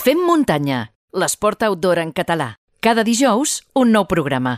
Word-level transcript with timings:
Fem 0.00 0.16
muntanya, 0.24 0.94
l'esport 1.12 1.60
outdoor 1.66 1.98
en 2.00 2.14
català. 2.16 2.54
Cada 2.80 3.02
dijous, 3.04 3.58
un 3.76 3.90
nou 3.92 4.06
programa. 4.08 4.54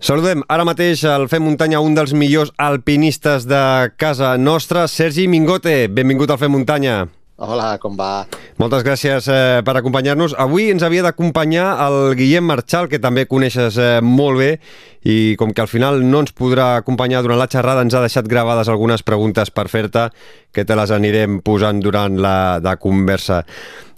Saludem 0.00 0.40
ara 0.48 0.64
mateix 0.64 1.02
al 1.04 1.26
Fem 1.28 1.44
Muntanya 1.44 1.82
un 1.84 1.92
dels 1.92 2.14
millors 2.16 2.54
alpinistes 2.56 3.44
de 3.44 3.60
casa 4.00 4.32
nostra, 4.40 4.86
Sergi 4.88 5.28
Mingote. 5.28 5.76
Benvingut 5.92 6.32
al 6.32 6.40
Fem 6.40 6.56
Muntanya. 6.56 6.96
Hola, 7.36 7.74
com 7.76 7.92
va? 8.00 8.24
Moltes 8.56 8.80
gràcies 8.86 9.26
eh, 9.28 9.60
per 9.60 9.74
acompanyar-nos. 9.76 10.32
Avui 10.40 10.70
ens 10.72 10.80
havia 10.80 11.02
d'acompanyar 11.04 11.66
el 11.84 12.14
Guillem 12.16 12.46
Marchal, 12.48 12.88
que 12.88 12.96
també 12.96 13.26
coneixes 13.28 13.76
eh, 13.76 13.98
molt 14.00 14.40
bé, 14.40 14.48
i 15.04 15.36
com 15.36 15.52
que 15.52 15.60
al 15.60 15.68
final 15.68 16.00
no 16.08 16.22
ens 16.24 16.32
podrà 16.32 16.78
acompanyar 16.78 17.20
durant 17.20 17.36
la 17.36 17.50
xerrada, 17.52 17.84
ens 17.84 17.92
ha 17.92 18.00
deixat 18.00 18.24
gravades 18.32 18.72
algunes 18.72 19.04
preguntes 19.04 19.52
per 19.52 19.66
fer-te, 19.68 20.06
que 20.48 20.64
te 20.64 20.80
les 20.80 20.94
anirem 20.96 21.42
posant 21.44 21.84
durant 21.84 22.16
la, 22.16 22.56
la 22.64 22.78
conversa. 22.80 23.42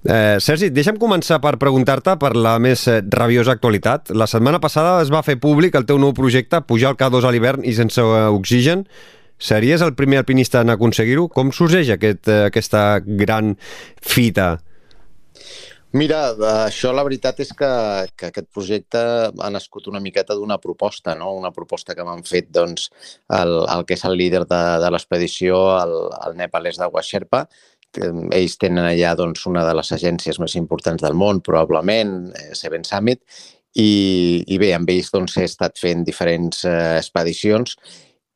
Eh, 0.07 0.39
Sergi, 0.39 0.71
deixa'm 0.71 0.99
començar 1.01 1.41
per 1.43 1.57
preguntar-te 1.59 2.15
per 2.23 2.37
la 2.39 2.57
més 2.63 2.87
eh, 2.87 3.01
rabiosa 3.11 3.57
actualitat. 3.57 4.13
La 4.15 4.29
setmana 4.31 4.61
passada 4.63 5.01
es 5.03 5.11
va 5.11 5.25
fer 5.27 5.41
públic 5.43 5.75
el 5.75 5.89
teu 5.89 5.99
nou 5.99 6.15
projecte, 6.15 6.63
pujar 6.63 6.93
al 6.93 6.99
K2 7.01 7.27
a 7.27 7.33
l'hivern 7.35 7.67
i 7.67 7.75
sense 7.75 8.03
eh, 8.03 8.27
oxigen, 8.31 8.87
Series 9.39 9.83
el 9.83 9.95
primer 9.95 10.19
alpinista 10.19 10.65
en 10.65 10.73
aconseguir-ho? 10.75 11.29
Com 11.31 11.53
sorgeix 11.55 11.93
aquest, 11.95 12.27
eh, 12.27 12.47
aquesta 12.49 12.99
gran 13.07 13.55
fita? 14.03 14.57
Mira, 15.95 16.35
això 16.67 16.91
la 16.93 17.05
veritat 17.07 17.39
és 17.41 17.53
que, 17.57 17.69
que 18.19 18.29
aquest 18.29 18.49
projecte 18.53 19.01
ha 19.31 19.51
nascut 19.55 19.87
una 19.89 20.03
miqueta 20.05 20.35
d'una 20.37 20.59
proposta, 20.61 21.15
no? 21.17 21.31
una 21.39 21.53
proposta 21.55 21.95
que 21.97 22.05
m'han 22.05 22.27
fet 22.29 22.51
doncs, 22.53 22.91
el, 23.39 23.55
el 23.63 23.87
que 23.87 23.97
és 23.97 24.05
el 24.05 24.19
líder 24.21 24.43
de, 24.51 24.61
de 24.83 24.91
l'expedició, 24.93 25.63
el, 25.79 25.95
el 26.27 26.37
nepalès 26.43 26.77
de 26.83 26.91
que 26.91 27.47
ells 27.99 28.57
tenen 28.61 28.85
allà 28.87 29.15
doncs, 29.19 29.45
una 29.51 29.65
de 29.67 29.75
les 29.79 29.93
agències 29.97 30.41
més 30.43 30.57
importants 30.61 31.03
del 31.05 31.17
món, 31.19 31.43
probablement, 31.45 32.19
eh, 32.33 32.51
Seven 32.59 32.85
Summit, 32.87 33.23
i, 33.79 34.45
i 34.47 34.59
bé, 34.59 34.73
amb 34.75 34.91
ells 34.91 35.13
doncs, 35.15 35.37
he 35.39 35.47
estat 35.49 35.79
fent 35.79 36.05
diferents 36.07 36.65
eh, 36.67 36.99
expedicions 36.99 37.77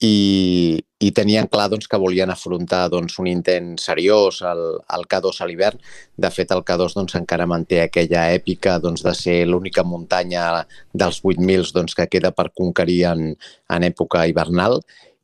i, 0.03 0.83
i 1.03 1.11
tenien 1.15 1.47
clar 1.51 1.69
doncs, 1.71 1.87
que 1.91 2.01
volien 2.01 2.31
afrontar 2.31 2.85
doncs, 2.93 3.17
un 3.23 3.29
intent 3.31 3.73
seriós 3.81 4.41
al, 4.47 4.63
al 4.91 5.07
K2 5.11 5.41
a 5.41 5.49
l'hivern. 5.49 5.81
De 6.19 6.31
fet, 6.35 6.53
el 6.55 6.65
K2 6.67 6.97
doncs, 6.99 7.17
encara 7.19 7.47
manté 7.51 7.83
aquella 7.85 8.27
èpica 8.35 8.79
doncs, 8.83 9.05
de 9.07 9.15
ser 9.19 9.39
l'única 9.49 9.87
muntanya 9.87 10.65
dels 10.93 11.23
8.000 11.23 11.75
doncs, 11.75 11.97
que 11.99 12.09
queda 12.11 12.33
per 12.35 12.51
conquerir 12.51 13.03
en, 13.13 13.29
en 13.71 13.89
època 13.89 14.27
hivernal. 14.27 14.81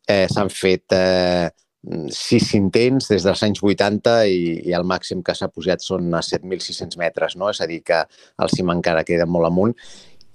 Eh, 0.09 0.27
S'han 0.31 0.51
fet 0.55 0.95
eh, 0.97 1.51
sis 2.13 2.53
intents 2.59 3.07
des 3.13 3.25
dels 3.25 3.43
anys 3.47 3.63
80 3.63 4.15
i, 4.27 4.39
i 4.69 4.75
el 4.77 4.85
màxim 4.85 5.23
que 5.23 5.35
s'ha 5.37 5.49
pujat 5.53 5.85
són 5.85 6.11
a 6.15 6.23
7.600 6.25 6.99
metres, 6.99 7.37
no? 7.39 7.51
és 7.51 7.61
a 7.63 7.69
dir, 7.71 7.83
que 7.87 8.03
el 8.43 8.51
cim 8.55 8.71
encara 8.75 9.07
queda 9.07 9.27
molt 9.27 9.47
amunt. 9.47 9.77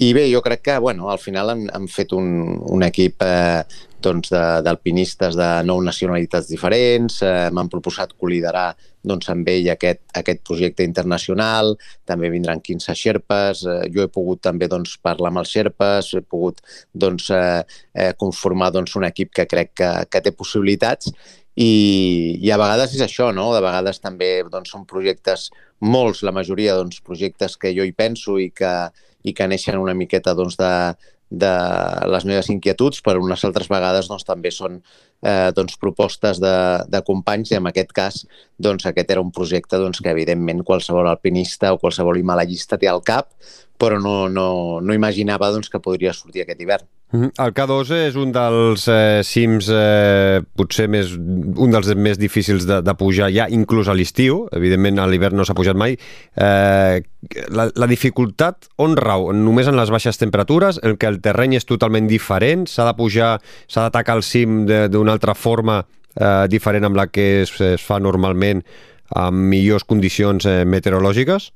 I 0.04 0.10
bé, 0.16 0.26
jo 0.32 0.42
crec 0.42 0.64
que 0.66 0.78
bueno, 0.82 1.10
al 1.12 1.20
final 1.22 1.52
han, 1.54 1.68
han 1.72 1.88
fet 1.88 2.16
un, 2.18 2.58
un 2.74 2.84
equip 2.84 3.22
eh, 3.24 3.62
doncs, 4.04 4.32
d'alpinistes 4.34 5.38
de, 5.38 5.44
de 5.44 5.68
nou 5.68 5.84
nacionalitats 5.86 6.50
diferents, 6.50 7.22
eh, 7.24 7.52
m'han 7.54 7.70
proposat 7.72 8.16
col·liderar 8.20 8.72
doncs, 9.04 9.30
amb 9.34 9.48
ell 9.52 9.70
aquest, 9.74 10.02
aquest 10.20 10.42
projecte 10.48 10.86
internacional, 10.88 11.76
també 12.10 12.32
vindran 12.34 12.64
15 12.64 12.96
xerpes, 12.98 13.64
eh, 13.68 13.78
jo 13.94 14.06
he 14.06 14.12
pogut 14.12 14.42
també 14.48 14.70
doncs, 14.72 14.96
parlar 15.04 15.32
amb 15.34 15.44
els 15.44 15.54
xerpes, 15.54 16.14
he 16.16 16.24
pogut 16.24 16.64
doncs, 16.94 17.30
eh, 17.36 17.64
eh, 17.94 18.12
conformar 18.20 18.72
doncs, 18.76 18.96
un 19.00 19.08
equip 19.10 19.34
que 19.36 19.48
crec 19.50 19.74
que, 19.76 19.94
que 20.10 20.24
té 20.24 20.32
possibilitats 20.36 21.12
i, 21.56 22.40
i 22.42 22.50
a 22.50 22.58
vegades 22.58 22.96
és 22.98 23.04
això, 23.06 23.30
no? 23.36 23.52
De 23.54 23.62
vegades 23.62 24.02
també 24.02 24.42
doncs, 24.50 24.72
són 24.74 24.88
projectes, 24.90 25.52
molts, 25.84 26.24
la 26.26 26.34
majoria, 26.34 26.78
doncs, 26.80 27.02
projectes 27.06 27.58
que 27.62 27.74
jo 27.78 27.86
hi 27.86 27.94
penso 27.94 28.40
i 28.42 28.50
que, 28.56 28.74
i 29.24 29.34
que 29.38 29.48
neixen 29.48 29.78
una 29.78 29.94
miqueta 29.94 30.34
doncs, 30.38 30.58
de, 30.58 30.72
de 31.34 31.52
les 32.14 32.26
meves 32.30 32.50
inquietuds, 32.54 33.02
però 33.02 33.22
unes 33.22 33.42
altres 33.48 33.70
vegades 33.72 34.10
doncs, 34.10 34.26
també 34.28 34.52
són 34.54 34.78
eh, 34.78 35.50
doncs, 35.58 35.80
propostes 35.82 36.40
de, 36.44 36.54
de 36.94 37.02
companys 37.08 37.52
i 37.52 37.58
en 37.58 37.70
aquest 37.72 37.94
cas 37.96 38.20
doncs, 38.62 38.86
aquest 38.86 39.12
era 39.16 39.24
un 39.24 39.34
projecte 39.34 39.80
doncs, 39.82 40.02
que 40.04 40.14
evidentment 40.14 40.62
qualsevol 40.68 41.10
alpinista 41.10 41.74
o 41.74 41.82
qualsevol 41.82 42.22
himalallista 42.22 42.78
té 42.78 42.92
al 42.92 43.02
cap, 43.06 43.34
però 43.84 44.00
no, 44.00 44.18
no, 44.32 44.48
no 44.80 44.96
imaginava 44.96 45.52
doncs, 45.52 45.70
que 45.70 45.82
podria 45.84 46.14
sortir 46.16 46.46
aquest 46.46 46.62
hivern. 46.64 46.88
Mhm. 47.14 47.30
El 47.44 47.52
K2 47.54 47.92
és 48.08 48.16
un 48.18 48.32
dels 48.34 48.88
eh, 48.90 49.22
cims 49.28 49.68
eh, 49.70 50.42
potser 50.58 50.88
més, 50.90 51.12
un 51.14 51.74
dels 51.74 51.92
més 51.94 52.18
difícils 52.18 52.66
de, 52.66 52.80
de 52.82 52.96
pujar 52.98 53.30
ja 53.36 53.46
inclús 53.54 53.92
a 53.92 53.94
l'estiu, 53.94 54.48
evidentment 54.56 54.98
a 54.98 55.06
l'hivern 55.10 55.38
no 55.38 55.46
s'ha 55.46 55.54
pujat 55.58 55.78
mai. 55.78 55.94
Eh, 55.94 57.04
la, 57.54 57.68
la 57.70 57.90
dificultat 57.92 58.72
on 58.82 58.98
rau? 58.98 59.30
Només 59.38 59.70
en 59.70 59.78
les 59.78 59.92
baixes 59.94 60.18
temperatures, 60.18 60.82
en 60.82 60.98
què 60.98 61.12
el 61.12 61.20
terreny 61.22 61.60
és 61.60 61.70
totalment 61.70 62.10
diferent, 62.10 62.66
s'ha 62.66 62.88
de 62.90 62.96
pujar, 62.98 63.36
s'ha 63.68 63.86
d'atacar 63.86 64.18
el 64.18 64.26
cim 64.26 64.64
d'una 64.66 65.14
altra 65.14 65.38
forma 65.38 65.84
eh, 65.84 66.48
diferent 66.50 66.90
amb 66.90 66.98
la 66.98 67.12
que 67.14 67.44
es, 67.44 67.54
es 67.62 67.86
fa 67.86 68.00
normalment 68.02 68.64
amb 69.14 69.54
millors 69.54 69.86
condicions 69.86 70.50
eh, 70.50 70.64
meteorològiques? 70.66 71.52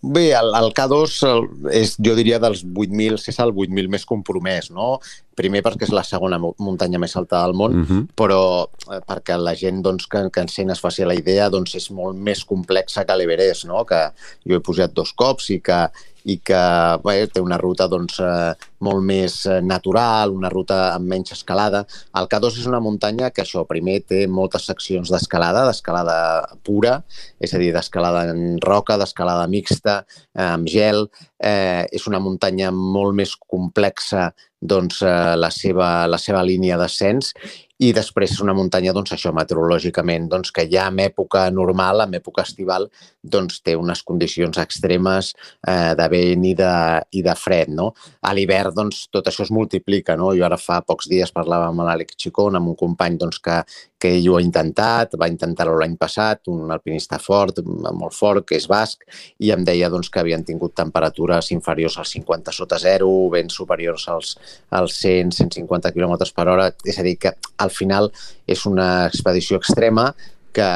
Bé, 0.00 0.28
el, 0.30 0.52
el 0.54 0.68
K2 0.78 1.14
el, 1.26 1.40
és, 1.74 1.96
jo 1.98 2.12
diria, 2.14 2.38
dels 2.38 2.60
8.000, 2.62 3.16
si 3.18 3.32
és 3.32 3.40
el 3.42 3.50
8.000 3.50 3.90
més 3.90 4.04
compromès, 4.06 4.68
no? 4.70 5.00
Primer 5.38 5.62
perquè 5.66 5.88
és 5.88 5.94
la 5.94 6.04
segona 6.06 6.38
muntanya 6.38 7.00
més 7.02 7.16
alta 7.18 7.40
del 7.42 7.56
món, 7.58 7.74
uh 7.74 7.82
mhm. 7.82 7.88
-huh. 7.88 8.06
però 8.14 8.68
eh, 8.94 9.00
perquè 9.02 9.36
la 9.36 9.56
gent 9.58 9.82
doncs, 9.82 10.06
que, 10.06 10.30
que 10.30 10.40
encén 10.40 10.70
es 10.70 10.80
faci 10.80 11.04
la 11.04 11.18
idea 11.18 11.50
doncs, 11.50 11.74
és 11.74 11.90
molt 11.90 12.16
més 12.16 12.44
complexa 12.44 13.04
que 13.04 13.16
l'Everest, 13.16 13.66
no? 13.66 13.84
que 13.84 14.12
jo 14.46 14.54
he 14.54 14.60
pujat 14.60 14.94
dos 14.94 15.12
cops 15.12 15.50
i 15.50 15.60
que, 15.60 15.90
i 16.28 16.36
que 16.44 16.60
bé, 17.04 17.16
té 17.32 17.40
una 17.40 17.58
ruta 17.60 17.86
doncs, 17.88 18.18
eh, 18.20 18.52
molt 18.84 19.04
més 19.04 19.40
eh, 19.48 19.60
natural, 19.64 20.34
una 20.36 20.50
ruta 20.52 20.78
amb 20.92 21.08
menys 21.08 21.32
escalada. 21.38 21.84
El 22.20 22.28
K2 22.28 22.60
és 22.60 22.68
una 22.68 22.82
muntanya 22.84 23.30
que 23.32 23.44
això, 23.44 23.64
primer 23.68 24.00
té 24.08 24.26
moltes 24.28 24.68
seccions 24.68 25.12
d'escalada, 25.12 25.64
d'escalada 25.68 26.18
pura, 26.66 26.98
és 27.40 27.54
a 27.54 27.62
dir, 27.62 27.72
d'escalada 27.76 28.26
en 28.34 28.58
roca, 28.64 28.98
d'escalada 29.00 29.48
mixta, 29.48 30.02
eh, 30.34 30.44
amb 30.44 30.68
gel. 30.68 31.06
Eh, 31.38 31.86
és 31.94 32.04
una 32.10 32.20
muntanya 32.20 32.72
molt 32.74 33.14
més 33.14 33.36
complexa 33.38 34.32
doncs, 34.60 35.02
eh, 35.06 35.36
la, 35.38 35.50
seva, 35.54 36.06
la 36.10 36.18
seva 36.18 36.42
línia 36.42 36.76
d'ascens 36.76 37.32
i 37.78 37.92
després 37.94 38.32
és 38.34 38.40
una 38.42 38.54
muntanya, 38.58 38.92
doncs 38.94 39.12
això, 39.14 39.30
meteorològicament, 39.34 40.26
doncs 40.30 40.50
que 40.54 40.64
ja 40.70 40.88
en 40.90 40.98
època 41.04 41.44
normal, 41.54 42.02
en 42.02 42.16
època 42.18 42.42
estival, 42.42 42.88
doncs 43.30 43.60
té 43.64 43.74
unes 43.78 44.02
condicions 44.06 44.58
extremes 44.60 45.32
eh, 45.66 45.94
de 45.98 46.08
vent 46.12 46.46
i 46.48 46.54
de, 46.58 46.72
i 47.18 47.22
de 47.24 47.34
fred, 47.38 47.72
no? 47.74 47.90
A 48.22 48.34
l'hivern, 48.36 48.74
doncs, 48.76 49.04
tot 49.14 49.28
això 49.30 49.44
es 49.46 49.52
multiplica, 49.54 50.16
no? 50.18 50.32
Jo 50.36 50.46
ara 50.48 50.58
fa 50.60 50.80
pocs 50.86 51.08
dies 51.10 51.32
parlava 51.34 51.68
amb 51.70 51.84
l'Àlex 51.86 52.18
Chicón, 52.18 52.58
amb 52.58 52.72
un 52.72 52.78
company, 52.78 53.18
doncs, 53.20 53.40
que, 53.44 53.60
que 53.98 54.12
ell 54.16 54.28
ho 54.30 54.38
ha 54.38 54.44
intentat, 54.44 55.16
va 55.20 55.28
intentar-ho 55.30 55.76
l'any 55.78 55.96
passat, 56.00 56.48
un 56.52 56.72
alpinista 56.74 57.18
fort, 57.22 57.60
molt 57.66 58.16
fort, 58.16 58.46
que 58.48 58.58
és 58.58 58.68
basc, 58.70 59.04
i 59.44 59.52
em 59.54 59.64
deia, 59.66 59.90
doncs, 59.92 60.10
que 60.12 60.22
havien 60.22 60.46
tingut 60.46 60.76
temperatures 60.78 61.52
inferiors 61.54 61.98
als 61.98 62.14
50 62.16 62.54
sota 62.54 62.78
zero, 62.82 63.10
vents 63.34 63.58
superiors 63.58 64.08
als, 64.12 64.34
als 64.70 64.98
100, 65.02 65.34
150 65.42 65.92
km 65.96 66.16
per 66.34 66.48
hora, 66.48 66.72
és 66.86 66.98
a 66.98 67.06
dir, 67.06 67.16
que 67.20 67.34
al 67.58 67.74
final 67.74 68.12
és 68.46 68.64
una 68.66 68.88
expedició 69.06 69.58
extrema 69.58 70.12
que, 70.58 70.70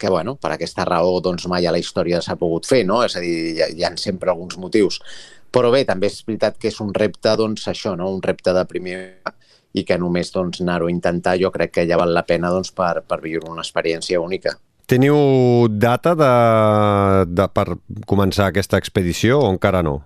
que 0.00 0.08
bueno, 0.12 0.36
per 0.40 0.54
aquesta 0.54 0.86
raó 0.88 1.18
doncs, 1.24 1.44
mai 1.52 1.68
a 1.68 1.74
la 1.74 1.80
història 1.82 2.22
s'ha 2.24 2.38
pogut 2.40 2.68
fer, 2.68 2.82
no? 2.88 3.02
és 3.04 3.16
a 3.16 3.22
dir, 3.24 3.36
hi 3.52 3.68
hi 3.76 3.84
ha 3.84 3.92
sempre 4.00 4.32
alguns 4.32 4.56
motius. 4.60 5.00
Però 5.52 5.72
bé, 5.74 5.84
també 5.84 6.08
és 6.08 6.20
veritat 6.26 6.56
que 6.62 6.70
és 6.70 6.80
un 6.80 6.94
repte, 6.94 7.34
doncs, 7.36 7.66
això, 7.68 7.96
no? 7.98 8.08
un 8.14 8.22
repte 8.24 8.54
de 8.56 8.64
primer 8.70 8.98
i 9.76 9.84
que 9.86 9.98
només 9.98 10.32
doncs, 10.34 10.62
anar-ho 10.64 10.88
a 10.88 10.94
intentar 10.94 11.36
jo 11.38 11.50
crec 11.54 11.76
que 11.76 11.86
ja 11.86 11.98
val 12.00 12.14
la 12.14 12.24
pena 12.26 12.50
doncs, 12.50 12.72
per, 12.74 13.02
per 13.06 13.20
viure 13.22 13.50
una 13.50 13.66
experiència 13.66 14.20
única. 14.22 14.56
Teniu 14.90 15.68
data 15.70 16.16
de, 16.18 16.30
de, 17.30 17.46
per 17.54 17.66
començar 18.10 18.48
aquesta 18.50 18.80
expedició 18.80 19.38
o 19.44 19.50
encara 19.52 19.84
no? 19.86 20.00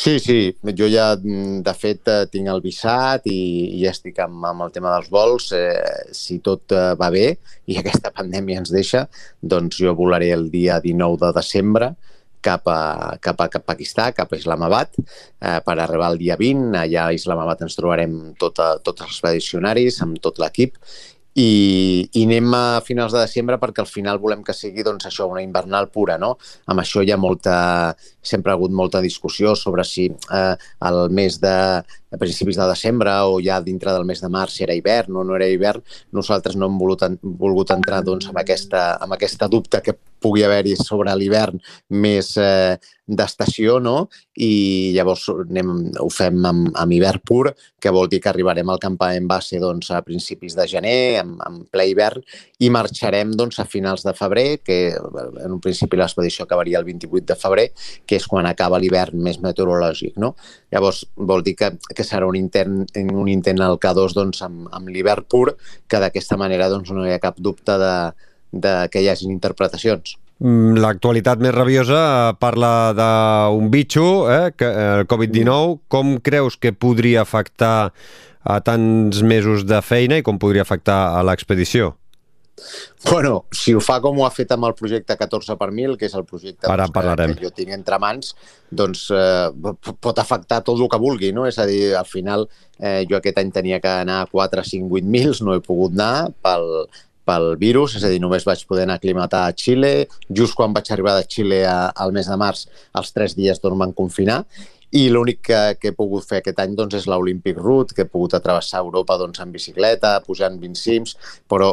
Sí, 0.00 0.18
sí, 0.18 0.56
jo 0.78 0.86
ja, 0.88 1.14
mm, 1.14 1.60
de 1.60 1.72
fet, 1.76 2.08
eh, 2.08 2.24
tinc 2.32 2.46
el 2.48 2.62
visat 2.64 3.26
i, 3.28 3.40
i 3.76 3.82
ja 3.82 3.90
estic 3.92 4.16
amb, 4.24 4.46
amb 4.48 4.64
el 4.64 4.70
tema 4.72 4.94
dels 4.94 5.10
vols. 5.12 5.50
Eh, 5.52 6.06
si 6.16 6.38
tot 6.46 6.72
eh, 6.72 6.94
va 6.96 7.10
bé 7.12 7.26
i 7.68 7.76
aquesta 7.80 8.08
pandèmia 8.16 8.62
ens 8.62 8.72
deixa, 8.72 9.02
doncs 9.42 9.82
jo 9.84 9.92
volaré 9.98 10.30
el 10.32 10.46
dia 10.54 10.78
19 10.80 11.20
de 11.26 11.32
desembre 11.36 11.90
cap 12.40 12.64
a, 12.72 12.80
cap 13.20 13.44
a, 13.44 13.50
cap 13.52 13.66
a 13.68 13.72
Pakistà, 13.74 14.08
cap 14.16 14.32
a 14.32 14.40
Islamabad, 14.40 14.96
eh, 14.96 15.58
per 15.66 15.76
arribar 15.76 16.14
el 16.14 16.18
dia 16.24 16.40
20. 16.40 16.72
Allà 16.80 17.10
a 17.10 17.18
Islamabad 17.20 17.60
ens 17.68 17.76
trobarem 17.76 18.16
tota, 18.40 18.78
tots 18.80 19.04
els 19.04 19.12
expedicionaris, 19.18 20.00
amb 20.06 20.16
tot 20.24 20.40
l'equip, 20.40 20.80
i, 21.38 22.08
i 22.12 22.24
anem 22.26 22.54
a 22.56 22.80
finals 22.82 23.14
de 23.14 23.20
desembre 23.22 23.58
perquè 23.62 23.84
al 23.84 23.90
final 23.90 24.18
volem 24.18 24.42
que 24.46 24.54
sigui 24.56 24.82
doncs, 24.86 25.06
això 25.06 25.28
una 25.30 25.44
invernal 25.44 25.90
pura. 25.92 26.18
No? 26.18 26.34
Amb 26.66 26.82
això 26.82 27.04
hi 27.04 27.12
ha 27.14 27.20
molta, 27.20 27.54
sempre 28.22 28.52
ha 28.52 28.58
hagut 28.58 28.74
molta 28.74 29.02
discussió 29.04 29.54
sobre 29.54 29.84
si 29.86 30.08
eh, 30.10 30.54
el 30.90 31.00
mes 31.14 31.38
de, 31.42 31.56
a 32.10 32.18
principis 32.18 32.58
de 32.58 32.68
desembre 32.68 33.14
o 33.30 33.38
ja 33.44 33.60
dintre 33.62 33.94
del 33.94 34.06
mes 34.08 34.20
de 34.20 34.28
març 34.28 34.58
si 34.58 34.66
era 34.66 34.74
hivern 34.74 35.16
o 35.16 35.24
no 35.24 35.36
era 35.36 35.48
hivern, 35.48 35.82
nosaltres 36.12 36.56
no 36.56 36.66
hem 36.66 36.78
volgut, 36.78 37.20
volgut 37.22 37.74
entrar 37.76 38.02
doncs, 38.04 38.28
amb, 38.30 38.40
aquesta, 38.42 38.96
amb 39.00 39.18
aquesta 39.18 39.48
dubte 39.48 39.82
que 39.84 39.96
pugui 40.20 40.44
haver-hi 40.44 40.76
sobre 40.76 41.12
l'hivern 41.16 41.58
més 41.96 42.34
eh, 42.36 42.76
d'estació, 43.10 43.78
no? 43.82 44.08
I 44.38 44.92
llavors 44.94 45.24
anem, 45.32 45.72
ho 45.98 46.08
fem 46.12 46.38
amb, 46.46 46.68
amb 46.78 46.94
hivern 46.94 47.22
pur, 47.26 47.50
que 47.80 47.92
vol 47.94 48.08
dir 48.12 48.20
que 48.22 48.30
arribarem 48.30 48.68
al 48.70 48.80
campament 48.82 49.26
base 49.30 49.58
doncs, 49.62 49.90
a 49.90 50.02
principis 50.06 50.54
de 50.58 50.66
gener, 50.70 51.00
en, 51.22 51.34
en 51.46 51.58
ple 51.72 51.88
hivern, 51.90 52.22
i 52.60 52.70
marxarem 52.70 53.32
doncs, 53.36 53.58
a 53.58 53.66
finals 53.66 54.04
de 54.06 54.14
febrer, 54.16 54.60
que 54.62 54.78
en 54.94 55.56
un 55.56 55.60
principi 55.64 55.98
l'expedició 55.98 56.46
acabaria 56.46 56.78
el 56.78 56.86
28 56.86 57.26
de 57.32 57.38
febrer, 57.40 57.66
que 58.06 58.20
és 58.20 58.28
quan 58.30 58.46
acaba 58.46 58.78
l'hivern 58.78 59.18
més 59.24 59.40
meteorològic, 59.42 60.16
no? 60.22 60.34
Llavors, 60.70 61.02
vol 61.16 61.42
dir 61.42 61.56
que, 61.58 61.72
que 61.90 61.99
serà 62.06 62.28
un 62.28 62.38
intent, 62.38 62.82
un 62.96 63.28
intent 63.28 63.60
al 63.64 63.78
K2 63.82 64.16
doncs, 64.16 64.42
amb, 64.46 64.66
amb 64.72 64.88
l'hivern 64.88 65.26
pur, 65.28 65.54
que 65.88 66.00
d'aquesta 66.02 66.38
manera 66.40 66.70
doncs, 66.72 66.90
no 66.94 67.06
hi 67.06 67.14
ha 67.14 67.22
cap 67.22 67.38
dubte 67.38 67.76
de, 67.80 67.94
de 68.52 68.74
que 68.92 69.02
hi 69.02 69.08
hagin 69.12 69.32
interpretacions. 69.34 70.16
Mm, 70.40 70.80
l'actualitat 70.80 71.42
més 71.44 71.52
rabiosa 71.52 72.00
parla 72.40 72.72
d'un 72.96 73.68
bitxo, 73.72 74.06
eh, 74.32 74.50
que, 74.56 74.66
el 74.66 75.06
Covid-19. 75.10 75.80
Com 75.92 76.16
creus 76.24 76.56
que 76.56 76.72
podria 76.72 77.22
afectar 77.26 77.92
a 78.40 78.60
tants 78.64 79.20
mesos 79.20 79.66
de 79.68 79.82
feina 79.84 80.16
i 80.16 80.24
com 80.24 80.40
podria 80.40 80.64
afectar 80.64 81.18
a 81.18 81.24
l'expedició? 81.26 81.94
Bueno, 83.08 83.46
si 83.52 83.72
ho 83.74 83.80
fa 83.80 83.96
com 84.04 84.18
ho 84.20 84.24
ha 84.26 84.30
fet 84.34 84.50
amb 84.52 84.66
el 84.68 84.74
projecte 84.78 85.16
14 85.16 85.56
per 85.60 85.70
1000, 85.72 85.96
que 85.98 86.08
és 86.10 86.16
el 86.18 86.26
projecte 86.28 86.68
Ara 86.68 86.86
doncs, 86.92 87.14
que, 87.16 87.28
que 87.32 87.46
jo 87.46 87.50
tinc 87.56 87.72
entre 87.76 87.98
mans, 88.02 88.34
doncs 88.70 89.06
eh, 89.16 89.48
pot 89.88 90.20
afectar 90.20 90.60
tot 90.66 90.76
el 90.78 90.90
que 90.92 91.00
vulgui, 91.00 91.30
no? 91.36 91.46
És 91.48 91.58
a 91.58 91.66
dir, 91.68 91.94
al 91.96 92.08
final 92.08 92.46
eh, 92.78 93.06
jo 93.08 93.16
aquest 93.18 93.40
any 93.40 93.52
tenia 93.54 93.80
que 93.80 93.92
anar 94.04 94.20
a 94.24 94.28
4, 94.30 94.66
5, 94.72 94.90
8 95.00 95.14
mils, 95.16 95.40
no 95.46 95.56
he 95.56 95.62
pogut 95.64 95.96
anar 95.96 96.28
pel, 96.44 96.68
pel 97.30 97.54
virus, 97.60 97.96
és 97.96 98.04
a 98.04 98.10
dir, 98.12 98.20
només 98.22 98.44
vaig 98.46 98.66
poder 98.68 98.84
anar 98.86 98.98
aclimatar 99.00 99.46
a 99.46 99.54
Xile. 99.56 99.94
Just 100.28 100.58
quan 100.58 100.76
vaig 100.76 100.92
arribar 100.92 101.16
de 101.18 101.24
Xile 101.30 101.64
a, 101.68 101.78
al 102.04 102.12
mes 102.16 102.28
de 102.28 102.38
març, 102.40 102.66
els 103.00 103.16
tres 103.16 103.38
dies 103.38 103.62
doncs 103.62 103.80
van 103.80 103.96
confinar 103.96 104.42
i 104.90 105.04
l'únic 105.08 105.40
que, 105.46 105.58
que 105.78 105.90
he 105.92 105.94
pogut 105.94 106.26
fer 106.26 106.40
aquest 106.40 106.58
any 106.62 106.72
doncs, 106.78 106.96
és 106.98 107.06
l'Olympic 107.10 107.58
Route, 107.60 107.94
que 107.94 108.02
he 108.02 108.10
pogut 108.10 108.34
atravessar 108.34 108.80
Europa 108.82 109.16
doncs, 109.20 109.38
en 109.42 109.52
bicicleta, 109.54 110.16
pujant 110.26 110.56
20 110.58 110.80
cims, 110.80 111.14
però 111.50 111.70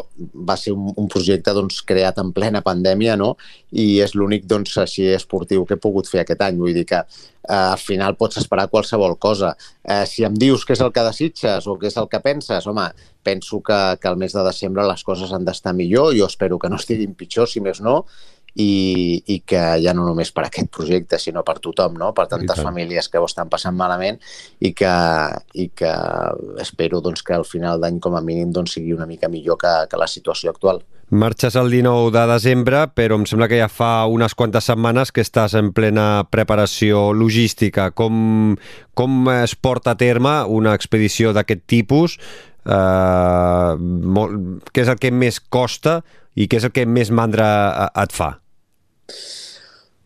va 0.48 0.54
ser 0.60 0.76
un, 0.76 0.92
un 0.94 1.08
projecte 1.10 1.54
doncs, 1.56 1.80
creat 1.88 2.20
en 2.22 2.30
plena 2.36 2.62
pandèmia 2.62 3.16
no? 3.18 3.32
i 3.74 3.98
és 4.04 4.14
l'únic 4.14 4.46
doncs, 4.46 4.76
així 4.84 5.08
esportiu 5.16 5.66
que 5.66 5.74
he 5.74 5.82
pogut 5.82 6.06
fer 6.10 6.22
aquest 6.22 6.46
any. 6.46 6.62
Vull 6.62 6.78
dir 6.78 6.86
que 6.86 7.02
eh, 7.02 7.58
al 7.58 7.82
final 7.82 8.14
pots 8.20 8.38
esperar 8.38 8.68
qualsevol 8.70 9.18
cosa. 9.18 9.56
Eh, 9.82 10.04
si 10.06 10.26
em 10.28 10.38
dius 10.38 10.62
què 10.62 10.78
és 10.78 10.86
el 10.86 10.94
que 10.94 11.06
desitges 11.10 11.66
o 11.66 11.74
què 11.80 11.90
és 11.90 11.98
el 11.98 12.06
que 12.12 12.22
penses, 12.22 12.70
home, 12.70 12.86
penso 13.26 13.58
que, 13.66 13.78
que 14.00 14.08
el 14.08 14.16
mes 14.20 14.34
de 14.36 14.46
desembre 14.46 14.86
les 14.86 15.02
coses 15.04 15.34
han 15.34 15.44
d'estar 15.44 15.74
millor, 15.74 16.14
jo 16.16 16.30
espero 16.30 16.58
que 16.62 16.70
no 16.70 16.78
estiguin 16.78 17.18
pitjor, 17.18 17.50
si 17.50 17.60
més 17.64 17.82
no, 17.82 18.04
i, 18.58 19.22
i 19.30 19.38
que 19.46 19.60
ja 19.78 19.94
no 19.94 20.04
només 20.08 20.32
per 20.34 20.48
aquest 20.48 20.70
projecte, 20.74 21.20
sinó 21.22 21.44
per 21.46 21.58
tothom, 21.62 21.94
no? 22.00 22.10
per 22.14 22.26
tantes 22.30 22.58
famílies 22.58 23.06
que 23.08 23.20
ho 23.22 23.26
estan 23.28 23.50
passant 23.52 23.76
malament 23.78 24.18
i 24.58 24.72
que, 24.74 24.92
i 25.54 25.68
que 25.78 25.92
espero 26.64 27.00
doncs, 27.04 27.22
que 27.22 27.36
al 27.38 27.46
final 27.46 27.78
d'any 27.80 28.00
com 28.02 28.18
a 28.18 28.22
mínim 28.24 28.50
doncs, 28.54 28.74
sigui 28.74 28.96
una 28.96 29.06
mica 29.06 29.30
millor 29.30 29.60
que, 29.62 29.74
que 29.90 30.00
la 30.00 30.10
situació 30.10 30.50
actual. 30.50 30.82
Marxes 31.08 31.54
el 31.56 31.70
19 31.70 32.10
de 32.12 32.24
desembre, 32.28 32.82
però 32.92 33.16
em 33.16 33.24
sembla 33.30 33.46
que 33.48 33.60
ja 33.62 33.70
fa 33.72 33.92
unes 34.10 34.34
quantes 34.36 34.66
setmanes 34.68 35.14
que 35.14 35.22
estàs 35.24 35.54
en 35.56 35.70
plena 35.72 36.26
preparació 36.28 37.14
logística. 37.16 37.92
Com, 37.96 38.58
com 38.98 39.30
es 39.38 39.54
porta 39.54 39.94
a 39.94 40.00
terme 40.00 40.34
una 40.44 40.74
expedició 40.76 41.32
d'aquest 41.32 41.64
tipus? 41.70 42.18
Eh, 42.66 43.72
molt, 44.18 44.68
què 44.74 44.84
és 44.84 44.92
el 44.92 45.00
que 45.00 45.14
més 45.14 45.40
costa 45.40 46.02
i 46.36 46.50
què 46.50 46.60
és 46.60 46.68
el 46.68 46.76
que 46.76 46.84
més 46.84 47.14
mandra 47.14 47.48
et 47.94 48.12
fa? 48.12 48.34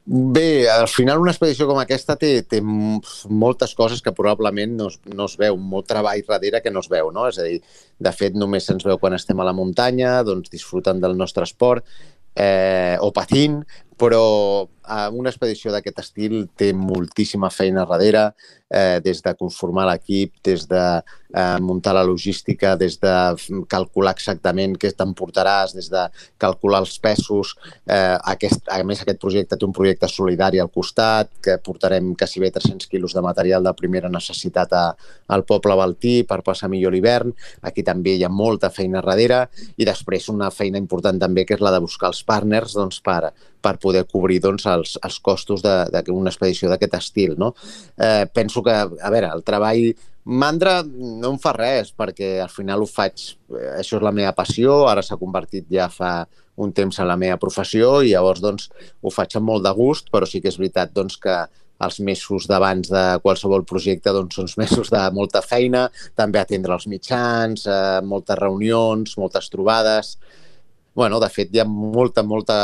Bé, 0.05 0.69
al 0.69 0.89
final 0.91 1.21
una 1.23 1.31
expedició 1.31 1.69
com 1.69 1.79
aquesta 1.79 2.17
té, 2.19 2.33
té 2.43 2.59
moltes 2.63 3.75
coses 3.79 4.01
que 4.03 4.11
probablement 4.17 4.73
no 4.81 4.89
es, 4.91 4.97
no 5.07 5.29
es 5.31 5.37
veu, 5.39 5.55
molt 5.57 5.87
treball 5.93 6.25
darrere 6.27 6.59
que 6.65 6.73
no 6.75 6.83
es 6.83 6.91
veu, 6.91 7.13
no? 7.15 7.29
És 7.31 7.39
a 7.39 7.47
dir, 7.47 7.61
de 8.03 8.13
fet, 8.17 8.35
només 8.35 8.67
se'ns 8.67 8.83
veu 8.89 8.99
quan 8.99 9.15
estem 9.15 9.39
a 9.39 9.47
la 9.47 9.55
muntanya, 9.55 10.17
doncs 10.27 10.51
disfrutant 10.51 10.99
del 11.05 11.15
nostre 11.17 11.47
esport, 11.47 11.87
eh, 12.35 12.97
o 12.99 13.13
patint, 13.15 13.61
però 14.03 14.67
eh, 14.67 15.09
una 15.15 15.31
expedició 15.31 15.71
d'aquest 15.71 16.01
estil 16.03 16.49
té 16.59 16.73
moltíssima 16.75 17.51
feina 17.55 17.85
darrere, 17.87 18.33
eh, 18.73 18.99
des 19.05 19.21
de 19.23 19.35
conformar 19.39 19.85
l'equip, 19.87 20.33
des 20.43 20.65
de 20.67 20.83
eh, 20.99 21.59
muntar 21.63 21.95
la 21.95 22.03
logística, 22.03 22.75
des 22.81 22.99
de 22.99 23.13
calcular 23.71 24.15
exactament 24.17 24.75
què 24.81 24.91
t'emportaràs, 24.97 25.77
des 25.77 25.91
de 25.93 26.03
calcular 26.41 26.81
els 26.83 26.97
pesos. 26.99 27.55
Eh, 27.87 28.17
aquest, 28.35 28.67
a 28.73 28.81
més, 28.83 29.05
aquest 29.05 29.21
projecte 29.23 29.59
té 29.59 29.69
un 29.69 29.77
projecte 29.77 30.11
solidari 30.11 30.59
al 30.59 30.73
costat, 30.73 31.31
que 31.45 31.59
portarem 31.63 32.15
quasi 32.19 32.43
bé 32.43 32.51
300 32.51 32.91
quilos 32.91 33.15
de 33.15 33.23
material 33.23 33.63
de 33.63 33.75
primera 33.79 34.11
necessitat 34.11 34.75
a, 34.75 34.85
al 35.29 35.47
poble 35.47 35.79
baltí 35.79 36.23
per 36.27 36.41
passar 36.43 36.73
millor 36.73 36.97
l'hivern. 36.97 37.31
Aquí 37.63 37.87
també 37.87 38.17
hi 38.17 38.27
ha 38.27 38.33
molta 38.33 38.73
feina 38.75 38.99
darrere 39.05 39.45
i 39.77 39.87
després 39.87 40.27
una 40.33 40.51
feina 40.51 40.81
important 40.81 41.23
també 41.23 41.47
que 41.47 41.55
és 41.55 41.63
la 41.63 41.71
de 41.71 41.85
buscar 41.85 42.11
els 42.11 42.25
partners 42.27 42.75
doncs, 42.75 42.99
per, 43.05 43.31
per 43.63 43.77
poder 43.83 44.05
cobrir 44.11 44.41
doncs, 44.43 44.67
els, 44.67 44.97
els 45.03 45.19
costos 45.25 45.63
d'una 45.63 46.33
expedició 46.33 46.71
d'aquest 46.71 46.99
estil. 46.99 47.37
No? 47.39 47.53
Eh, 47.97 48.27
penso 48.35 48.63
que, 48.67 48.75
a 48.75 49.13
veure, 49.15 49.31
el 49.33 49.45
treball 49.47 49.93
mandra 50.25 50.81
no 50.85 51.33
em 51.33 51.39
fa 51.43 51.55
res, 51.57 51.91
perquè 51.99 52.37
al 52.43 52.53
final 52.53 52.83
ho 52.83 52.89
faig, 52.91 53.33
eh, 53.55 53.73
això 53.81 53.99
és 53.99 54.05
la 54.05 54.15
meva 54.15 54.35
passió, 54.37 54.83
ara 54.91 55.03
s'ha 55.03 55.21
convertit 55.21 55.67
ja 55.71 55.89
fa 55.91 56.23
un 56.63 56.73
temps 56.77 56.99
en 57.01 57.09
la 57.09 57.17
meva 57.17 57.41
professió 57.41 58.03
i 58.03 58.13
llavors 58.13 58.43
doncs, 58.45 58.69
ho 59.01 59.11
faig 59.11 59.39
amb 59.39 59.49
molt 59.49 59.65
de 59.65 59.73
gust, 59.75 60.11
però 60.13 60.29
sí 60.29 60.43
que 60.43 60.51
és 60.53 60.59
veritat 60.61 60.93
doncs, 60.95 61.17
que 61.17 61.41
els 61.83 61.99
mesos 62.07 62.47
d'abans 62.47 62.93
de 62.93 63.03
qualsevol 63.25 63.65
projecte 63.67 64.13
doncs, 64.15 64.37
són 64.39 64.51
mesos 64.61 64.93
de 64.93 65.01
molta 65.17 65.43
feina, 65.43 65.89
també 66.15 66.39
atendre 66.39 66.77
els 66.77 66.87
mitjans, 66.87 67.67
eh, 67.67 68.01
moltes 68.07 68.39
reunions, 68.39 69.17
moltes 69.19 69.51
trobades, 69.51 70.17
bueno, 70.95 71.21
de 71.21 71.29
fet, 71.33 71.53
hi 71.53 71.63
ha 71.63 71.69
molta, 71.69 72.23
molta... 72.23 72.57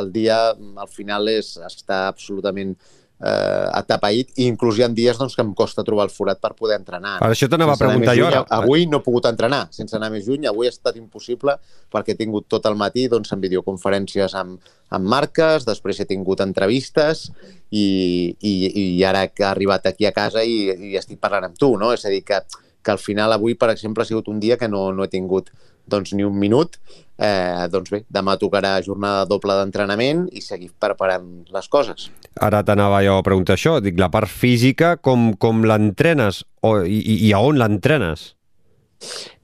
El 0.00 0.12
dia, 0.12 0.38
al 0.52 0.88
final, 0.92 1.28
és, 1.32 1.56
està 1.68 2.06
absolutament 2.08 2.76
eh, 3.20 3.66
atapeït 3.74 4.32
i 4.38 4.46
inclús 4.48 4.78
hi 4.78 4.84
ha 4.86 4.88
dies 4.94 5.18
doncs, 5.18 5.34
que 5.36 5.44
em 5.44 5.50
costa 5.56 5.84
trobar 5.86 6.06
el 6.08 6.12
forat 6.14 6.40
per 6.42 6.52
poder 6.58 6.78
entrenar. 6.78 7.16
Per 7.22 7.30
això 7.32 7.48
t'anava 7.50 7.74
a 7.74 7.80
preguntar 7.80 8.14
jo 8.18 8.28
ara. 8.28 8.44
Avui 8.58 8.86
no 8.90 9.00
he 9.00 9.06
pogut 9.06 9.28
entrenar, 9.30 9.66
sense 9.74 9.96
anar 9.98 10.10
més 10.14 10.26
lluny. 10.28 10.46
Avui 10.50 10.70
ha 10.70 10.74
estat 10.74 10.96
impossible 11.00 11.58
perquè 11.92 12.14
he 12.14 12.20
tingut 12.20 12.48
tot 12.50 12.66
el 12.70 12.78
matí 12.78 13.08
doncs, 13.10 13.32
en 13.34 13.42
videoconferències 13.44 14.36
amb, 14.38 14.70
amb 14.94 15.10
marques, 15.16 15.66
després 15.68 16.00
he 16.00 16.08
tingut 16.08 16.42
entrevistes 16.44 17.28
i, 17.70 18.36
i, 18.40 18.54
i 18.84 19.04
ara 19.04 19.26
que 19.32 19.44
he 19.44 19.50
arribat 19.50 19.90
aquí 19.90 20.08
a 20.08 20.14
casa 20.16 20.44
i, 20.44 20.92
i 20.92 20.96
estic 21.00 21.20
parlant 21.20 21.50
amb 21.50 21.58
tu, 21.58 21.74
no? 21.80 21.92
És 21.96 22.06
a 22.06 22.14
dir, 22.14 22.22
que, 22.26 22.40
que 22.82 22.94
al 22.94 23.02
final 23.02 23.34
avui, 23.34 23.58
per 23.58 23.72
exemple, 23.74 24.04
ha 24.04 24.08
sigut 24.08 24.30
un 24.32 24.40
dia 24.40 24.56
que 24.60 24.70
no, 24.70 24.88
no 24.94 25.04
he 25.04 25.12
tingut 25.12 25.50
doncs, 25.90 26.14
ni 26.14 26.26
un 26.26 26.38
minut. 26.38 26.78
Eh, 27.18 27.66
doncs 27.72 27.90
bé, 27.90 28.04
demà 28.14 28.36
tocarà 28.38 28.76
jornada 28.84 29.24
doble 29.26 29.56
d'entrenament 29.58 30.28
i 30.30 30.42
seguir 30.44 30.70
preparant 30.78 31.26
les 31.50 31.66
coses. 31.68 32.08
Ara 32.38 32.62
t'anava 32.62 33.02
jo 33.02 33.18
a 33.18 33.26
preguntar 33.26 33.56
això. 33.58 33.78
Dic, 33.82 33.98
la 33.98 34.10
part 34.14 34.30
física, 34.30 34.94
com, 35.02 35.32
com 35.34 35.64
l'entrenes 35.66 36.44
i, 36.86 37.00
i 37.26 37.32
a 37.34 37.42
on 37.42 37.58
l'entrenes? 37.58 38.37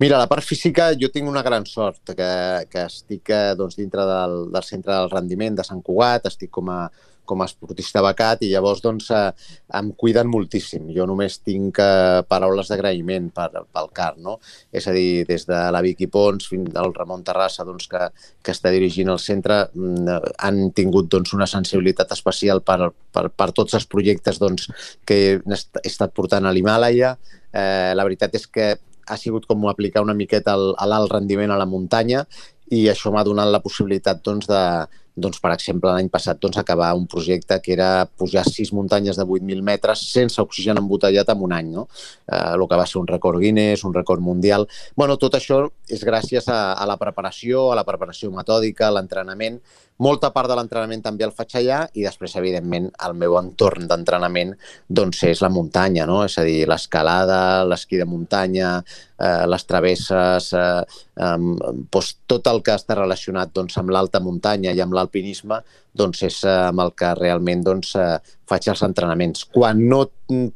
Mira, 0.02 0.18
la 0.18 0.28
part 0.30 0.42
física, 0.42 0.90
jo 0.99 1.11
tinc 1.14 1.30
una 1.30 1.44
gran 1.46 1.66
sort, 1.70 2.14
que, 2.18 2.30
que 2.70 2.87
estic 2.88 3.30
eh, 3.30 3.54
doncs, 3.58 3.78
dintre 3.78 4.06
del, 4.08 4.38
del 4.54 4.66
centre 4.66 4.94
del 4.94 5.11
rendiment 5.12 5.58
de 5.61 5.66
Sant 5.66 5.82
Cugat, 5.84 6.26
estic 6.32 6.50
com 6.54 6.73
a 6.75 6.80
com 7.25 7.42
a 7.42 7.46
esportista 7.49 8.02
becat 8.04 8.44
i 8.44 8.50
llavors 8.52 8.82
doncs, 8.84 9.08
eh, 9.14 9.32
em 9.78 9.90
cuiden 10.00 10.28
moltíssim. 10.30 10.90
Jo 10.96 11.06
només 11.08 11.38
tinc 11.44 11.80
eh, 11.82 12.23
paraules 12.28 12.70
d'agraïment 12.70 13.30
per, 13.34 13.49
pel 13.73 13.90
CAR, 13.96 14.14
no? 14.20 14.37
És 14.73 14.88
a 14.88 14.94
dir, 14.96 15.25
des 15.28 15.46
de 15.49 15.61
la 15.75 15.82
Vicky 15.84 16.08
Pons 16.12 16.49
fins 16.50 16.76
al 16.80 16.94
Ramon 16.96 17.25
Terrassa 17.26 17.66
doncs, 17.66 17.88
que, 17.90 18.08
que 18.44 18.54
està 18.54 18.73
dirigint 18.75 19.12
el 19.12 19.20
centre 19.23 19.64
mm, 19.73 20.34
han 20.44 20.64
tingut 20.76 21.11
doncs, 21.12 21.34
una 21.37 21.49
sensibilitat 21.50 22.12
especial 22.16 22.62
per, 22.62 22.92
per, 23.12 23.28
per 23.32 23.50
tots 23.56 23.76
els 23.78 23.88
projectes 23.88 24.40
doncs, 24.42 24.68
que 25.08 25.20
he 25.37 25.61
estat 25.84 26.14
portant 26.14 26.44
a 26.44 26.52
l'Himàlaia. 26.54 27.16
Eh, 27.54 27.92
la 27.96 28.04
veritat 28.04 28.34
és 28.37 28.46
que 28.50 28.75
ha 29.06 29.16
sigut 29.20 29.46
com 29.46 29.66
aplicar 29.68 30.02
una 30.04 30.16
miqueta 30.16 30.56
l'alt 30.56 31.12
rendiment 31.12 31.52
a 31.52 31.58
la 31.61 31.68
muntanya 31.68 32.25
i 32.73 32.87
això 32.88 33.12
m'ha 33.12 33.25
donat 33.26 33.50
la 33.52 33.62
possibilitat 33.64 34.23
doncs, 34.25 34.49
de, 34.49 34.62
doncs, 35.16 35.38
per 35.42 35.52
exemple, 35.54 35.92
l'any 35.92 36.09
passat 36.12 36.40
doncs, 36.42 36.59
acabar 36.59 36.92
un 36.99 37.06
projecte 37.11 37.61
que 37.62 37.73
era 37.76 38.06
pujar 38.18 38.44
sis 38.49 38.73
muntanyes 38.75 39.18
de 39.21 39.25
8.000 39.25 39.62
metres 39.62 40.02
sense 40.11 40.42
oxigen 40.42 40.80
embotellat 40.80 41.30
en 41.30 41.44
un 41.47 41.54
any, 41.54 41.71
no? 41.76 41.87
Eh, 42.26 42.42
el 42.54 42.66
que 42.68 42.80
va 42.80 42.87
ser 42.87 43.00
un 43.02 43.09
record 43.11 43.38
Guinness, 43.40 43.85
un 43.85 43.94
record 43.94 44.21
mundial. 44.21 44.68
bueno, 44.97 45.16
tot 45.18 45.35
això 45.35 45.64
és 45.88 46.02
gràcies 46.04 46.49
a, 46.49 46.75
a 46.75 46.87
la 46.87 46.97
preparació, 46.97 47.71
a 47.73 47.78
la 47.78 47.85
preparació 47.85 48.30
metòdica, 48.35 48.88
a 48.88 48.94
l'entrenament, 48.99 49.61
molta 50.02 50.33
part 50.35 50.50
de 50.50 50.56
l'entrenament 50.59 51.04
també 51.04 51.23
el 51.23 51.33
faig 51.35 51.52
allà 51.61 51.85
i 51.94 52.02
després, 52.02 52.35
evidentment, 52.40 52.88
el 53.06 53.12
meu 53.14 53.37
entorn 53.38 53.87
d'entrenament 53.87 54.54
doncs, 54.88 55.23
és 55.28 55.42
la 55.44 55.52
muntanya, 55.54 56.06
no? 56.11 56.25
és 56.26 56.35
a 56.38 56.44
dir, 56.47 56.64
l'escalada, 56.66 57.62
l'esquí 57.62 58.00
de 58.00 58.06
muntanya, 58.09 58.80
eh, 58.83 59.44
les 59.47 59.66
travesses, 59.71 60.50
eh, 60.59 60.83
eh, 61.14 61.37
doncs, 61.94 62.11
tot 62.26 62.50
el 62.50 62.62
que 62.66 62.75
està 62.75 62.99
relacionat 62.99 63.54
doncs, 63.54 63.78
amb 63.78 63.94
l'alta 63.94 64.18
muntanya 64.25 64.75
i 64.75 64.83
amb 64.83 64.99
l'alpinisme 65.04 65.61
doncs, 65.94 66.25
és 66.26 66.40
eh, 66.49 66.56
amb 66.73 66.82
el 66.84 66.92
que 66.99 67.12
realment 67.20 67.62
doncs, 67.66 67.94
eh, 68.00 68.18
faig 68.50 68.68
els 68.73 68.82
entrenaments. 68.87 69.46
Quan 69.54 69.84
no 69.88 70.04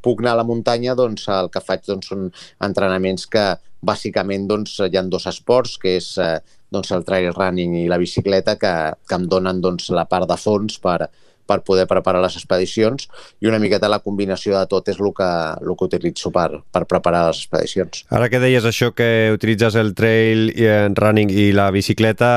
puc 0.03 0.23
anar 0.23 0.35
a 0.35 0.41
la 0.41 0.47
muntanya, 0.47 0.97
doncs, 0.97 1.27
el 1.31 1.51
que 1.53 1.63
faig 1.63 1.85
doncs, 1.87 2.11
són 2.11 2.27
entrenaments 2.65 3.29
que 3.31 3.47
bàsicament 3.85 4.47
doncs, 4.49 4.75
hi 4.83 4.97
ha 4.99 5.05
dos 5.07 5.29
esports, 5.31 5.77
que 5.79 5.95
és 6.01 6.11
eh, 6.19 6.37
doncs, 6.73 6.91
el 6.95 7.05
trail 7.07 7.31
running 7.33 7.77
i 7.79 7.87
la 7.91 8.01
bicicleta 8.01 8.57
que, 8.59 8.75
que 9.07 9.17
em 9.21 9.29
donen 9.31 9.61
doncs, 9.63 9.89
la 9.95 10.05
part 10.09 10.27
de 10.29 10.37
fons 10.37 10.81
per, 10.83 11.09
per 11.49 11.59
poder 11.65 11.87
preparar 11.89 12.21
les 12.23 12.37
expedicions 12.37 13.09
i 13.41 13.49
una 13.49 13.59
miqueta 13.61 13.89
la 13.89 14.01
combinació 14.03 14.55
de 14.57 14.65
tot 14.69 14.91
és 14.91 14.99
el 15.01 15.11
que, 15.17 15.29
el 15.63 15.73
que 15.73 15.89
utilitzo 15.89 16.31
per, 16.35 16.61
per 16.71 16.85
preparar 16.89 17.25
les 17.29 17.41
expedicions. 17.41 18.05
Ara 18.13 18.29
que 18.29 18.41
deies 18.41 18.67
això 18.69 18.91
que 18.93 19.31
utilitzes 19.33 19.79
el 19.79 19.95
trail 19.97 20.49
i 20.53 20.69
el 20.69 20.95
running 20.99 21.33
i 21.33 21.49
la 21.55 21.69
bicicleta, 21.75 22.29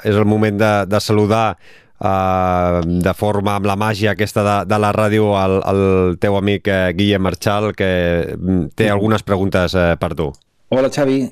eh, 0.00 0.10
és 0.10 0.16
el 0.16 0.28
moment 0.28 0.58
de, 0.60 0.72
de 0.90 1.00
saludar 1.04 1.46
eh, 1.56 2.80
de 3.08 3.14
forma 3.16 3.58
amb 3.58 3.68
la 3.68 3.76
màgia 3.80 4.14
aquesta 4.14 4.46
de, 4.46 4.56
de 4.70 4.80
la 4.80 4.94
ràdio 4.96 5.34
el, 5.40 5.58
el 5.74 5.84
teu 6.22 6.38
amic 6.40 6.70
eh, 6.70 6.80
Guillem 6.96 7.28
Marchal 7.28 7.72
que 7.76 7.90
mm, 8.36 8.72
té 8.78 8.88
algunes 8.90 9.26
preguntes 9.26 9.76
eh, 9.76 9.92
per 10.00 10.14
tu. 10.16 10.30
Hola 10.70 10.86
Xavi, 10.94 11.24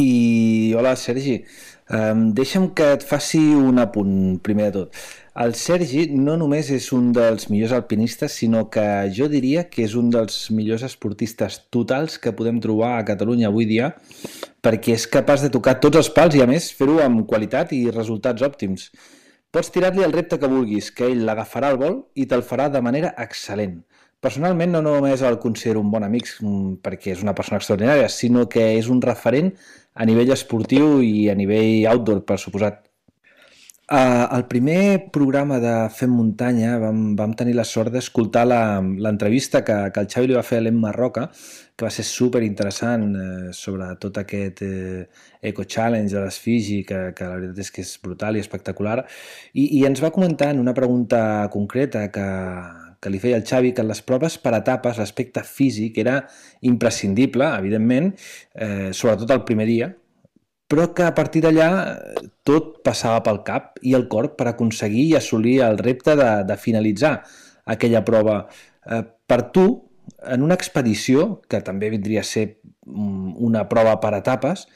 i 0.00 0.72
hola, 0.76 0.94
Sergi. 0.96 1.40
Um, 1.90 2.28
deixa'm 2.36 2.68
que 2.78 2.86
et 2.94 3.02
faci 3.02 3.40
un 3.58 3.80
apunt, 3.82 4.38
primer 4.46 4.70
de 4.70 4.84
tot. 4.84 5.00
El 5.38 5.52
Sergi 5.54 6.08
no 6.10 6.32
només 6.34 6.72
és 6.74 6.88
un 6.90 7.12
dels 7.14 7.46
millors 7.52 7.70
alpinistes, 7.76 8.32
sinó 8.40 8.64
que 8.68 8.82
jo 9.14 9.28
diria 9.30 9.62
que 9.70 9.84
és 9.84 9.94
un 9.94 10.08
dels 10.10 10.50
millors 10.50 10.82
esportistes 10.82 11.60
totals 11.70 12.18
que 12.18 12.32
podem 12.34 12.58
trobar 12.58 12.96
a 12.96 13.04
Catalunya 13.06 13.46
avui 13.46 13.68
dia, 13.70 13.92
perquè 14.60 14.96
és 14.98 15.06
capaç 15.06 15.44
de 15.46 15.52
tocar 15.54 15.76
tots 15.78 16.00
els 16.02 16.10
pals 16.10 16.34
i, 16.34 16.42
a 16.42 16.48
més, 16.50 16.72
fer-ho 16.74 16.98
amb 17.04 17.22
qualitat 17.30 17.70
i 17.78 17.84
resultats 17.94 18.42
òptims. 18.42 18.90
Pots 19.54 19.70
tirar-li 19.70 20.02
el 20.02 20.12
repte 20.18 20.38
que 20.38 20.50
vulguis, 20.50 20.90
que 20.90 21.06
ell 21.06 21.22
l'agafarà 21.22 21.70
al 21.70 21.78
vol 21.78 22.02
i 22.18 22.26
te'l 22.26 22.42
farà 22.42 22.66
de 22.68 22.82
manera 22.82 23.14
excel·lent. 23.14 23.78
Personalment 24.20 24.74
no 24.74 24.82
només 24.82 25.22
el 25.22 25.38
considero 25.38 25.80
un 25.80 25.94
bon 25.94 26.02
amic 26.04 26.26
mm, 26.42 26.82
perquè 26.82 27.14
és 27.14 27.22
una 27.22 27.38
persona 27.38 27.62
extraordinària, 27.62 28.10
sinó 28.10 28.48
que 28.50 28.72
és 28.74 28.90
un 28.90 28.98
referent 29.00 29.54
a 29.94 30.04
nivell 30.10 30.34
esportiu 30.34 30.98
i 31.06 31.28
a 31.30 31.38
nivell 31.38 31.86
outdoor, 31.94 32.26
per 32.26 32.42
suposat. 32.42 32.89
Uh, 33.90 34.36
el 34.36 34.44
primer 34.46 35.10
programa 35.10 35.56
de 35.58 35.72
Fem 35.90 36.12
Muntanya 36.14 36.76
vam, 36.78 37.16
vam 37.18 37.32
tenir 37.34 37.56
la 37.58 37.64
sort 37.66 37.90
d'escoltar 37.90 38.44
l'entrevista 38.46 39.64
que, 39.66 39.78
que 39.90 40.04
el 40.04 40.06
Xavi 40.12 40.28
li 40.30 40.36
va 40.36 40.44
fer 40.46 40.60
a 40.60 40.62
l'Emma 40.62 40.92
Roca, 40.94 41.24
que 41.74 41.88
va 41.88 41.90
ser 41.90 42.04
super 42.06 42.44
interessant 42.46 43.08
eh, 43.18 43.48
sobre 43.50 43.88
tot 43.98 44.20
aquest 44.22 44.62
eh, 44.62 45.08
Eco 45.50 45.64
Challenge 45.64 46.14
de 46.14 46.22
les 46.22 46.38
Fiji, 46.38 46.84
que, 46.86 47.00
que 47.18 47.26
la 47.32 47.40
veritat 47.40 47.58
és 47.64 47.72
que 47.74 47.82
és 47.82 47.90
brutal 48.04 48.38
i 48.38 48.44
espectacular, 48.44 49.00
i, 49.54 49.64
i 49.80 49.82
ens 49.88 50.04
va 50.04 50.12
comentar 50.14 50.52
en 50.54 50.62
una 50.62 50.76
pregunta 50.76 51.24
concreta 51.50 52.04
que, 52.14 52.28
que 53.02 53.10
li 53.10 53.18
feia 53.18 53.40
el 53.40 53.48
Xavi, 53.48 53.72
que 53.74 53.82
en 53.82 53.90
les 53.90 54.04
proves 54.06 54.38
per 54.38 54.54
etapes 54.60 55.02
l'aspecte 55.02 55.42
físic 55.42 55.98
era 55.98 56.20
imprescindible, 56.70 57.50
evidentment, 57.58 58.12
eh, 58.54 58.92
sobretot 58.94 59.34
el 59.34 59.42
primer 59.50 59.66
dia, 59.66 59.90
però 60.70 60.86
que 60.94 61.02
a 61.02 61.14
partir 61.16 61.42
d'allà 61.42 61.68
eh, 61.82 62.26
tot 62.46 62.76
passava 62.86 63.24
pel 63.26 63.42
cap 63.46 63.80
i 63.82 63.96
el 63.98 64.06
cor 64.12 64.32
per 64.38 64.46
aconseguir 64.52 65.08
i 65.08 65.16
assolir 65.18 65.58
el 65.66 65.80
repte 65.82 66.14
de, 66.18 66.30
de 66.46 66.56
finalitzar 66.56 67.16
aquella 67.74 68.04
prova. 68.06 68.44
Eh, 68.86 69.02
per 69.26 69.40
tu, 69.54 69.66
en 70.30 70.46
una 70.46 70.54
expedició, 70.58 71.42
que 71.50 71.62
també 71.66 71.90
vindria 71.90 72.22
a 72.22 72.28
ser 72.28 72.46
mm, 72.86 73.34
una 73.50 73.64
prova 73.70 73.96
per 74.02 74.14
etapes, 74.20 74.68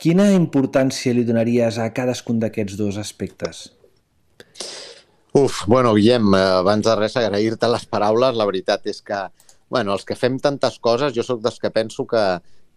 quina 0.00 0.30
importància 0.32 1.12
li 1.12 1.26
donaries 1.28 1.76
a 1.76 1.90
cadascun 1.92 2.40
d'aquests 2.40 2.80
dos 2.80 2.96
aspectes? 3.02 3.66
Uf, 5.36 5.62
bueno, 5.68 5.92
Guillem, 5.96 6.32
eh, 6.32 6.48
abans 6.62 6.88
de 6.88 6.96
res 6.96 7.18
agrair-te 7.20 7.68
les 7.68 7.84
paraules. 7.92 8.40
La 8.40 8.48
veritat 8.48 8.88
és 8.88 9.04
que, 9.04 9.20
bueno, 9.68 9.92
els 9.92 10.08
que 10.08 10.16
fem 10.16 10.40
tantes 10.40 10.80
coses, 10.80 11.12
jo 11.12 11.24
sóc 11.28 11.44
dels 11.44 11.60
que 11.60 11.72
penso 11.72 12.08
que, 12.08 12.24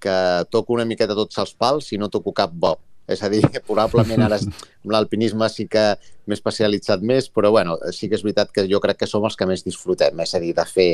que 0.01 0.17
toco 0.51 0.75
una 0.75 0.85
miqueta 0.87 1.17
tots 1.17 1.39
els 1.41 1.55
pals 1.57 1.91
i 1.93 2.01
no 2.01 2.11
toco 2.13 2.33
cap 2.35 2.53
bo. 2.53 2.75
És 3.05 3.21
a 3.21 3.29
dir, 3.29 3.43
probablement 3.67 4.23
ara 4.25 4.39
amb 4.41 4.93
l'alpinisme 4.93 5.45
sí 5.53 5.67
que 5.69 5.83
m'he 6.25 6.33
especialitzat 6.33 7.03
més, 7.05 7.27
però 7.29 7.51
bueno, 7.53 7.75
sí 7.93 8.09
que 8.09 8.17
és 8.17 8.23
veritat 8.25 8.49
que 8.53 8.65
jo 8.69 8.79
crec 8.81 9.03
que 9.03 9.09
som 9.09 9.25
els 9.27 9.37
que 9.37 9.45
més 9.45 9.61
disfrutem, 9.65 10.23
és 10.25 10.33
a 10.33 10.41
dir, 10.41 10.55
de 10.57 10.65
fer 10.65 10.87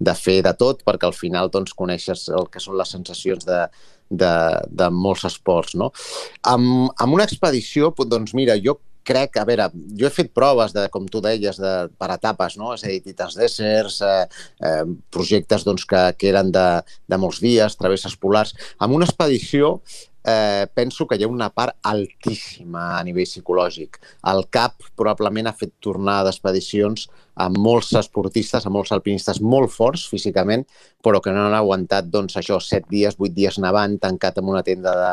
de, 0.00 0.14
fer 0.16 0.38
de 0.46 0.54
tot, 0.56 0.80
perquè 0.86 1.08
al 1.08 1.16
final 1.16 1.52
doncs, 1.52 1.76
coneixes 1.76 2.28
el 2.32 2.48
que 2.52 2.62
són 2.64 2.78
les 2.80 2.94
sensacions 2.96 3.44
de, 3.44 3.60
de, 4.08 4.34
de 4.80 4.90
molts 4.94 5.26
esports. 5.28 5.76
No? 5.76 5.92
Amb, 6.48 6.88
amb 6.96 7.18
una 7.18 7.28
expedició, 7.28 7.92
doncs 8.06 8.32
mira, 8.38 8.56
jo 8.64 8.78
crec, 9.08 9.38
a 9.40 9.46
veure, 9.48 9.68
jo 9.98 10.08
he 10.08 10.12
fet 10.12 10.32
proves, 10.36 10.74
de, 10.76 10.86
com 10.92 11.06
tu 11.08 11.22
deies, 11.24 11.60
de, 11.60 11.72
per 12.00 12.10
etapes, 12.14 12.58
no? 12.60 12.74
és 12.76 12.84
a 12.84 12.92
dir, 12.92 13.00
Titans 13.06 13.38
Deserts, 13.38 14.00
eh, 14.04 14.26
eh, 14.68 14.84
projectes 15.14 15.64
doncs, 15.66 15.86
que, 15.88 16.04
que 16.18 16.30
eren 16.32 16.52
de, 16.54 16.68
de 17.08 17.20
molts 17.20 17.40
dies, 17.44 17.78
travesses 17.80 18.16
polars. 18.20 18.54
Amb 18.78 18.98
una 18.98 19.08
expedició 19.08 19.78
eh, 20.28 20.66
penso 20.74 21.06
que 21.06 21.16
hi 21.16 21.24
ha 21.24 21.30
una 21.30 21.48
part 21.54 21.78
altíssima 21.88 22.98
a 22.98 23.04
nivell 23.06 23.28
psicològic. 23.28 23.98
El 24.32 24.44
CAP 24.52 24.90
probablement 24.98 25.48
ha 25.48 25.56
fet 25.56 25.72
tornar 25.84 26.20
d'expedicions 26.26 27.06
a 27.38 27.46
molts 27.54 27.92
esportistes, 28.00 28.66
a 28.66 28.72
molts 28.74 28.90
alpinistes 28.94 29.38
molt 29.40 29.70
forts 29.70 30.08
físicament, 30.10 30.64
però 31.04 31.20
que 31.22 31.32
no 31.32 31.44
han 31.46 31.54
aguantat 31.54 32.08
doncs, 32.10 32.34
això, 32.40 32.58
set 32.60 32.88
dies, 32.90 33.14
vuit 33.20 33.34
dies 33.34 33.60
nevant, 33.62 33.94
tancat 34.02 34.40
en 34.42 34.50
una 34.50 34.64
tenda 34.66 34.94
de 34.98 35.12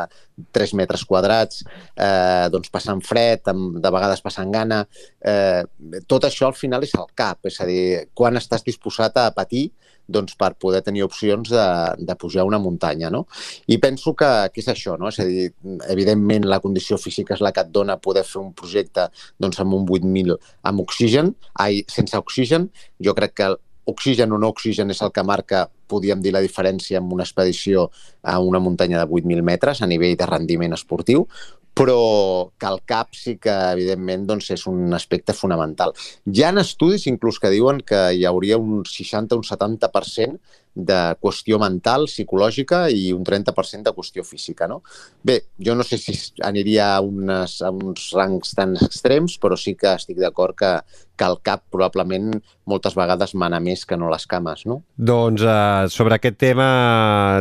3 0.58 0.74
metres 0.80 1.06
quadrats, 1.06 1.62
eh, 1.94 2.48
doncs 2.52 2.72
passant 2.74 3.00
fred, 3.06 3.46
amb, 3.52 3.78
de 3.82 3.94
vegades 3.94 4.24
passant 4.24 4.50
gana. 4.52 4.82
Eh, 5.22 5.62
tot 6.10 6.26
això 6.26 6.50
al 6.50 6.58
final 6.58 6.82
és 6.82 6.96
el 6.98 7.08
cap, 7.14 7.46
és 7.46 7.60
a 7.62 7.70
dir, 7.70 7.82
quan 8.12 8.36
estàs 8.42 8.66
disposat 8.66 9.22
a 9.22 9.30
patir 9.36 9.68
doncs, 10.08 10.36
per 10.38 10.54
poder 10.60 10.82
tenir 10.86 11.04
opcions 11.06 11.50
de, 11.50 11.66
de 11.98 12.16
pujar 12.16 12.46
una 12.46 12.60
muntanya. 12.62 13.10
No? 13.10 13.26
I 13.66 13.78
penso 13.82 14.14
que, 14.18 14.30
que 14.54 14.62
és 14.62 14.70
això, 14.72 14.96
no? 15.00 15.10
és 15.10 15.20
a 15.20 15.26
dir, 15.28 15.50
evidentment 15.92 16.46
la 16.48 16.60
condició 16.64 16.98
física 17.00 17.36
és 17.36 17.44
la 17.44 17.52
que 17.52 17.66
et 17.66 17.72
dona 17.74 17.98
poder 18.02 18.24
fer 18.26 18.40
un 18.42 18.52
projecte 18.56 19.08
doncs, 19.42 19.60
amb 19.62 19.76
un 19.76 19.86
8.000 19.86 20.36
amb 20.66 20.82
oxigen, 20.86 21.34
ai, 21.62 21.82
sense 21.90 22.18
oxigen. 22.18 22.70
Jo 23.02 23.14
crec 23.18 23.36
que 23.36 23.54
oxigen 23.86 24.32
o 24.34 24.38
no 24.38 24.50
oxigen 24.50 24.90
és 24.90 25.00
el 25.02 25.12
que 25.14 25.22
marca, 25.22 25.66
podríem 25.86 26.22
dir, 26.22 26.32
la 26.34 26.42
diferència 26.42 26.98
amb 26.98 27.12
una 27.14 27.22
expedició 27.22 27.86
a 28.26 28.40
una 28.42 28.58
muntanya 28.58 29.04
de 29.04 29.06
8.000 29.06 29.46
metres 29.46 29.82
a 29.82 29.86
nivell 29.86 30.16
de 30.18 30.26
rendiment 30.26 30.74
esportiu, 30.74 31.28
però 31.76 32.52
que 32.56 32.68
el 32.70 32.78
cap 32.88 33.12
sí 33.12 33.36
que, 33.36 33.52
evidentment, 33.76 34.24
doncs, 34.30 34.48
és 34.54 34.64
un 34.70 34.96
aspecte 34.96 35.34
fonamental. 35.36 35.92
Hi 36.32 36.46
ha 36.46 36.52
estudis 36.62 37.04
inclús 37.10 37.38
que 37.42 37.52
diuen 37.52 37.82
que 37.84 38.00
hi 38.16 38.24
hauria 38.24 38.56
un 38.56 38.84
60 38.88 39.36
o 39.36 39.42
un 39.42 39.44
70% 39.44 40.64
de 40.76 40.98
qüestió 41.22 41.58
mental, 41.58 42.04
psicològica 42.10 42.84
i 42.92 43.08
un 43.16 43.24
30% 43.24 43.88
de 43.88 43.94
qüestió 43.96 44.24
física. 44.28 44.68
No? 44.68 44.82
Bé, 45.24 45.40
jo 45.58 45.74
no 45.74 45.86
sé 45.86 45.98
si 45.98 46.14
aniria 46.44 46.92
a, 46.94 47.00
unes, 47.00 47.58
a 47.64 47.72
uns 47.72 48.10
rangs 48.16 48.52
tan 48.58 48.76
extrems, 48.76 49.38
però 49.42 49.56
sí 49.58 49.74
que 49.74 49.94
estic 49.96 50.20
d'acord 50.20 50.56
que, 50.58 50.72
que 51.16 51.28
el 51.28 51.40
cap 51.42 51.64
probablement 51.72 52.34
moltes 52.68 52.96
vegades 52.98 53.34
mana 53.34 53.60
més 53.60 53.86
que 53.88 53.96
no 53.96 54.10
les 54.12 54.28
cames. 54.28 54.66
No? 54.68 54.82
Doncs 54.96 55.46
uh, 55.46 55.86
sobre 55.92 56.20
aquest 56.20 56.36
tema 56.42 56.68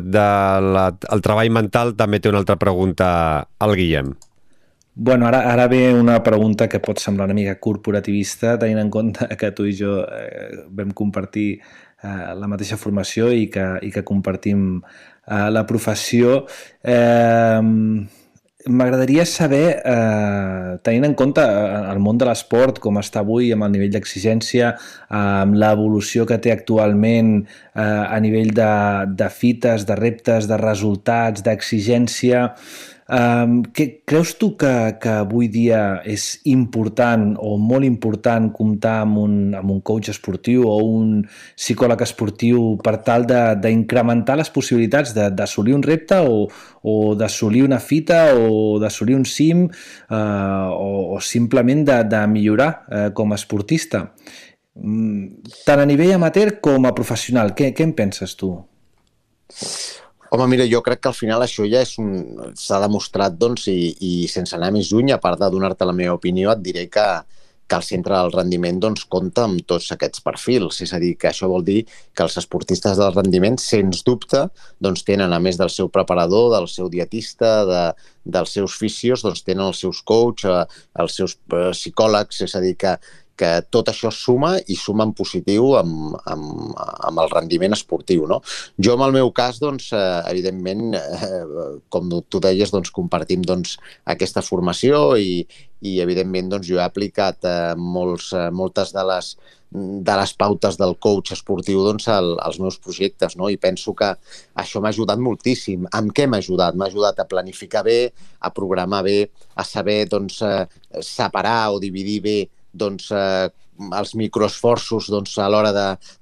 del 0.01 0.71
de 1.03 1.19
treball 1.25 1.51
mental 1.51 1.93
també 1.99 2.21
té 2.21 2.31
una 2.31 2.41
altra 2.43 2.57
pregunta 2.61 3.09
al 3.59 3.75
Guillem. 3.75 4.15
Bueno, 4.97 5.27
ara, 5.27 5.41
ara 5.51 5.67
ve 5.67 5.93
una 5.93 6.21
pregunta 6.23 6.69
que 6.71 6.79
pot 6.79 7.01
semblar 7.03 7.25
una 7.27 7.35
mica 7.35 7.57
corporativista, 7.59 8.53
tenint 8.55 8.79
en 8.79 8.89
compte 8.89 9.27
que 9.35 9.49
tu 9.51 9.65
i 9.67 9.73
jo 9.75 9.97
eh, 10.07 10.61
vam 10.71 10.93
compartir 10.95 11.59
eh, 12.03 12.33
la 12.35 12.51
mateixa 12.51 12.77
formació 12.81 13.31
i 13.31 13.47
que, 13.51 13.65
i 13.85 13.91
que 13.91 14.05
compartim 14.07 14.81
eh, 14.81 15.49
la 15.51 15.65
professió. 15.69 16.43
Eh, 16.83 17.61
M'agradaria 18.65 19.27
saber, 19.29 19.77
eh, 19.85 20.77
tenint 20.81 21.03
en 21.05 21.13
compte 21.13 21.41
eh, 21.41 21.81
el 21.91 21.99
món 22.01 22.17
de 22.17 22.25
l'esport, 22.25 22.79
com 22.81 22.97
està 22.97 23.21
avui, 23.21 23.51
amb 23.53 23.67
el 23.67 23.75
nivell 23.75 23.91
d'exigència, 23.93 24.71
eh, 24.73 25.19
amb 25.19 25.53
l'evolució 25.53 26.25
que 26.25 26.39
té 26.41 26.49
actualment 26.49 27.29
eh, 27.43 27.83
a 27.83 28.17
nivell 28.25 28.49
de, 28.57 28.71
de 29.21 29.29
fites, 29.29 29.85
de 29.85 29.99
reptes, 29.99 30.49
de 30.49 30.57
resultats, 30.57 31.45
d'exigència, 31.45 32.47
Um, 33.07 33.61
que, 33.61 34.01
creus 34.01 34.33
tu 34.33 34.55
que, 34.57 34.97
que 34.97 35.11
avui 35.21 35.45
dia 35.53 36.01
és 36.09 36.23
important 36.49 37.35
o 37.37 37.51
molt 37.61 37.85
important 37.85 38.47
comptar 38.49 38.95
amb 39.03 39.19
un, 39.21 39.33
amb 39.53 39.73
un 39.75 39.81
coach 39.85 40.09
esportiu 40.09 40.63
o 40.65 40.79
un 40.81 41.19
psicòleg 41.53 42.01
esportiu 42.01 42.63
per 42.81 42.95
tal 43.05 43.27
d'incrementar 43.29 44.39
les 44.39 44.49
possibilitats 44.49 45.13
d'assolir 45.13 45.75
un 45.77 45.85
repte 45.85 46.17
o, 46.17 46.47
o 46.81 46.95
d'assolir 47.13 47.61
una 47.67 47.77
fita 47.77 48.23
o 48.33 48.79
d'assolir 48.81 49.19
un 49.19 49.27
cim 49.29 49.67
uh, 49.67 50.17
o, 50.73 51.13
o 51.13 51.21
simplement 51.21 51.85
de, 51.85 51.99
de 52.09 52.23
millorar 52.25 52.71
uh, 52.89 53.09
com 53.13 53.29
a 53.29 53.37
esportista? 53.37 54.07
Mm, 54.81 55.45
tant 55.61 55.83
a 55.83 55.85
nivell 55.85 56.15
amateur 56.17 56.55
com 56.57 56.89
a 56.89 56.95
professional. 56.97 57.53
Què, 57.53 57.69
què 57.69 57.85
en 57.85 57.93
penses 57.93 58.33
tu? 58.33 58.55
Home, 60.35 60.49
mira, 60.51 60.65
jo 60.67 60.81
crec 60.83 60.99
que 60.99 61.07
al 61.07 61.15
final 61.15 61.43
això 61.45 61.63
ja 61.71 61.79
és 61.85 61.93
un... 62.01 62.09
s'ha 62.59 62.81
demostrat, 62.83 63.37
doncs, 63.39 63.69
i, 63.71 63.93
i 64.03 64.11
sense 64.27 64.51
anar 64.57 64.73
més 64.75 64.89
lluny, 64.91 65.13
a 65.15 65.19
part 65.23 65.39
de 65.39 65.47
donar-te 65.53 65.87
la 65.87 65.95
meva 65.95 66.17
opinió, 66.17 66.49
et 66.51 66.63
diré 66.65 66.83
que, 66.91 67.05
que 67.71 67.77
el 67.79 67.85
centre 67.87 68.17
del 68.17 68.33
rendiment 68.33 68.81
doncs, 68.83 69.05
compta 69.15 69.45
amb 69.47 69.63
tots 69.63 69.87
aquests 69.95 70.25
perfils. 70.25 70.81
És 70.83 70.91
a 70.91 70.99
dir, 70.99 71.13
que 71.21 71.29
això 71.31 71.47
vol 71.47 71.63
dir 71.63 71.85
que 71.87 72.25
els 72.27 72.35
esportistes 72.41 72.99
del 72.99 73.15
rendiment, 73.15 73.55
sens 73.63 74.03
dubte, 74.03 74.43
doncs, 74.83 75.05
tenen, 75.07 75.31
a 75.31 75.39
més 75.39 75.55
del 75.61 75.71
seu 75.71 75.87
preparador, 75.93 76.51
del 76.57 76.67
seu 76.67 76.91
dietista, 76.91 77.53
de, 77.71 77.83
dels 78.37 78.57
seus 78.59 78.75
fisios, 78.81 79.23
doncs, 79.23 79.45
tenen 79.47 79.69
els 79.69 79.79
seus 79.87 80.03
coach, 80.03 80.43
eh, 80.51 80.65
els 80.99 81.15
seus 81.15 81.39
eh, 81.47 81.69
psicòlegs, 81.71 82.43
és 82.43 82.59
a 82.59 82.65
dir, 82.65 82.75
que, 82.83 82.97
que 83.39 83.49
tot 83.71 83.91
això 83.91 84.11
suma 84.13 84.55
i 84.71 84.77
suma 84.79 85.05
en 85.07 85.13
positiu 85.17 85.73
amb, 85.79 86.15
amb, 86.31 86.71
amb 87.09 87.23
el 87.23 87.31
rendiment 87.33 87.75
esportiu. 87.75 88.25
No? 88.29 88.41
Jo, 88.79 88.95
en 88.95 89.05
el 89.07 89.15
meu 89.17 89.31
cas, 89.35 89.59
doncs, 89.63 89.91
eh, 89.95 90.21
evidentment, 90.31 90.95
eh, 90.95 91.43
com 91.89 92.09
tu 92.29 92.41
deies, 92.43 92.71
doncs, 92.73 92.93
compartim 92.95 93.43
doncs, 93.45 93.77
aquesta 94.15 94.43
formació 94.45 95.03
i, 95.19 95.43
i 95.85 95.99
evidentment, 96.03 96.55
doncs, 96.55 96.69
jo 96.71 96.79
he 96.79 96.85
aplicat 96.85 97.45
eh, 97.45 97.75
molts, 97.77 98.31
moltes 98.55 98.95
de 98.95 99.05
les 99.11 99.35
de 99.75 100.13
les 100.15 100.31
pautes 100.39 100.77
del 100.79 100.93
coach 101.03 101.33
esportiu 101.33 101.81
doncs, 101.83 102.05
al, 102.07 102.37
als 102.39 102.61
meus 102.63 102.77
projectes, 102.79 103.33
no? 103.35 103.49
i 103.51 103.57
penso 103.59 103.91
que 103.97 104.07
això 104.61 104.79
m'ha 104.79 104.93
ajudat 104.93 105.19
moltíssim. 105.19 105.83
Amb 105.91 106.13
què 106.15 106.29
m'ha 106.29 106.39
ajudat? 106.39 106.77
M'ha 106.79 106.87
ajudat 106.87 107.19
a 107.19 107.27
planificar 107.27 107.83
bé, 107.83 107.97
a 108.39 108.53
programar 108.55 109.01
bé, 109.03 109.17
a 109.55 109.65
saber 109.67 110.05
doncs, 110.07 110.39
separar 111.03 111.73
o 111.73 111.81
dividir 111.83 112.21
bé 112.23 112.37
doncs, 112.75 113.11
eh, 113.15 113.49
els 113.75 114.13
microesforços 114.15 115.09
doncs, 115.11 115.33
a 115.39 115.47
l'hora 115.51 115.71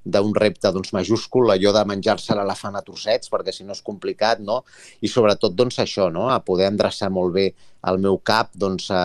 d'un 0.04 0.34
repte 0.36 0.72
doncs, 0.74 0.94
majúscul, 0.96 1.52
allò 1.54 1.74
de 1.76 1.84
menjar-se 1.90 2.36
l'elefant 2.36 2.76
a 2.76 2.82
trossets, 2.86 3.30
perquè 3.30 3.54
si 3.54 3.66
no 3.68 3.76
és 3.78 3.84
complicat, 3.86 4.42
no? 4.42 4.64
I 5.02 5.12
sobretot 5.12 5.56
doncs, 5.56 5.78
això, 5.84 6.10
no? 6.12 6.30
a 6.34 6.40
poder 6.46 6.72
endreçar 6.72 7.12
molt 7.14 7.34
bé 7.36 7.52
el 7.90 8.00
meu 8.02 8.18
cap 8.26 8.50
doncs, 8.56 8.90
a, 8.92 9.04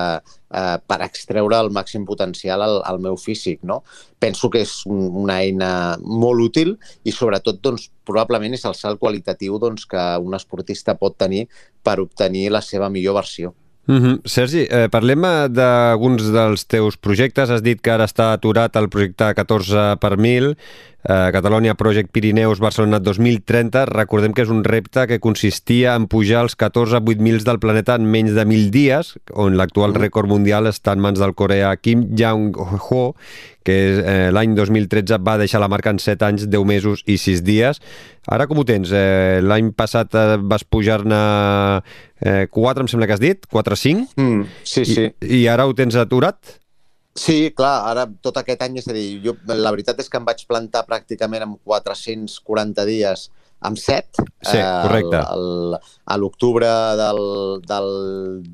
a, 0.49 0.65
per 0.79 1.01
extreure 1.05 1.59
el 1.59 1.71
màxim 1.75 2.07
potencial 2.09 2.63
al, 2.65 2.81
al 2.89 3.01
meu 3.03 3.19
físic. 3.21 3.63
No? 3.69 3.83
Penso 4.19 4.51
que 4.51 4.65
és 4.65 4.81
una 4.89 5.41
eina 5.43 5.71
molt 6.01 6.49
útil 6.49 6.77
i 7.05 7.15
sobretot 7.15 7.61
doncs, 7.63 7.91
probablement 8.09 8.57
és 8.57 8.65
el 8.65 8.77
salt 8.79 9.01
qualitatiu 9.03 9.59
doncs, 9.61 9.85
que 9.89 10.11
un 10.25 10.37
esportista 10.39 10.97
pot 10.97 11.19
tenir 11.19 11.47
per 11.85 11.99
obtenir 12.01 12.49
la 12.55 12.65
seva 12.65 12.89
millor 12.89 13.21
versió. 13.21 13.53
Mm 13.89 14.03
-hmm. 14.03 14.19
Sergi, 14.25 14.67
eh, 14.69 14.89
parlem 14.93 15.25
eh, 15.25 15.49
d'alguns 15.49 16.31
dels 16.31 16.67
teus 16.67 16.97
projectes. 16.97 17.51
Has 17.51 17.63
dit 17.63 17.81
que 17.81 17.91
ara 17.91 18.05
està 18.05 18.33
aturat 18.33 18.77
el 18.77 18.89
projecte 18.89 19.33
14 19.35 19.97
per 19.97 20.17
1000 20.17 20.57
eh, 21.05 21.31
Catalonia 21.33 21.75
Project 21.75 22.11
Pirineus 22.11 22.61
Barcelona 22.61 22.99
2030, 22.99 23.85
recordem 23.87 24.35
que 24.35 24.43
és 24.45 24.53
un 24.53 24.65
repte 24.67 25.07
que 25.11 25.21
consistia 25.23 25.95
en 25.99 26.09
pujar 26.11 26.43
els 26.47 26.57
14 26.59 27.01
8.000 27.01 27.45
del 27.47 27.61
planeta 27.63 27.97
en 27.99 28.09
menys 28.11 28.35
de 28.35 28.45
1.000 28.45 28.73
dies, 28.75 29.15
on 29.33 29.57
l'actual 29.59 29.95
mm. 29.95 30.03
rècord 30.03 30.31
mundial 30.31 30.71
està 30.71 30.97
en 30.97 31.05
mans 31.05 31.21
del 31.21 31.37
coreà 31.39 31.75
Kim 31.81 32.09
Jong-ho, 32.19 33.05
que 33.69 33.79
eh, 34.01 34.29
l'any 34.33 34.55
2013 34.57 35.21
va 35.25 35.39
deixar 35.41 35.61
la 35.61 35.69
marca 35.69 35.93
en 35.93 36.01
7 36.01 36.25
anys, 36.25 36.47
10 36.49 36.69
mesos 36.69 37.05
i 37.07 37.19
6 37.21 37.43
dies. 37.45 37.83
Ara 38.29 38.49
com 38.49 38.61
ho 38.61 38.65
tens? 38.69 38.93
Eh, 38.93 39.41
l'any 39.45 39.73
passat 39.77 40.15
eh, 40.17 40.39
vas 40.41 40.65
pujar-ne 40.65 41.19
eh, 42.21 42.47
4, 42.49 42.85
em 42.85 42.89
sembla 42.91 43.09
que 43.09 43.19
has 43.19 43.23
dit? 43.25 43.45
4 43.53 43.77
5? 43.77 44.09
Mm, 44.17 44.49
sí, 44.65 44.87
sí. 44.89 45.11
I, 45.21 45.43
I 45.43 45.45
ara 45.53 45.69
ho 45.69 45.77
tens 45.77 45.99
aturat? 46.01 46.59
Sí, 47.19 47.51
clar, 47.57 47.75
ara 47.91 48.07
tot 48.23 48.39
aquest 48.41 48.63
any, 48.65 48.79
és 48.79 48.89
a 48.89 48.95
dir, 48.95 49.09
jo, 49.25 49.35
la 49.51 49.75
veritat 49.75 49.99
és 49.99 50.09
que 50.11 50.21
em 50.21 50.27
vaig 50.29 50.45
plantar 50.49 50.85
pràcticament 50.87 51.45
amb 51.45 51.61
440 51.67 52.87
dies 52.89 53.29
amb 53.67 53.79
7. 53.81 54.23
Sí, 54.47 54.59
correcte. 54.59 55.19
Eh, 55.19 55.23
el, 55.35 55.47
el, 55.75 55.93
a 56.07 56.17
l'octubre 56.21 56.71
del, 57.01 57.23
del 57.67 57.93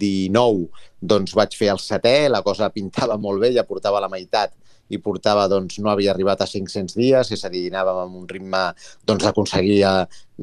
19 0.00 0.68
doncs 1.04 1.35
vaig 1.37 1.56
fer 1.59 1.71
el 1.75 1.80
setè, 1.83 2.30
la 2.33 2.40
cosa 2.47 2.73
pintava 2.73 3.18
molt 3.21 3.42
bé, 3.42 3.52
ja 3.52 3.66
portava 3.68 4.00
la 4.00 4.09
meitat 4.12 4.54
i 4.92 5.00
portava, 5.00 5.47
doncs, 5.49 5.78
no 5.80 5.90
havia 5.92 6.12
arribat 6.12 6.42
a 6.44 6.49
500 6.49 6.97
dies, 6.97 7.30
és 7.33 7.44
a 7.44 7.50
dir, 7.52 7.66
anàvem 7.71 8.02
amb 8.02 8.18
un 8.21 8.26
ritme 8.28 8.61
doncs, 9.09 9.25
aconseguia 9.30 9.94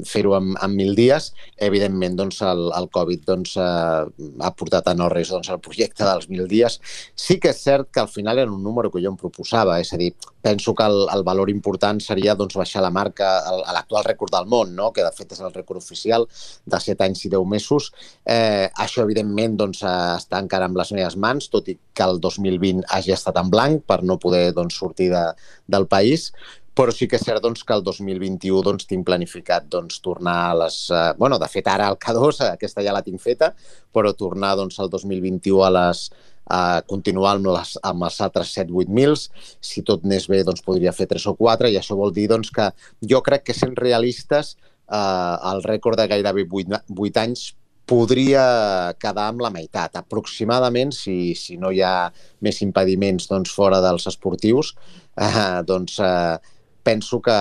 fer-ho 0.07 0.35
en, 0.37 0.53
en 0.61 0.75
mil 0.75 0.93
dies. 0.95 1.31
Evidentment, 1.57 2.15
doncs, 2.19 2.41
el, 2.47 2.67
el 2.77 2.89
Covid 2.93 3.25
doncs, 3.27 3.55
eh, 3.59 4.27
ha 4.41 4.51
portat 4.57 4.87
a 4.87 4.95
no 4.97 5.09
res 5.11 5.31
doncs, 5.33 5.51
el 5.51 5.61
projecte 5.63 6.07
dels 6.07 6.29
mil 6.31 6.47
dies. 6.51 6.79
Sí 7.15 7.39
que 7.41 7.51
és 7.51 7.63
cert 7.63 7.91
que 7.91 8.03
al 8.03 8.11
final 8.11 8.39
era 8.39 8.51
un 8.51 8.63
número 8.63 8.91
que 8.91 9.01
jo 9.03 9.11
em 9.11 9.19
proposava, 9.19 9.79
és 9.81 9.91
a 9.93 9.99
dir, 9.99 10.11
penso 10.41 10.73
que 10.75 10.87
el, 10.87 11.03
el 11.13 11.23
valor 11.27 11.51
important 11.53 12.01
seria 12.01 12.35
doncs, 12.35 12.55
baixar 12.57 12.83
la 12.83 12.93
marca 12.93 13.31
a 13.45 13.75
l'actual 13.75 14.07
rècord 14.07 14.33
del 14.33 14.47
món, 14.49 14.75
no? 14.75 14.91
que 14.95 15.05
de 15.05 15.11
fet 15.15 15.35
és 15.35 15.43
el 15.43 15.53
rècord 15.53 15.81
oficial 15.81 16.27
de 16.65 16.81
7 16.81 17.07
anys 17.07 17.25
i 17.27 17.33
10 17.33 17.45
mesos. 17.51 17.91
Eh, 18.25 18.69
això, 18.85 19.05
evidentment, 19.05 19.57
doncs, 19.59 19.83
està 19.85 20.41
encara 20.41 20.69
amb 20.69 20.79
les 20.79 20.93
meves 20.95 21.17
mans, 21.19 21.49
tot 21.51 21.67
i 21.69 21.77
que 21.93 22.07
el 22.07 22.21
2020 22.23 22.87
hagi 22.95 23.13
estat 23.13 23.37
en 23.41 23.51
blanc 23.51 23.85
per 23.87 24.01
no 24.07 24.19
poder 24.21 24.51
doncs, 24.55 24.79
sortir 24.79 25.11
de, 25.13 25.25
del 25.67 25.87
país, 25.91 26.31
però 26.75 26.93
sí 26.95 27.07
que 27.09 27.17
és 27.19 27.25
cert 27.27 27.43
doncs, 27.43 27.65
que 27.67 27.75
el 27.75 27.83
2021 27.83 28.63
doncs, 28.63 28.87
tinc 28.89 29.05
planificat 29.07 29.67
doncs, 29.71 29.99
tornar 30.03 30.37
a 30.49 30.57
les... 30.63 30.81
Eh, 30.91 31.11
bueno, 31.19 31.39
de 31.41 31.49
fet, 31.51 31.67
ara 31.67 31.89
al 31.91 31.99
K2, 31.99 32.43
aquesta 32.47 32.83
ja 32.85 32.95
la 32.95 33.03
tinc 33.05 33.21
feta, 33.21 33.51
però 33.93 34.13
tornar 34.17 34.55
doncs, 34.59 34.79
al 34.79 34.91
2021 34.93 35.65
a 35.67 35.71
les 35.77 36.09
a 36.51 36.81
continuar 36.87 37.37
amb, 37.37 37.47
les, 37.53 37.77
amb 37.85 38.03
els 38.07 38.17
altres 38.25 38.51
7-8 38.57 38.91
mils. 38.91 39.27
Si 39.63 39.83
tot 39.87 40.03
anés 40.07 40.27
bé, 40.27 40.41
doncs 40.43 40.63
podria 40.65 40.91
fer 40.95 41.07
3 41.07 41.29
o 41.31 41.35
4 41.39 41.69
i 41.71 41.77
això 41.79 41.95
vol 41.95 42.11
dir 42.15 42.27
doncs, 42.31 42.51
que 42.51 42.67
jo 43.07 43.21
crec 43.23 43.45
que 43.47 43.55
sent 43.55 43.77
realistes 43.79 44.55
eh, 44.57 45.35
el 45.53 45.63
rècord 45.63 45.99
de 45.99 46.07
gairebé 46.11 46.47
8, 46.49 46.83
8 46.91 47.23
anys 47.23 47.51
podria 47.91 48.43
quedar 49.01 49.27
amb 49.31 49.41
la 49.43 49.51
meitat, 49.51 49.97
aproximadament, 49.99 50.93
si, 50.95 51.33
si 51.35 51.57
no 51.59 51.73
hi 51.75 51.81
ha 51.83 52.11
més 52.45 52.61
impediments 52.63 53.27
doncs, 53.27 53.51
fora 53.51 53.81
dels 53.83 54.07
esportius, 54.07 54.73
eh, 55.19 55.59
doncs 55.67 55.97
eh, 55.99 56.37
penso 56.83 57.21
que, 57.21 57.37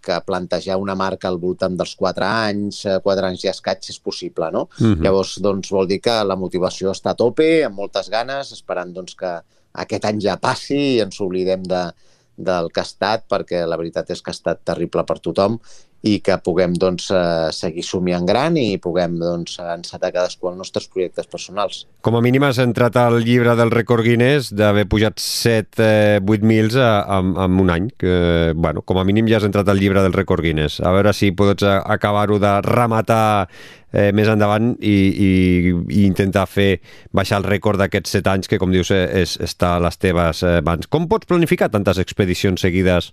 que 0.00 0.20
plantejar 0.26 0.76
una 0.78 0.94
marca 0.94 1.28
al 1.28 1.38
voltant 1.42 1.76
dels 1.76 1.94
4 1.98 2.26
anys, 2.26 2.82
4 3.04 3.14
eh, 3.14 3.28
anys 3.30 3.44
i 3.44 3.50
escaig 3.52 3.90
és 3.90 4.00
possible, 4.00 4.50
no? 4.52 4.68
Uh 4.78 4.84
mhm. 4.84 4.92
-huh. 4.94 5.02
Llavors, 5.04 5.36
doncs, 5.40 5.70
vol 5.70 5.86
dir 5.86 6.00
que 6.00 6.24
la 6.24 6.36
motivació 6.36 6.90
està 6.90 7.10
a 7.10 7.18
tope, 7.18 7.64
amb 7.64 7.76
moltes 7.76 8.08
ganes, 8.10 8.52
esperant 8.52 8.92
doncs, 8.92 9.14
que 9.14 9.32
aquest 9.72 10.04
any 10.04 10.20
ja 10.20 10.36
passi 10.36 10.96
i 10.96 11.00
ens 11.00 11.20
oblidem 11.20 11.62
de, 11.62 11.92
del 12.36 12.70
que 12.70 12.80
ha 12.80 12.88
estat, 12.88 13.24
perquè 13.28 13.64
la 13.66 13.78
veritat 13.80 14.10
és 14.10 14.22
que 14.22 14.30
ha 14.30 14.36
estat 14.36 14.60
terrible 14.64 15.04
per 15.04 15.18
tothom 15.18 15.58
i 16.06 16.20
que 16.24 16.36
puguem 16.44 16.76
doncs, 16.78 17.08
eh, 17.10 17.50
seguir 17.54 17.84
somiant 17.86 18.26
gran 18.28 18.56
i 18.60 18.78
puguem 18.82 19.18
doncs, 19.20 19.58
encetar 19.60 20.12
cadascú 20.14 20.50
els 20.50 20.58
nostres 20.60 20.86
projectes 20.92 21.26
personals. 21.30 21.84
Com 22.06 22.16
a 22.16 22.22
mínim 22.24 22.46
has 22.46 22.60
entrat 22.62 22.96
al 23.00 23.18
llibre 23.24 23.56
del 23.58 23.72
rècord 23.74 24.06
Guinness 24.06 24.52
d'haver 24.54 24.86
pujat 24.90 25.18
7 25.22 25.82
eh, 25.82 26.20
8 26.22 26.46
mils 26.46 26.76
en, 26.78 27.34
en 27.34 27.58
un 27.62 27.72
any. 27.74 27.90
Que, 27.98 28.52
bueno, 28.54 28.84
com 28.86 29.00
a 29.00 29.06
mínim 29.08 29.28
ja 29.30 29.40
has 29.40 29.48
entrat 29.48 29.68
al 29.68 29.82
llibre 29.82 30.04
del 30.04 30.14
rècord 30.14 30.44
Guinness. 30.46 30.78
A 30.80 30.94
veure 30.94 31.14
si 31.16 31.32
pots 31.36 31.66
acabar-ho 31.66 32.38
de 32.42 32.54
rematar 32.66 33.48
eh, 33.96 34.12
més 34.14 34.30
endavant 34.30 34.72
i, 34.78 34.94
i, 35.10 35.30
i 35.72 36.06
intentar 36.06 36.46
fer 36.50 36.70
baixar 37.16 37.40
el 37.42 37.50
rècord 37.50 37.80
d'aquests 37.82 38.18
7 38.18 38.32
anys 38.34 38.52
que, 38.52 38.60
com 38.62 38.72
dius, 38.74 38.92
eh, 38.94 39.06
és, 39.22 39.36
està 39.42 39.76
a 39.76 39.82
les 39.82 39.98
teves 39.98 40.44
eh, 40.46 40.58
mans. 40.66 40.88
Com 40.90 41.08
pots 41.10 41.28
planificar 41.28 41.70
tantes 41.72 42.00
expedicions 42.02 42.62
seguides? 42.62 43.12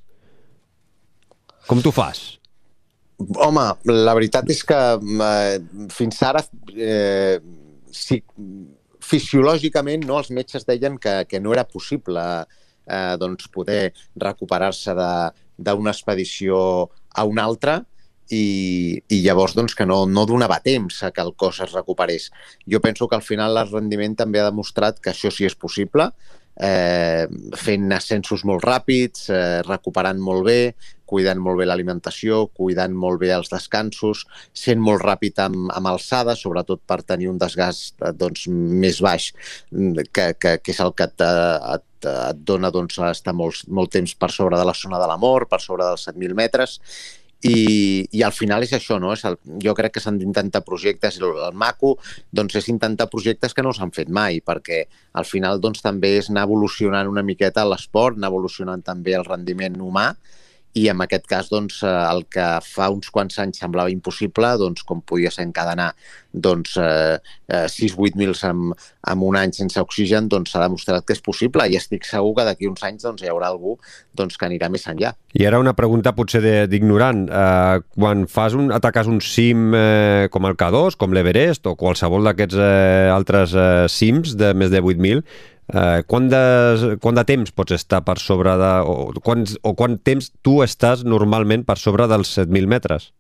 Com 1.67 1.81
tu 1.81 1.93
fas? 1.95 2.42
Home, 3.19 3.65
la 3.89 4.13
veritat 4.17 4.49
és 4.51 4.63
que 4.67 4.79
eh, 5.27 5.57
fins 5.93 6.19
ara 6.25 6.41
eh, 6.73 7.37
sí, 7.93 8.19
fisiològicament 9.03 10.05
no, 10.07 10.17
els 10.19 10.31
metges 10.33 10.65
deien 10.67 10.97
que, 11.01 11.21
que 11.29 11.39
no 11.39 11.53
era 11.53 11.65
possible 11.69 12.23
eh, 12.43 13.15
doncs 13.21 13.49
poder 13.53 13.93
recuperar-se 14.19 14.95
d'una 14.97 15.93
expedició 15.93 16.59
a 17.13 17.25
una 17.29 17.45
altra 17.45 17.79
i, 18.31 18.99
i 19.11 19.21
llavors 19.21 19.53
doncs, 19.55 19.75
que 19.77 19.85
no, 19.85 20.03
no 20.09 20.25
donava 20.29 20.59
temps 20.63 21.01
a 21.03 21.11
que 21.13 21.21
el 21.21 21.33
cos 21.37 21.59
es 21.63 21.73
recuperés. 21.75 22.29
Jo 22.69 22.81
penso 22.81 23.07
que 23.07 23.19
al 23.19 23.25
final 23.25 23.57
el 23.59 23.71
rendiment 23.71 24.15
també 24.19 24.41
ha 24.41 24.49
demostrat 24.49 24.99
que 24.99 25.11
això 25.13 25.31
sí 25.31 25.45
és 25.45 25.55
possible, 25.59 26.09
eh, 26.55 27.25
fent 27.57 27.91
ascensos 27.95 28.43
molt 28.45 28.63
ràpids, 28.65 29.29
eh, 29.33 29.61
recuperant 29.67 30.19
molt 30.19 30.45
bé, 30.47 30.59
cuidant 31.13 31.39
molt 31.41 31.59
bé 31.59 31.67
l'alimentació, 31.67 32.47
cuidant 32.57 32.93
molt 32.97 33.19
bé 33.21 33.31
els 33.35 33.51
descansos, 33.51 34.25
sent 34.53 34.81
molt 34.81 35.03
ràpid 35.03 35.39
amb, 35.43 35.71
amb 35.75 35.91
alçada, 35.91 36.35
sobretot 36.35 36.81
per 36.87 37.01
tenir 37.03 37.29
un 37.29 37.39
desgast 37.41 38.01
eh, 38.01 38.13
doncs, 38.17 38.47
més 38.49 39.01
baix, 39.03 39.31
mm, 39.71 40.07
que, 40.11 40.29
que, 40.39 40.57
que 40.63 40.73
és 40.73 40.83
el 40.83 40.93
que 40.97 41.09
et, 41.09 41.25
et, 41.25 41.89
et 42.13 42.45
dona 42.45 42.71
doncs, 42.73 42.99
estar 43.09 43.35
molt, 43.37 43.65
molt 43.67 43.93
temps 43.93 44.15
per 44.15 44.31
sobre 44.33 44.57
de 44.59 44.65
la 44.65 44.77
zona 44.77 45.01
de 45.01 45.09
la 45.09 45.19
mort, 45.21 45.49
per 45.49 45.61
sobre 45.61 45.85
dels 45.85 46.07
7.000 46.09 46.37
metres, 46.37 46.79
i, 47.43 48.07
i 48.11 48.23
al 48.23 48.33
final 48.35 48.63
és 48.63 48.73
això, 48.75 48.99
no? 49.01 49.11
És 49.13 49.23
el, 49.27 49.37
jo 49.63 49.73
crec 49.77 49.97
que 49.97 50.03
s'han 50.03 50.19
d'intentar 50.21 50.63
projectes, 50.65 51.19
el, 51.21 51.33
el 51.47 51.57
maco 51.59 51.95
doncs 52.31 52.55
és 52.61 52.69
intentar 52.71 53.09
projectes 53.11 53.53
que 53.53 53.65
no 53.65 53.73
s'han 53.75 53.91
fet 53.95 54.09
mai, 54.09 54.39
perquè 54.45 54.83
al 55.19 55.27
final 55.29 55.59
doncs, 55.63 55.83
també 55.83 56.15
és 56.19 56.31
anar 56.31 56.47
evolucionant 56.47 57.09
una 57.11 57.25
miqueta 57.25 57.65
l'esport, 57.67 58.17
anar 58.17 58.31
evolucionant 58.31 58.83
també 58.85 59.17
el 59.17 59.27
rendiment 59.27 59.79
humà, 59.81 60.13
i 60.73 60.87
en 60.89 61.01
aquest 61.05 61.27
cas 61.29 61.49
doncs, 61.53 61.81
eh, 61.85 61.93
el 62.09 62.25
que 62.33 62.47
fa 62.65 62.89
uns 62.93 63.11
quants 63.13 63.37
anys 63.43 63.61
semblava 63.61 63.93
impossible, 63.93 64.55
doncs, 64.61 64.83
com 64.87 65.03
podia 65.05 65.31
ser 65.33 65.45
encadenar 65.45 65.91
doncs, 66.33 66.77
eh, 66.81 67.19
6-8 67.47 68.07
eh, 68.09 68.17
mils 68.17 68.41
en, 68.47 68.71
en 68.73 69.25
un 69.27 69.37
any 69.37 69.53
sense 69.53 69.77
oxigen, 69.79 70.27
doncs 70.31 70.53
s'ha 70.53 70.63
demostrat 70.65 71.05
que 71.05 71.13
és 71.13 71.21
possible 71.21 71.67
i 71.69 71.77
estic 71.77 72.07
segur 72.09 72.33
que 72.39 72.47
d'aquí 72.47 72.69
uns 72.69 72.81
anys 72.85 73.05
doncs, 73.05 73.21
hi 73.21 73.29
haurà 73.29 73.51
algú 73.53 73.75
doncs, 74.17 74.37
que 74.37 74.49
anirà 74.49 74.69
més 74.73 74.87
enllà. 74.89 75.13
I 75.37 75.45
ara 75.49 75.61
una 75.61 75.75
pregunta 75.77 76.15
potser 76.17 76.41
d'ignorant. 76.69 77.27
Eh, 77.29 77.85
quan 77.93 78.25
fas 78.29 78.57
un, 78.57 78.71
ataques 78.73 79.09
un 79.09 79.21
cim 79.21 79.73
eh, 79.77 80.27
com 80.33 80.49
el 80.49 80.57
K2, 80.57 80.97
com 80.97 81.13
l'Everest 81.13 81.69
o 81.69 81.77
qualsevol 81.77 82.25
d'aquests 82.25 82.57
eh, 82.57 83.13
altres 83.13 83.53
eh, 83.53 83.85
cims 83.93 84.33
de 84.39 84.55
més 84.57 84.73
de 84.73 84.81
8.000, 84.81 85.21
Eh, 85.71 86.03
quant, 86.09 86.27
de, 86.27 86.97
quant 87.01 87.15
de 87.15 87.23
temps 87.27 87.53
pots 87.55 87.75
estar 87.77 88.01
per 88.03 88.17
sobre 88.19 88.55
de... 88.59 88.71
O, 88.83 89.13
quants, 89.23 89.55
o 89.63 89.73
quant 89.79 89.95
temps 90.03 90.31
tu 90.43 90.59
estàs 90.65 91.05
normalment 91.07 91.63
per 91.67 91.77
sobre 91.79 92.07
dels 92.11 92.35
7.000 92.37 92.67
metres? 92.67 93.11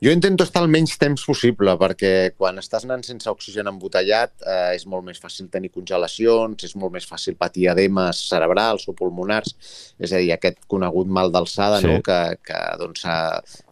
Jo 0.00 0.14
intento 0.16 0.46
estar 0.46 0.62
el 0.64 0.70
menys 0.72 0.94
temps 0.96 1.20
possible 1.28 1.74
perquè 1.76 2.32
quan 2.32 2.56
estàs 2.56 2.86
anant 2.86 3.02
sense 3.04 3.28
oxigen 3.28 3.68
embotellat 3.68 4.30
eh, 4.48 4.70
és 4.72 4.86
molt 4.88 5.04
més 5.04 5.18
fàcil 5.20 5.50
tenir 5.52 5.68
congelacions, 5.74 6.62
és 6.64 6.72
molt 6.80 6.94
més 6.94 7.04
fàcil 7.04 7.34
patir 7.36 7.66
edemes 7.68 8.22
cerebrals 8.30 8.86
o 8.88 8.94
pulmonars, 8.96 9.52
és 10.00 10.14
a 10.14 10.22
dir, 10.22 10.30
aquest 10.32 10.62
conegut 10.72 11.10
mal 11.12 11.28
d'alçada 11.34 11.82
sí. 11.82 11.90
no? 11.90 11.98
que, 12.06 12.16
que 12.40 12.60
doncs, 12.80 13.04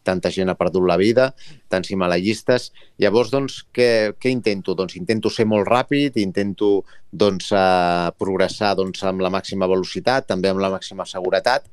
tanta 0.04 0.28
gent 0.34 0.52
ha 0.52 0.56
perdut 0.60 0.84
la 0.88 0.98
vida, 1.00 1.30
tants 1.72 1.88
himalaiistes. 1.94 2.74
Llavors, 3.00 3.32
doncs, 3.32 3.62
què, 3.72 3.88
què 4.20 4.32
intento? 4.32 4.74
Doncs 4.76 4.98
intento 5.00 5.32
ser 5.32 5.48
molt 5.48 5.64
ràpid, 5.68 6.20
intento 6.20 6.82
doncs, 7.08 7.54
eh, 7.56 8.12
progressar 8.20 8.74
doncs, 8.76 9.00
amb 9.08 9.24
la 9.24 9.32
màxima 9.32 9.68
velocitat, 9.70 10.28
també 10.28 10.52
amb 10.52 10.60
la 10.60 10.74
màxima 10.76 11.08
seguretat, 11.08 11.72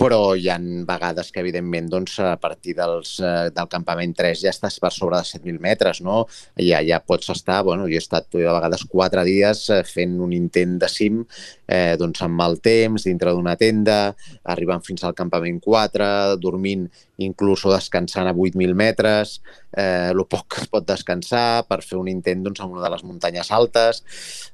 però 0.00 0.32
hi 0.32 0.46
han 0.48 0.86
vegades 0.88 1.28
que, 1.28 1.42
evidentment, 1.42 1.90
doncs, 1.92 2.14
a 2.24 2.38
partir 2.40 2.72
dels, 2.78 3.18
eh, 3.20 3.50
del 3.52 3.68
campament 3.68 4.14
3 4.16 4.46
ja 4.46 4.52
estàs 4.54 4.78
per 4.80 4.90
sobre 4.96 5.18
de 5.20 5.28
7.000 5.28 5.60
metres, 5.60 6.00
no? 6.00 6.22
Ja, 6.56 6.80
ja 6.86 7.02
pots 7.04 7.28
estar, 7.34 7.58
bueno, 7.66 7.84
jo 7.84 7.98
he 7.98 8.00
estat 8.00 8.32
a 8.32 8.54
vegades 8.56 8.86
quatre 8.88 9.26
dies 9.28 9.66
eh, 9.68 9.82
fent 9.84 10.16
un 10.24 10.32
intent 10.32 10.78
de 10.80 10.88
cim 10.88 11.20
eh, 11.68 11.96
doncs 12.00 12.24
amb 12.24 12.40
mal 12.40 12.56
temps, 12.64 13.04
dintre 13.04 13.34
d'una 13.36 13.58
tenda, 13.60 14.14
arribant 14.54 14.82
fins 14.86 15.04
al 15.04 15.14
campament 15.18 15.60
4, 15.62 16.08
dormint 16.40 16.88
inclús 17.20 17.66
o 17.68 17.74
descansant 17.74 18.30
a 18.30 18.34
8.000 18.34 18.74
metres, 18.74 19.38
eh, 19.76 20.10
el 20.10 20.24
poc 20.26 20.46
que 20.54 20.62
es 20.64 20.70
pot 20.70 20.86
descansar 20.86 21.64
per 21.68 21.80
fer 21.86 21.98
un 22.00 22.08
intent 22.10 22.42
doncs, 22.46 22.62
en 22.62 22.74
una 22.74 22.84
de 22.84 22.90
les 22.94 23.04
muntanyes 23.06 23.50
altes. 23.54 24.02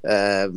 Eh, 0.02 0.48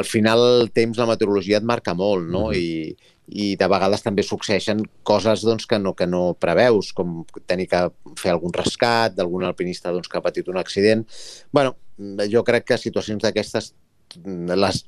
al 0.00 0.08
final 0.08 0.44
el 0.62 0.72
temps, 0.74 0.98
la 0.98 1.08
meteorologia 1.10 1.60
et 1.60 1.68
marca 1.68 1.94
molt, 1.94 2.28
no? 2.28 2.48
Mm 2.48 2.52
-hmm. 2.52 2.58
I, 2.58 2.96
i 3.28 3.56
de 3.56 3.68
vegades 3.68 4.02
també 4.02 4.22
succeeixen 4.22 4.82
coses 5.02 5.42
doncs, 5.42 5.66
que, 5.66 5.78
no, 5.78 5.94
que 5.94 6.06
no 6.06 6.34
preveus, 6.34 6.92
com 6.92 7.24
tenir 7.46 7.68
que 7.68 7.90
fer 8.16 8.32
algun 8.32 8.52
rescat 8.52 9.14
d'algun 9.14 9.44
alpinista 9.44 9.92
doncs, 9.92 10.08
que 10.08 10.18
ha 10.18 10.22
patit 10.22 10.48
un 10.48 10.56
accident. 10.56 11.06
bueno, 11.52 11.76
jo 12.30 12.44
crec 12.44 12.64
que 12.64 12.78
situacions 12.78 13.22
d'aquestes 13.22 13.74
les, 14.16 14.84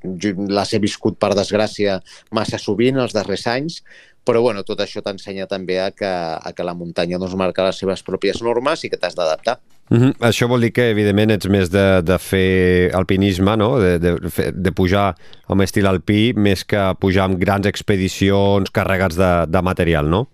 les 0.61 0.73
he 0.75 0.81
viscut, 0.83 1.19
per 1.21 1.35
desgràcia, 1.39 2.01
massa 2.33 2.59
sovint 2.59 3.01
els 3.01 3.15
darrers 3.17 3.47
anys, 3.51 3.81
però 4.25 4.43
bueno, 4.45 4.63
tot 4.67 4.81
això 4.85 5.03
t'ensenya 5.03 5.47
també 5.49 5.79
a 5.81 5.91
que, 5.97 6.07
a 6.07 6.53
que 6.55 6.65
la 6.67 6.77
muntanya 6.77 7.19
doncs, 7.19 7.37
marca 7.41 7.65
les 7.67 7.79
seves 7.81 8.03
pròpies 8.07 8.43
normes 8.45 8.85
i 8.85 8.91
que 8.93 8.99
t'has 9.01 9.17
d'adaptar. 9.17 9.59
Mm 9.91 9.99
-hmm. 9.99 10.13
Això 10.21 10.47
vol 10.49 10.61
dir 10.61 10.73
que, 10.73 10.91
evidentment, 10.91 11.31
ets 11.31 11.49
més 11.49 11.71
de, 11.71 12.03
de 12.03 12.19
fer 12.19 12.91
alpinisme, 12.95 13.57
no? 13.57 13.79
de, 13.81 13.99
de, 13.99 14.53
de 14.53 14.73
pujar 14.73 15.17
amb 15.49 15.63
estil 15.63 15.87
alpí, 15.87 16.33
més 16.37 16.65
que 16.65 16.95
pujar 17.01 17.25
amb 17.25 17.39
grans 17.39 17.67
expedicions 17.67 18.71
carregats 18.71 19.17
de, 19.17 19.47
de 19.49 19.63
material, 19.63 20.09
no? 20.09 20.29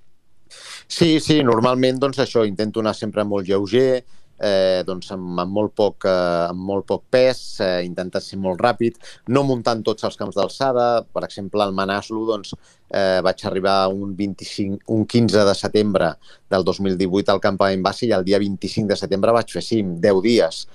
Sí, 0.88 1.18
sí, 1.20 1.42
normalment 1.42 1.98
doncs 1.98 2.18
això, 2.18 2.44
intento 2.46 2.80
anar 2.80 2.94
sempre 2.94 3.24
molt 3.24 3.48
lleuger, 3.48 4.04
eh, 4.38 4.82
doncs 4.86 5.10
amb, 5.14 5.38
amb, 5.40 5.52
molt 5.52 5.74
poc, 5.76 6.06
eh, 6.08 6.46
amb 6.50 6.64
molt 6.70 6.86
poc 6.88 7.04
pes, 7.10 7.60
eh, 7.60 7.84
intentant 7.86 8.22
ser 8.22 8.38
molt 8.38 8.60
ràpid, 8.60 8.98
no 9.28 9.44
muntant 9.48 9.82
tots 9.86 10.04
els 10.04 10.16
camps 10.16 10.36
d'alçada. 10.36 11.04
Per 11.12 11.24
exemple, 11.24 11.62
al 11.62 11.74
Manaslu 11.76 12.26
doncs, 12.28 12.54
eh, 12.90 13.20
vaig 13.22 13.46
arribar 13.46 13.78
un, 13.88 14.14
25, 14.16 14.82
un 14.94 15.06
15 15.06 15.44
de 15.44 15.54
setembre 15.54 16.12
del 16.50 16.64
2018 16.64 17.32
al 17.32 17.40
campament 17.40 17.82
base 17.82 18.06
i 18.06 18.12
el 18.12 18.24
dia 18.24 18.38
25 18.38 18.88
de 18.92 18.96
setembre 18.96 19.32
vaig 19.32 19.50
fer 19.52 19.64
cim, 19.64 19.96
10 20.00 20.22
dies. 20.22 20.66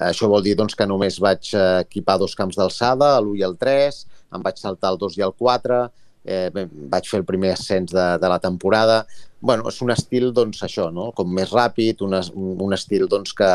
Això 0.00 0.28
vol 0.30 0.42
dir 0.42 0.54
doncs, 0.56 0.74
que 0.74 0.86
només 0.88 1.18
vaig 1.20 1.52
eh, 1.54 1.80
equipar 1.84 2.18
dos 2.18 2.34
camps 2.38 2.56
d'alçada, 2.56 3.18
l'1 3.20 3.40
i 3.40 3.44
el 3.44 3.56
3, 3.60 4.04
em 4.36 4.44
vaig 4.44 4.60
saltar 4.60 4.94
el 4.94 4.98
2 4.98 5.18
i 5.18 5.26
el 5.26 5.34
4, 5.36 5.80
eh, 6.24 6.50
vaig 6.92 7.08
fer 7.08 7.20
el 7.20 7.28
primer 7.28 7.54
ascens 7.54 7.92
de, 7.92 8.06
de 8.20 8.28
la 8.28 8.38
temporada. 8.38 9.04
bueno, 9.40 9.68
és 9.68 9.78
un 9.80 9.90
estil, 9.90 10.32
doncs, 10.36 10.60
això, 10.66 10.90
no? 10.92 11.10
com 11.16 11.30
més 11.32 11.52
ràpid, 11.54 12.02
un, 12.04 12.12
un 12.60 12.76
estil 12.76 13.06
doncs, 13.08 13.32
que, 13.32 13.48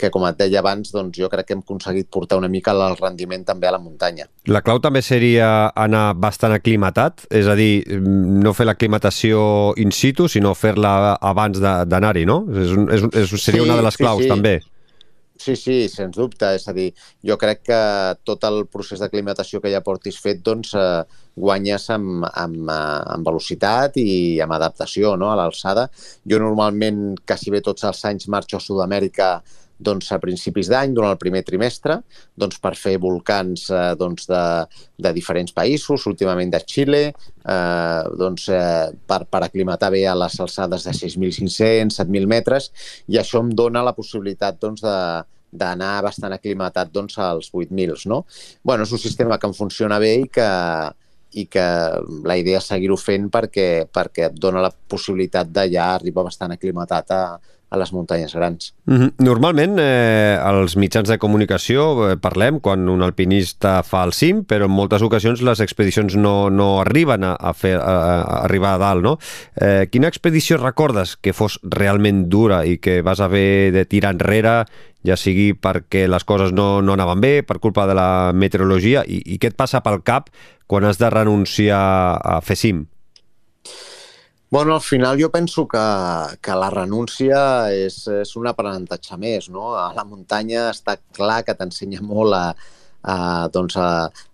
que, 0.00 0.08
com 0.12 0.24
et 0.28 0.38
deia 0.38 0.62
abans, 0.62 0.88
doncs, 0.94 1.18
jo 1.18 1.28
crec 1.32 1.48
que 1.48 1.56
hem 1.56 1.60
aconseguit 1.64 2.08
portar 2.12 2.38
una 2.40 2.48
mica 2.48 2.72
el 2.72 2.96
rendiment 2.96 3.44
també 3.44 3.68
a 3.68 3.74
la 3.74 3.80
muntanya. 3.82 4.28
La 4.48 4.62
clau 4.64 4.80
també 4.80 5.02
seria 5.04 5.68
anar 5.76 6.14
bastant 6.16 6.56
aclimatat, 6.56 7.26
és 7.28 7.48
a 7.48 7.56
dir, 7.58 7.84
no 8.00 8.54
fer 8.56 8.68
l'aclimatació 8.68 9.74
in 9.76 9.92
situ, 9.92 10.28
sinó 10.28 10.54
fer-la 10.56 11.18
abans 11.20 11.60
d'anar-hi, 11.60 12.24
no? 12.28 12.42
És, 12.52 12.72
és, 12.96 13.06
és, 13.12 13.36
seria 13.36 13.60
sí, 13.60 13.68
una 13.68 13.76
de 13.76 13.84
les 13.84 14.00
claus, 14.00 14.24
sí, 14.24 14.30
sí. 14.30 14.32
també. 14.32 14.56
Sí, 15.38 15.54
sí, 15.56 15.74
sens 15.92 16.16
dubte. 16.16 16.48
És 16.56 16.64
a 16.68 16.72
dir, 16.76 16.88
jo 17.28 17.36
crec 17.40 17.62
que 17.68 17.80
tot 18.24 18.44
el 18.48 18.62
procés 18.72 19.02
d'aclimatació 19.02 19.60
que 19.60 19.72
ja 19.72 19.82
portis 19.84 20.18
fet, 20.22 20.40
doncs, 20.44 20.72
eh, 20.74 21.02
guanyes 21.36 21.90
amb, 21.92 22.24
amb, 22.32 22.70
eh, 22.72 23.02
amb 23.14 23.28
velocitat 23.28 23.98
i 24.00 24.40
amb 24.40 24.56
adaptació 24.56 25.14
no? 25.20 25.30
a 25.30 25.36
l'alçada. 25.36 25.88
Jo 26.24 26.40
normalment, 26.40 27.18
quasi 27.28 27.52
bé 27.52 27.60
tots 27.60 27.84
els 27.84 28.04
anys, 28.08 28.28
marxo 28.32 28.56
a 28.56 28.64
Sud-amèrica 28.64 29.30
doncs, 29.78 30.08
a 30.12 30.18
principis 30.22 30.70
d'any, 30.72 30.94
durant 30.96 31.12
el 31.12 31.20
primer 31.20 31.42
trimestre, 31.46 31.98
doncs, 32.38 32.58
per 32.62 32.74
fer 32.78 32.96
volcans 33.02 33.68
eh, 33.70 33.92
doncs, 33.98 34.26
de, 34.30 34.42
de 35.04 35.12
diferents 35.16 35.52
països, 35.56 36.06
últimament 36.08 36.52
de 36.52 36.60
Xile, 36.64 37.02
eh, 37.12 38.02
doncs, 38.16 38.48
eh, 38.48 38.90
per, 39.06 39.22
per 39.30 39.44
aclimatar 39.44 39.92
bé 39.94 40.06
a 40.08 40.16
les 40.16 40.40
alçades 40.40 40.88
de 40.88 40.96
6.500, 40.96 42.00
7.000 42.00 42.30
metres, 42.30 42.70
i 43.12 43.20
això 43.20 43.44
em 43.44 43.52
dona 43.52 43.84
la 43.84 43.94
possibilitat 43.96 44.60
doncs, 44.62 44.84
de, 44.84 44.98
d'anar 45.56 45.96
bastant 46.04 46.34
aclimatat 46.36 46.92
doncs, 46.92 47.18
als 47.18 47.50
8.000. 47.52 48.06
No? 48.10 48.24
Bueno, 48.64 48.84
és 48.84 48.92
un 48.92 49.02
sistema 49.02 49.38
que 49.38 49.48
em 49.50 49.56
funciona 49.56 50.00
bé 50.02 50.14
i 50.22 50.30
que, 50.32 50.48
i 51.36 51.46
que 51.52 51.66
la 52.24 52.38
idea 52.40 52.62
és 52.62 52.70
seguir-ho 52.72 52.96
fent 53.00 53.28
perquè, 53.32 53.86
perquè 53.92 54.30
et 54.30 54.40
dona 54.40 54.64
la 54.64 54.72
possibilitat 54.72 55.52
de 55.52 55.68
ja 55.74 55.92
arribar 55.94 56.24
bastant 56.26 56.54
aclimatat 56.54 57.12
a, 57.12 57.22
a 57.68 57.78
les 57.80 57.92
muntanyes 57.92 58.34
grans. 58.34 58.74
Mm 58.84 58.96
-hmm. 58.96 59.12
Normalment, 59.18 59.78
eh, 59.78 60.38
als 60.40 60.76
mitjans 60.76 61.08
de 61.08 61.18
comunicació 61.18 62.10
eh, 62.10 62.16
parlem 62.16 62.60
quan 62.60 62.88
un 62.88 63.02
alpinista 63.02 63.82
fa 63.82 64.04
el 64.04 64.12
cim, 64.12 64.44
però 64.44 64.64
en 64.64 64.70
moltes 64.70 65.02
ocasions 65.02 65.42
les 65.42 65.60
expedicions 65.60 66.16
no, 66.16 66.50
no 66.50 66.80
arriben 66.80 67.24
a, 67.24 67.34
a, 67.34 67.52
fer, 67.52 67.76
a, 67.76 67.80
a 67.82 68.44
arribar 68.44 68.74
a 68.74 68.78
dalt, 68.78 69.02
no? 69.02 69.18
Eh, 69.56 69.88
quina 69.90 70.08
expedició 70.08 70.56
recordes 70.58 71.16
que 71.16 71.32
fos 71.32 71.58
realment 71.62 72.28
dura 72.28 72.64
i 72.64 72.78
que 72.78 73.02
vas 73.02 73.20
haver 73.20 73.72
de 73.72 73.84
tirar 73.84 74.14
enrere, 74.14 74.64
ja 75.04 75.16
sigui 75.16 75.52
perquè 75.54 76.08
les 76.08 76.24
coses 76.24 76.52
no, 76.52 76.82
no 76.82 76.92
anaven 76.92 77.20
bé, 77.20 77.42
per 77.42 77.58
culpa 77.58 77.86
de 77.86 77.94
la 77.94 78.32
meteorologia, 78.34 79.04
i, 79.06 79.22
i 79.24 79.38
què 79.38 79.48
et 79.48 79.56
passa 79.56 79.80
pel 79.80 80.02
cap 80.02 80.30
quan 80.66 80.84
has 80.84 80.98
de 80.98 81.10
renunciar 81.10 82.18
a 82.22 82.40
fer 82.42 82.56
cim? 82.56 82.86
Bueno, 84.56 84.74
al 84.74 84.80
final 84.80 85.20
jo 85.20 85.30
penso 85.30 85.68
que, 85.68 85.78
que 86.40 86.54
la 86.56 86.70
renúncia 86.72 87.40
és, 87.76 87.98
és 88.08 88.30
un 88.40 88.46
aprenentatge 88.48 89.18
més. 89.20 89.50
No? 89.52 89.74
A 89.76 89.90
la 89.92 90.04
muntanya 90.08 90.70
està 90.70 90.94
clar 91.18 91.42
que 91.44 91.52
t'ensenya 91.58 92.00
molt 92.00 92.32
a, 92.32 92.54
a, 93.04 93.16
doncs 93.52 93.76
a, 93.76 93.88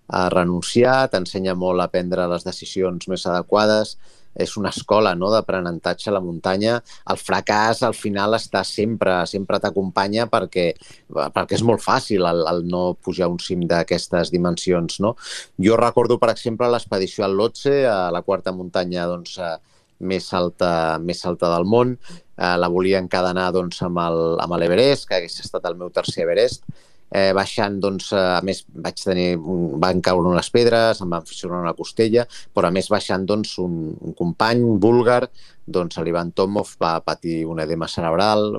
a 0.06 0.20
renunciar, 0.30 1.08
t'ensenya 1.10 1.56
molt 1.58 1.82
a 1.82 1.88
prendre 1.90 2.28
les 2.30 2.46
decisions 2.46 3.10
més 3.10 3.26
adequades. 3.26 3.96
és 4.32 4.54
una 4.56 4.70
escola 4.70 5.10
no? 5.18 5.28
d'aprenentatge 5.34 6.08
a 6.08 6.14
la 6.14 6.22
muntanya. 6.22 6.78
El 7.10 7.18
fracàs 7.18 7.82
al 7.82 7.98
final 7.98 8.38
està 8.38 8.62
sempre, 8.64 9.26
sempre 9.26 9.58
t'acompanya 9.58 10.28
perquè, 10.30 10.68
perquè 11.10 11.58
és 11.58 11.66
molt 11.66 11.82
fàcil 11.82 12.30
el, 12.30 12.46
el 12.46 12.62
no 12.70 12.94
pujar 12.94 13.28
un 13.28 13.42
cim 13.42 13.66
d'aquestes 13.66 14.30
dimensions. 14.30 15.02
No? 15.02 15.16
Jo 15.58 15.82
recordo, 15.82 16.22
per 16.22 16.30
exemple, 16.30 16.70
l'expedició 16.70 17.26
al 17.26 17.36
Lotse, 17.36 17.74
a 17.90 18.08
la 18.14 18.22
quarta 18.22 18.54
muntanya 18.54 19.10
doncs, 19.10 19.36
eh, 19.42 19.58
més 20.02 20.28
alta, 20.36 20.98
més 21.02 21.22
alta 21.28 21.50
del 21.54 21.66
món. 21.68 21.96
Eh, 22.36 22.54
la 22.58 22.70
volia 22.72 23.00
encadenar 23.02 23.50
doncs, 23.54 23.80
amb 23.86 24.56
l'Everest, 24.58 25.08
que 25.08 25.18
hagués 25.18 25.40
estat 25.44 25.68
el 25.70 25.78
meu 25.80 25.92
tercer 25.94 26.26
Everest, 26.26 26.66
eh, 27.14 27.32
baixant, 27.36 27.78
doncs, 27.80 28.10
eh, 28.16 28.20
a 28.38 28.40
més, 28.44 28.64
vaig 28.84 29.00
tenir, 29.04 29.28
van 29.82 30.00
caure 30.04 30.32
unes 30.32 30.50
pedres, 30.54 31.02
em 31.04 31.12
van 31.12 31.26
fissurar 31.28 31.60
una 31.60 31.76
costella, 31.78 32.26
però 32.54 32.68
a 32.68 32.74
més 32.74 32.88
baixant, 32.92 33.26
doncs, 33.28 33.56
un, 33.62 33.92
un 34.00 34.16
company 34.18 34.64
búlgar, 34.82 35.26
doncs, 35.66 36.00
l'Ivan 36.02 36.32
Tomov 36.34 36.74
va 36.82 36.96
patir 37.04 37.42
un 37.46 37.60
edema 37.62 37.88
cerebral, 37.88 38.56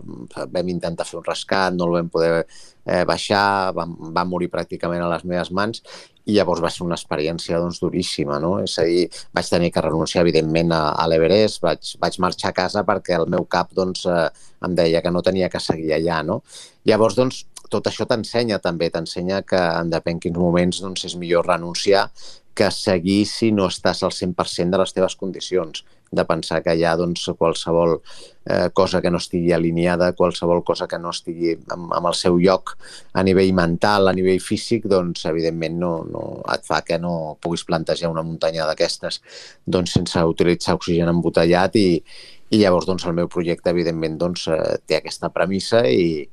vam 0.54 0.70
intentar 0.72 1.08
fer 1.10 1.20
un 1.20 1.28
rescat, 1.28 1.76
no 1.76 1.90
el 1.90 1.98
vam 1.98 2.12
poder 2.14 2.34
eh, 2.86 3.04
baixar, 3.08 3.74
va, 3.76 3.88
va 3.88 4.26
morir 4.28 4.52
pràcticament 4.54 5.04
a 5.04 5.12
les 5.12 5.26
meves 5.28 5.52
mans 5.52 5.84
i 6.24 6.38
llavors 6.38 6.62
va 6.64 6.72
ser 6.72 6.86
una 6.86 6.96
experiència 6.96 7.60
doncs, 7.60 7.82
duríssima. 7.84 8.40
No? 8.40 8.56
És 8.64 8.78
a 8.80 8.86
dir, 8.88 9.08
vaig 9.36 9.50
tenir 9.52 9.72
que 9.76 9.84
renunciar, 9.84 10.24
evidentment, 10.24 10.72
a, 10.76 10.94
a 10.96 11.08
l'Everest, 11.12 11.62
vaig, 11.64 11.96
vaig 12.00 12.20
marxar 12.24 12.54
a 12.54 12.58
casa 12.62 12.86
perquè 12.88 13.18
el 13.20 13.28
meu 13.32 13.48
cap 13.52 13.74
doncs, 13.76 14.06
eh, 14.08 14.30
em 14.64 14.78
deia 14.78 15.04
que 15.04 15.12
no 15.12 15.24
tenia 15.26 15.52
que 15.52 15.60
seguir 15.64 15.92
allà. 15.98 16.22
No? 16.24 16.42
Llavors, 16.88 17.20
doncs, 17.20 17.44
tot 17.74 17.90
això 17.90 18.06
t'ensenya 18.10 18.62
també, 18.62 18.92
t'ensenya 18.94 19.42
que 19.48 19.60
en 19.60 19.92
depèn 19.94 20.22
quins 20.22 20.38
moments 20.38 20.82
doncs, 20.84 21.08
és 21.10 21.18
millor 21.20 21.50
renunciar 21.50 22.08
que 22.54 22.70
seguir 22.72 23.24
si 23.26 23.52
no 23.52 23.66
estàs 23.72 24.04
al 24.06 24.14
100% 24.14 24.70
de 24.70 24.80
les 24.82 24.94
teves 24.94 25.16
condicions, 25.18 25.82
de 26.14 26.26
pensar 26.30 26.60
que 26.62 26.76
hi 26.78 26.84
ha 26.86 26.94
doncs, 26.98 27.24
qualsevol 27.40 27.96
eh, 27.98 28.70
cosa 28.78 29.02
que 29.02 29.10
no 29.10 29.18
estigui 29.18 29.54
alineada, 29.56 30.12
qualsevol 30.14 30.62
cosa 30.64 30.86
que 30.88 31.00
no 31.02 31.10
estigui 31.10 31.56
amb, 31.74 31.90
amb 31.98 32.12
el 32.12 32.18
seu 32.20 32.38
lloc 32.38 32.76
a 33.18 33.24
nivell 33.26 33.56
mental, 33.58 34.08
a 34.08 34.14
nivell 34.14 34.42
físic, 34.44 34.86
doncs 34.92 35.26
evidentment 35.32 35.80
no, 35.82 35.94
no 36.06 36.28
et 36.54 36.70
fa 36.70 36.84
que 36.86 37.00
no 37.02 37.40
puguis 37.42 37.66
plantejar 37.66 38.14
una 38.14 38.26
muntanya 38.26 38.70
d'aquestes 38.70 39.24
doncs, 39.66 39.98
sense 39.98 40.26
utilitzar 40.36 40.78
oxigen 40.78 41.10
embotellat 41.10 41.82
i, 41.82 41.88
i 42.54 42.62
llavors 42.62 42.86
doncs, 42.86 43.08
el 43.10 43.18
meu 43.18 43.32
projecte 43.34 43.74
evidentment 43.74 44.22
doncs, 44.22 44.46
eh, 44.54 44.78
té 44.86 45.02
aquesta 45.02 45.34
premissa 45.34 45.88
i, 45.90 46.28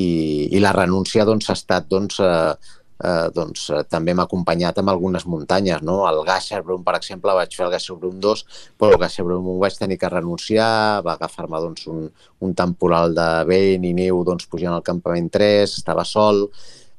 i, 0.00 0.10
i 0.56 0.60
la 0.62 0.74
renúncia 0.76 1.26
doncs, 1.28 1.50
ha 1.50 1.56
estat 1.58 1.88
doncs, 1.90 2.20
eh, 2.24 2.76
eh, 3.04 3.26
doncs, 3.34 3.66
eh, 3.74 3.82
també 3.90 4.14
m'ha 4.14 4.26
acompanyat 4.28 4.80
amb 4.80 4.92
algunes 4.92 5.26
muntanyes. 5.30 5.82
No? 5.86 6.00
El 6.08 6.22
Gasherbrum, 6.28 6.84
per 6.86 6.96
exemple, 6.98 7.34
vaig 7.36 7.56
fer 7.56 7.66
el 7.66 7.74
Gasherbrum 7.74 8.18
2, 8.22 8.44
però 8.80 8.94
el 8.94 9.02
Gasherbrum 9.02 9.50
1 9.56 9.58
vaig 9.64 9.78
tenir 9.80 9.98
que 10.00 10.12
renunciar, 10.12 10.70
va 11.06 11.16
agafar-me 11.16 11.62
doncs, 11.66 11.86
un, 11.92 12.08
un 12.46 12.56
temporal 12.56 13.16
de 13.16 13.28
vent 13.50 13.86
i 13.88 13.94
neu 13.96 14.24
doncs, 14.26 14.48
pujant 14.50 14.76
al 14.76 14.86
campament 14.86 15.30
3, 15.32 15.78
estava 15.82 16.06
sol, 16.08 16.46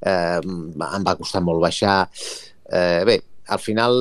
eh, 0.01 0.39
em 0.41 1.07
va 1.07 1.17
costar 1.19 1.43
molt 1.45 1.61
baixar. 1.63 2.03
Eh, 2.71 3.01
bé, 3.07 3.21
al 3.51 3.59
final, 3.59 3.97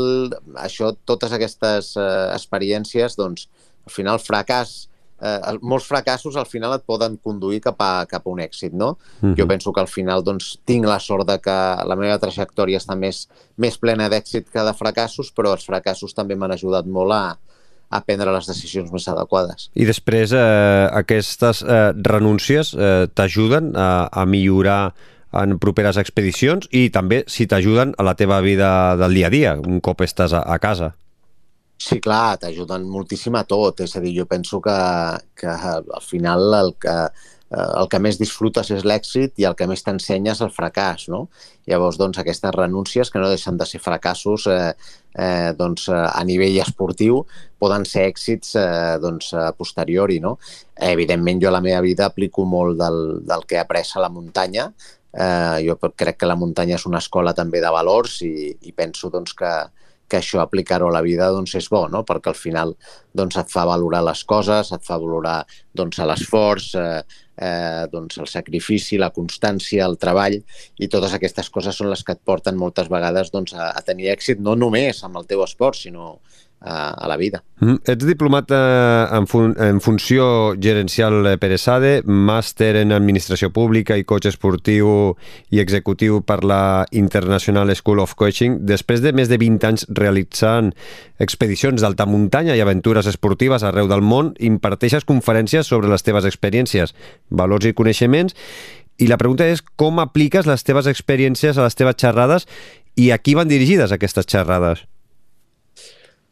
això, 0.63 0.93
totes 1.09 1.33
aquestes 1.35 1.97
eh, 1.99 2.29
experiències, 2.37 3.17
doncs, 3.19 3.49
al 3.87 3.93
final, 3.93 4.21
fracàs 4.23 4.90
eh, 5.21 5.59
molts 5.63 5.87
fracassos 5.91 6.37
al 6.37 6.49
final 6.49 6.75
et 6.77 6.87
poden 6.87 7.19
conduir 7.23 7.61
cap 7.65 7.81
a, 7.85 8.07
cap 8.11 8.27
a 8.27 8.33
un 8.33 8.41
èxit, 8.41 8.73
no? 8.73 8.97
Uh 9.21 9.31
-huh. 9.31 9.35
Jo 9.39 9.47
penso 9.47 9.73
que 9.73 9.81
al 9.81 9.89
final 9.89 10.25
doncs, 10.25 10.59
tinc 10.65 10.87
la 10.87 10.99
sort 10.99 11.27
de 11.27 11.39
que 11.39 11.59
la 11.87 11.97
meva 11.97 12.19
trajectòria 12.19 12.79
està 12.79 12.97
més, 12.97 13.29
més 13.57 13.79
plena 13.79 14.09
d'èxit 14.09 14.51
que 14.51 14.65
de 14.65 14.75
fracassos, 14.75 15.33
però 15.33 15.53
els 15.53 15.65
fracassos 15.65 16.15
també 16.15 16.37
m'han 16.37 16.53
ajudat 16.53 16.87
molt 16.87 17.13
a, 17.13 17.39
a 17.91 18.01
prendre 18.01 18.33
les 18.33 18.47
decisions 18.47 18.91
més 18.93 19.09
adequades. 19.09 19.71
I 19.75 19.85
després 19.85 20.33
eh, 20.33 20.89
aquestes 20.93 21.63
eh, 21.63 21.93
renúncies 22.07 22.75
eh, 22.75 23.07
t'ajuden 23.15 23.73
a, 23.77 24.09
a 24.13 24.27
millorar 24.27 24.95
en 25.33 25.59
properes 25.63 25.99
expedicions 26.01 26.67
i 26.75 26.89
també 26.91 27.23
si 27.31 27.47
t'ajuden 27.47 27.95
a 27.99 28.07
la 28.07 28.17
teva 28.19 28.41
vida 28.41 28.97
del 28.97 29.15
dia 29.15 29.29
a 29.29 29.31
dia, 29.31 29.55
un 29.59 29.81
cop 29.81 30.03
estàs 30.03 30.35
a, 30.35 30.43
a 30.43 30.59
casa. 30.59 30.95
Sí, 31.81 31.97
clar, 32.05 32.37
t'ajuden 32.43 32.83
moltíssim 32.93 33.37
a 33.41 33.45
tot. 33.49 33.81
És 33.81 33.97
a 33.97 34.01
dir, 34.05 34.13
jo 34.19 34.27
penso 34.29 34.61
que, 34.61 34.77
que 35.41 35.49
al 35.49 36.03
final 36.05 36.53
el 36.59 36.75
que, 36.77 36.97
eh, 37.49 37.69
el 37.81 37.89
que 37.89 38.01
més 38.05 38.19
disfrutes 38.21 38.69
és 38.77 38.85
l'èxit 38.85 39.41
i 39.41 39.47
el 39.49 39.57
que 39.57 39.69
més 39.71 39.81
t'ensenya 39.87 40.35
és 40.35 40.43
el 40.45 40.53
fracàs, 40.53 41.07
no? 41.09 41.23
Llavors, 41.71 41.97
doncs, 42.03 42.21
aquestes 42.21 42.53
renúncies, 42.59 43.09
que 43.09 43.23
no 43.23 43.33
deixen 43.33 43.57
de 43.57 43.69
ser 43.71 43.81
fracassos 43.81 44.47
eh, 44.53 44.75
eh, 45.17 45.51
doncs, 45.57 45.89
a 45.89 46.21
nivell 46.29 46.61
esportiu, 46.67 47.25
poden 47.59 47.89
ser 47.89 48.05
èxits 48.13 48.55
eh, 48.61 49.01
doncs, 49.01 49.33
a 49.33 49.49
posteriori, 49.57 50.21
no? 50.21 50.37
Evidentment, 50.93 51.41
jo 51.41 51.49
a 51.49 51.57
la 51.57 51.65
meva 51.65 51.81
vida 51.89 52.13
aplico 52.13 52.45
molt 52.45 52.77
del, 52.85 53.05
del 53.25 53.49
que 53.49 53.57
he 53.57 53.65
après 53.65 53.97
a 53.97 54.05
la 54.05 54.13
muntanya, 54.13 54.69
eh, 55.17 55.59
jo 55.65 55.81
crec 55.97 56.21
que 56.21 56.29
la 56.29 56.37
muntanya 56.37 56.77
és 56.77 56.85
una 56.93 57.01
escola 57.01 57.33
també 57.33 57.65
de 57.65 57.73
valors 57.73 58.21
i, 58.29 58.51
i 58.69 58.77
penso 58.77 59.09
doncs, 59.09 59.33
que, 59.33 59.55
que 60.11 60.19
això 60.19 60.43
aplicar-ho 60.43 60.91
a 60.91 60.95
la 60.97 61.03
vida 61.07 61.31
doncs, 61.33 61.55
és 61.61 61.71
bo, 61.71 61.85
no? 61.93 62.03
perquè 62.09 62.33
al 62.33 62.39
final 62.39 62.75
doncs, 63.17 63.39
et 63.41 63.51
fa 63.53 63.65
valorar 63.69 64.03
les 64.07 64.23
coses, 64.29 64.73
et 64.75 64.87
fa 64.87 64.99
valorar 65.01 65.39
doncs, 65.77 66.01
l'esforç, 66.11 66.71
eh, 66.81 67.03
eh, 67.41 67.87
doncs, 67.93 68.19
el 68.21 68.29
sacrifici, 68.31 68.99
la 68.99 69.13
constància, 69.15 69.87
el 69.87 69.97
treball, 70.03 70.41
i 70.79 70.91
totes 70.93 71.15
aquestes 71.17 71.51
coses 71.55 71.79
són 71.79 71.91
les 71.93 72.05
que 72.05 72.17
et 72.19 72.23
porten 72.27 72.59
moltes 72.59 72.91
vegades 72.93 73.33
doncs, 73.35 73.55
a, 73.55 73.71
a 73.71 73.85
tenir 73.87 74.11
èxit, 74.17 74.43
no 74.43 74.57
només 74.59 75.05
amb 75.07 75.23
el 75.23 75.31
teu 75.31 75.45
esport, 75.47 75.79
sinó 75.79 76.19
a, 76.61 76.91
a 76.91 77.09
la 77.09 77.17
vida. 77.17 77.43
Mm. 77.61 77.81
Ets 77.85 78.07
diplomat 78.07 78.51
eh, 78.53 79.17
en, 79.17 79.27
fun 79.27 79.55
en 79.59 79.81
funció 79.81 80.55
gerencial 80.61 81.25
per 81.41 81.51
ESADE, 81.57 82.03
màster 82.05 82.75
en 82.81 82.93
Administració 82.97 83.51
Pública 83.53 83.97
i 83.97 84.05
coach 84.09 84.29
esportiu 84.31 85.15
i 85.51 85.61
executiu 85.63 86.21
per 86.27 86.43
la 86.45 86.87
International 86.93 87.73
School 87.77 88.03
of 88.05 88.17
Coaching. 88.21 88.61
Després 88.69 89.05
de 89.05 89.15
més 89.17 89.33
de 89.33 89.41
20 89.41 89.69
anys 89.71 89.87
realitzant 89.89 90.73
expedicions 91.21 91.81
d'alta 91.81 92.09
muntanya 92.09 92.57
i 92.57 92.65
aventures 92.65 93.09
esportives 93.09 93.65
arreu 93.65 93.89
del 93.89 94.05
món, 94.05 94.35
imparteixes 94.39 95.09
conferències 95.09 95.69
sobre 95.69 95.89
les 95.89 96.05
teves 96.05 96.29
experiències, 96.29 96.95
valors 97.31 97.69
i 97.69 97.77
coneixements 97.77 98.37
i 99.01 99.09
la 99.09 99.17
pregunta 99.17 99.47
és 99.49 99.63
com 99.81 100.01
apliques 100.03 100.45
les 100.45 100.65
teves 100.67 100.89
experiències 100.91 101.57
a 101.57 101.65
les 101.65 101.77
teves 101.79 101.97
xerrades 102.01 102.45
i 103.01 103.11
a 103.15 103.19
qui 103.19 103.33
van 103.39 103.49
dirigides 103.49 103.95
aquestes 103.97 104.29
xerrades? 104.29 104.85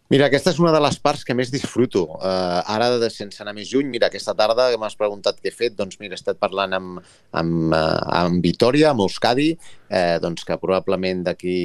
Mira, 0.09 0.25
aquesta 0.31 0.55
és 0.55 0.59
una 0.62 0.71
de 0.73 0.79
les 0.81 0.97
parts 1.05 1.21
que 1.29 1.35
més 1.37 1.51
disfruto. 1.53 2.07
Uh, 2.16 2.62
ara, 2.73 2.87
de, 2.97 3.11
sense 3.12 3.42
anar 3.44 3.53
més 3.53 3.68
lluny, 3.68 3.90
mira, 3.92 4.09
aquesta 4.09 4.33
tarda 4.37 4.71
m'has 4.81 4.97
preguntat 4.97 5.37
què 5.37 5.51
he 5.51 5.53
fet, 5.53 5.75
doncs 5.77 6.01
mira, 6.01 6.16
he 6.16 6.21
estat 6.21 6.40
parlant 6.40 6.77
amb, 6.79 7.03
amb, 7.37 7.75
uh, 7.77 7.99
amb 8.23 8.40
Vitoria, 8.44 8.94
amb 8.94 9.05
Euskadi, 9.05 9.51
eh, 9.92 10.16
doncs 10.25 10.49
que 10.49 10.57
probablement 10.62 11.21
d'aquí 11.27 11.59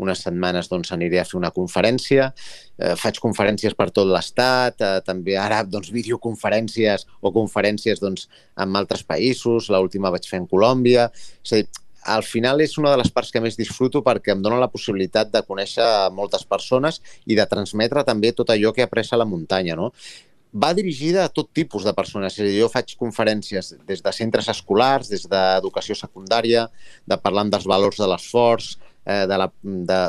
unes 0.00 0.22
setmanes 0.24 0.70
doncs, 0.70 0.92
aniré 0.94 1.20
a 1.20 1.26
fer 1.28 1.36
una 1.40 1.50
conferència. 1.54 2.30
Eh, 2.78 2.94
faig 2.96 3.20
conferències 3.20 3.74
per 3.76 3.90
tot 3.96 4.08
l'Estat, 4.08 4.80
eh, 4.80 5.02
també 5.04 5.36
ara 5.36 5.60
doncs, 5.66 5.90
videoconferències 5.92 7.06
o 7.20 7.34
conferències 7.34 8.00
doncs, 8.00 8.28
amb 8.56 8.80
altres 8.80 9.04
països. 9.04 9.68
L'última 9.68 10.14
vaig 10.14 10.30
fer 10.30 10.40
en 10.40 10.48
Colòmbia. 10.48 11.10
És 11.44 11.52
a 11.52 11.60
dir, 11.60 11.68
al 12.02 12.22
final 12.22 12.60
és 12.60 12.76
una 12.78 12.90
de 12.92 12.98
les 13.00 13.10
parts 13.12 13.30
que 13.32 13.42
més 13.42 13.58
disfruto 13.58 14.02
perquè 14.06 14.34
em 14.34 14.42
dona 14.42 14.60
la 14.60 14.70
possibilitat 14.72 15.30
de 15.32 15.42
conèixer 15.46 15.84
moltes 16.16 16.44
persones 16.48 17.00
i 17.26 17.36
de 17.38 17.46
transmetre 17.46 18.04
també 18.04 18.32
tot 18.32 18.50
allò 18.50 18.72
que 18.72 18.84
he 18.84 18.88
après 18.88 19.06
a 19.12 19.20
la 19.20 19.28
muntanya. 19.28 19.76
No? 19.76 19.90
Va 20.52 20.72
dirigida 20.74 21.24
a 21.24 21.30
tot 21.30 21.52
tipus 21.54 21.84
de 21.86 21.94
persones. 21.94 22.34
És 22.34 22.42
a 22.42 22.48
dir, 22.48 22.58
jo 22.58 22.70
faig 22.72 22.96
conferències 22.98 23.74
des 23.86 24.02
de 24.02 24.12
centres 24.12 24.48
escolars, 24.50 25.10
des 25.12 25.28
d'educació 25.30 25.94
secundària, 25.94 26.66
de 27.06 27.18
parlant 27.20 27.52
dels 27.52 27.68
valors 27.70 28.00
de 28.00 28.08
l'esforç, 28.10 28.72
eh, 29.04 29.26
de 29.30 29.38
la, 29.38 29.46
de, 29.62 30.00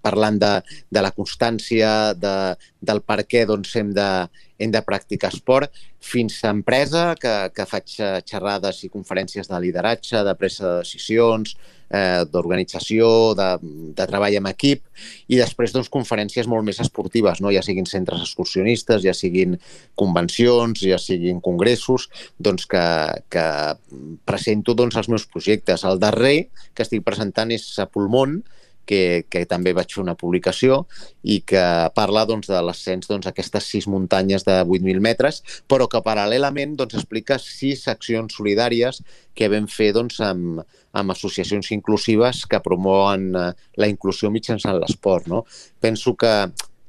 parlant 0.00 0.38
de, 0.40 0.52
de 0.90 1.02
la 1.04 1.12
constància, 1.12 2.14
de, 2.14 2.34
del 2.80 3.02
per 3.04 3.22
què 3.28 3.44
doncs, 3.48 3.74
hem, 3.76 3.92
de, 3.92 4.08
hem 4.58 4.72
de 4.72 4.82
practicar 4.86 5.32
esport, 5.32 5.72
fins 6.02 6.40
a 6.44 6.50
empresa, 6.50 7.12
que, 7.20 7.34
que 7.54 7.66
faig 7.68 7.94
eh, 8.00 8.16
xerrades 8.28 8.82
i 8.86 8.90
conferències 8.92 9.48
de 9.48 9.60
lideratge, 9.62 10.22
de 10.26 10.34
pressa 10.38 10.66
de 10.66 10.82
decisions, 10.82 11.54
eh, 11.92 12.24
d'organització, 12.32 13.08
de, 13.38 13.48
de 13.96 14.06
treball 14.08 14.38
en 14.40 14.48
equip, 14.50 14.82
i 15.28 15.38
després 15.38 15.74
doncs, 15.74 15.90
conferències 15.92 16.48
molt 16.50 16.66
més 16.66 16.80
esportives, 16.82 17.42
no? 17.44 17.52
ja 17.54 17.62
siguin 17.64 17.86
centres 17.88 18.24
excursionistes, 18.24 19.04
ja 19.04 19.14
siguin 19.16 19.58
convencions, 19.98 20.82
ja 20.82 20.98
siguin 20.98 21.42
congressos, 21.44 22.08
doncs 22.38 22.66
que, 22.70 22.86
que 23.32 23.46
presento 24.28 24.74
doncs, 24.78 24.98
els 24.98 25.12
meus 25.12 25.28
projectes. 25.28 25.86
El 25.88 26.02
darrer 26.02 26.48
que 26.72 26.86
estic 26.86 27.04
presentant 27.06 27.52
és 27.54 27.68
a 27.78 27.86
Pulmón, 27.90 28.40
que, 28.86 29.24
que 29.30 29.44
també 29.48 29.74
vaig 29.76 29.92
fer 29.94 30.02
una 30.02 30.16
publicació 30.18 30.82
i 31.22 31.40
que 31.46 31.62
parla 31.96 32.24
doncs, 32.28 32.48
de 32.50 32.60
l'ascens 32.64 33.10
doncs, 33.10 33.28
aquestes 33.30 33.68
sis 33.74 33.88
muntanyes 33.90 34.46
de 34.48 34.58
8.000 34.64 35.02
metres, 35.04 35.42
però 35.68 35.88
que 35.90 36.02
paral·lelament 36.04 36.76
doncs, 36.78 36.98
explica 37.00 37.38
sis 37.42 37.86
accions 37.92 38.34
solidàries 38.38 39.02
que 39.34 39.48
vam 39.52 39.68
fer 39.70 39.92
doncs, 39.96 40.20
amb, 40.24 40.60
amb 40.92 41.14
associacions 41.14 41.72
inclusives 41.76 42.44
que 42.46 42.60
promouen 42.64 43.30
eh, 43.36 43.48
la 43.80 43.88
inclusió 43.88 44.30
mitjançant 44.30 44.80
l'esport. 44.80 45.30
No? 45.30 45.46
Penso 45.80 46.16
que 46.18 46.34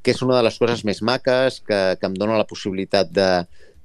que 0.03 0.11
és 0.11 0.21
una 0.21 0.35
de 0.35 0.43
les 0.43 0.57
coses 0.59 0.83
més 0.83 0.99
maques, 1.01 1.61
que, 1.63 1.77
que 1.95 2.09
em 2.09 2.15
dona 2.19 2.35
la 2.35 2.47
possibilitat 2.47 3.07
de, 3.15 3.29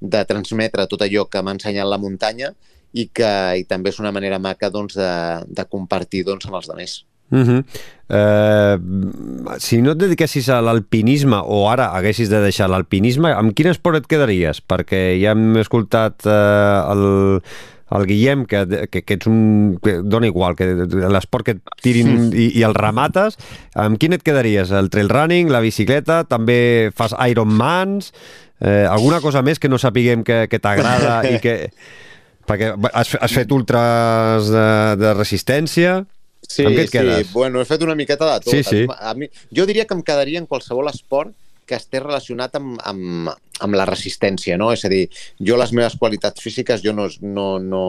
de 0.01 0.25
transmetre 0.27 0.89
tot 0.91 1.05
allò 1.07 1.29
que 1.31 1.43
m'ha 1.43 1.55
ensenyat 1.55 1.87
la 1.87 2.01
muntanya 2.03 2.51
i 2.93 3.07
que 3.15 3.31
i 3.61 3.65
també 3.69 3.93
és 3.93 4.01
una 4.03 4.13
manera 4.15 4.41
maca 4.43 4.71
doncs, 4.75 4.97
de, 4.99 5.13
de 5.47 5.69
compartir 5.71 6.25
doncs, 6.27 6.49
amb 6.49 6.59
els 6.59 6.71
altres. 6.73 6.97
Uh 7.31 7.39
-huh. 7.45 7.61
uh, 8.09 9.59
si 9.59 9.83
no 9.83 9.93
et 9.93 9.99
dediquessis 9.99 10.49
a 10.49 10.63
l'alpinisme 10.63 11.37
o 11.37 11.69
ara 11.69 11.93
haguessis 11.93 12.31
de 12.31 12.41
deixar 12.41 12.71
l'alpinisme, 12.71 13.33
amb 13.33 13.53
quin 13.55 13.69
esport 13.69 13.97
et 13.99 14.07
quedaries? 14.07 14.63
Perquè 14.63 15.21
ja 15.21 15.33
hem 15.33 15.57
escoltat 15.57 16.25
uh, 16.25 16.93
el, 16.93 17.53
el 17.91 18.07
Guillem, 18.07 18.45
que, 18.47 18.89
que, 18.91 19.03
que 19.03 19.15
ets 19.15 19.27
un... 19.27 19.79
Que 19.83 20.01
dona 20.03 20.27
igual, 20.27 20.57
que 20.57 20.67
l'esport 21.09 21.45
que 21.45 21.57
et 21.57 21.63
tirin 21.83 22.33
i, 22.33 22.51
i 22.59 22.65
el 22.67 22.75
remates, 22.77 23.39
amb 23.75 23.99
quin 23.99 24.13
et 24.13 24.23
quedaries? 24.23 24.71
El 24.71 24.91
trail 24.91 25.09
running, 25.09 25.53
la 25.53 25.61
bicicleta, 25.65 26.25
també 26.29 26.91
fas 26.97 27.17
Ironmans, 27.29 28.13
eh, 28.61 28.85
alguna 28.89 29.23
cosa 29.25 29.43
més 29.43 29.59
que 29.59 29.69
no 29.69 29.79
sapiguem 29.79 30.25
que, 30.25 30.47
que 30.49 30.61
t'agrada 30.61 31.23
i 31.29 31.41
que... 31.41 31.57
Perquè 32.49 32.71
has, 32.97 33.11
has 33.21 33.33
fet 33.37 33.51
ultras 33.53 34.49
de, 34.49 34.69
de 34.97 35.17
resistència... 35.17 35.99
Sí, 36.47 36.65
amb 36.65 36.77
què 36.77 36.87
et 36.87 36.93
sí. 36.93 36.97
quedes? 36.99 37.33
Bueno, 37.33 37.61
he 37.61 37.69
fet 37.69 37.83
una 37.85 37.97
miqueta 37.99 38.29
de 38.35 38.47
tot. 38.47 38.55
Sí, 38.55 38.63
sí. 38.65 38.87
A 38.89 39.15
mi, 39.19 39.29
jo 39.55 39.67
diria 39.69 39.87
que 39.89 39.97
em 39.97 40.05
quedaria 40.07 40.41
en 40.41 40.49
qualsevol 40.51 40.91
esport 40.93 41.35
que 41.69 41.77
estés 41.77 42.03
relacionat 42.03 42.57
amb, 42.57 42.79
amb, 42.89 43.29
amb 43.61 43.77
la 43.77 43.87
resistència, 43.89 44.57
no? 44.61 44.71
És 44.73 44.87
a 44.89 44.91
dir, 44.93 45.05
jo 45.45 45.59
les 45.61 45.75
meves 45.77 45.99
qualitats 46.01 46.43
físiques, 46.43 46.81
jo 46.85 46.95
no, 46.97 47.09
no, 47.21 47.49
no, 47.61 47.83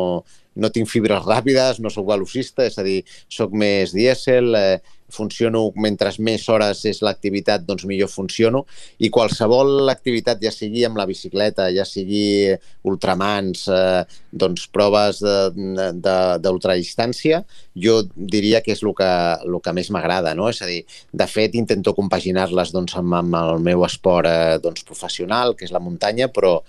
no 0.59 0.71
tinc 0.73 0.89
fibres 0.91 1.25
ràpides, 1.25 1.79
no 1.83 1.91
sóc 1.93 2.07
velocista, 2.09 2.65
és 2.67 2.79
a 2.79 2.85
dir, 2.85 3.01
sóc 3.31 3.55
més 3.57 3.93
dièsel, 3.95 4.55
eh, 4.59 4.97
funciono 5.09 5.71
mentre 5.75 6.11
més 6.23 6.47
hores 6.49 6.85
és 6.89 7.01
l'activitat, 7.05 7.61
doncs 7.67 7.85
millor 7.89 8.09
funciono 8.11 8.65
i 9.01 9.09
qualsevol 9.13 9.89
activitat, 9.91 10.41
ja 10.43 10.51
sigui 10.53 10.85
amb 10.85 10.97
la 10.99 11.05
bicicleta, 11.09 11.69
ja 11.73 11.85
sigui 11.87 12.55
ultramans, 12.89 13.67
eh, 13.73 14.03
doncs 14.31 14.67
proves 14.73 15.21
d'ultradistància, 15.23 17.43
jo 17.75 18.03
diria 18.15 18.61
que 18.65 18.71
és 18.75 18.83
el 18.83 18.93
que, 18.97 19.11
el 19.45 19.59
que 19.63 19.73
més 19.75 19.89
m'agrada, 19.93 20.35
no? 20.37 20.49
És 20.49 20.61
a 20.61 20.67
dir, 20.69 20.83
de 21.11 21.27
fet, 21.29 21.55
intento 21.57 21.93
compaginar-les 21.97 22.71
doncs, 22.75 22.95
amb, 22.99 23.13
amb 23.19 23.33
el 23.41 23.59
meu 23.65 23.79
esport 23.87 24.27
eh, 24.29 24.57
doncs, 24.63 24.83
professional, 24.87 25.55
que 25.55 25.65
és 25.65 25.73
la 25.73 25.83
muntanya, 25.83 26.27
però 26.33 26.59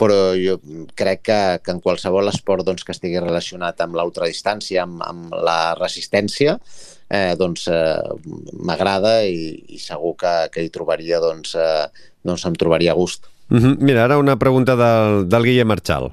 però 0.00 0.32
jo 0.38 0.56
crec 0.96 1.26
que, 1.28 1.40
que 1.64 1.74
en 1.74 1.82
qualsevol 1.84 2.30
esport 2.32 2.64
doncs, 2.66 2.86
que 2.86 2.94
estigui 2.96 3.20
relacionat 3.20 3.82
amb 3.84 3.98
l'ultradistància, 3.98 4.86
amb, 4.86 5.02
amb 5.04 5.34
la 5.44 5.74
resistència, 5.78 6.56
eh, 7.10 7.34
doncs 7.40 7.66
eh, 7.68 7.98
m'agrada 8.64 9.20
i, 9.28 9.52
i 9.76 9.82
segur 9.82 10.14
que, 10.22 10.34
que 10.54 10.64
hi 10.64 10.72
trobaria, 10.72 11.20
doncs, 11.20 11.54
eh, 11.58 12.08
doncs 12.24 12.46
em 12.48 12.56
trobaria 12.56 12.96
gust. 12.96 13.28
-huh. 13.50 13.76
Mira, 13.78 14.04
ara 14.04 14.18
una 14.18 14.38
pregunta 14.38 14.76
del, 14.76 15.28
del 15.28 15.44
Guillem 15.44 15.68
Marchal. 15.68 16.10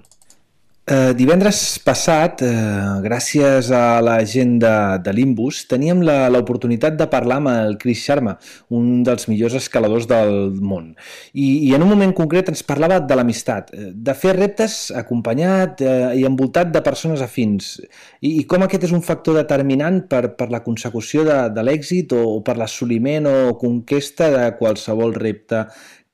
Eh, 0.88 1.12
divendres 1.20 1.58
passat, 1.84 2.40
eh, 2.48 3.02
gràcies 3.04 3.68
a 3.76 4.00
la 4.00 4.22
gent 4.24 4.54
de, 4.64 4.76
de 5.04 5.12
Limbus, 5.12 5.66
teníem 5.68 6.00
l'oportunitat 6.32 6.96
de 6.96 7.08
parlar 7.12 7.42
amb 7.42 7.50
el 7.52 7.74
Chris 7.82 8.06
Sharma, 8.06 8.38
un 8.72 9.02
dels 9.04 9.28
millors 9.28 9.58
escaladors 9.60 10.06
del 10.08 10.54
món. 10.64 10.94
I, 11.34 11.68
i 11.68 11.74
en 11.76 11.84
un 11.84 11.92
moment 11.92 12.14
concret 12.16 12.48
ens 12.48 12.64
parlava 12.64 13.02
de 13.04 13.18
l'amistat, 13.20 13.74
eh, 13.76 13.90
de 13.92 14.16
fer 14.16 14.38
reptes 14.38 14.78
acompanyat 14.96 15.84
eh, 15.84 16.14
i 16.22 16.24
envoltat 16.30 16.72
de 16.72 16.82
persones 16.86 17.24
afins, 17.26 17.74
i, 18.22 18.38
i 18.38 18.46
com 18.48 18.64
aquest 18.64 18.86
és 18.88 18.94
un 18.96 19.04
factor 19.04 19.36
determinant 19.42 20.06
per, 20.08 20.38
per 20.40 20.48
la 20.56 20.62
consecució 20.64 21.26
de, 21.28 21.42
de 21.52 21.66
l'èxit 21.68 22.16
o, 22.16 22.22
o 22.38 22.40
per 22.48 22.56
l'assoliment 22.56 23.28
o 23.28 23.36
conquesta 23.60 24.32
de 24.32 24.48
qualsevol 24.56 25.12
repte 25.20 25.66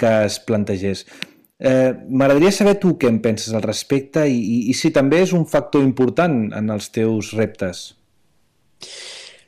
que 0.02 0.16
es 0.26 0.40
plantegés. 0.42 1.06
Eh, 1.64 1.92
M'agradaria 2.12 2.52
saber 2.52 2.76
tu 2.84 2.98
què 3.00 3.08
en 3.08 3.22
penses 3.24 3.56
al 3.56 3.64
respecte 3.64 4.26
i, 4.28 4.36
i, 4.36 4.58
i 4.74 4.74
si 4.76 4.92
també 4.96 5.22
és 5.24 5.32
un 5.38 5.46
factor 5.48 5.84
important 5.86 6.50
en 6.58 6.72
els 6.74 6.90
teus 6.92 7.32
reptes. 7.40 7.94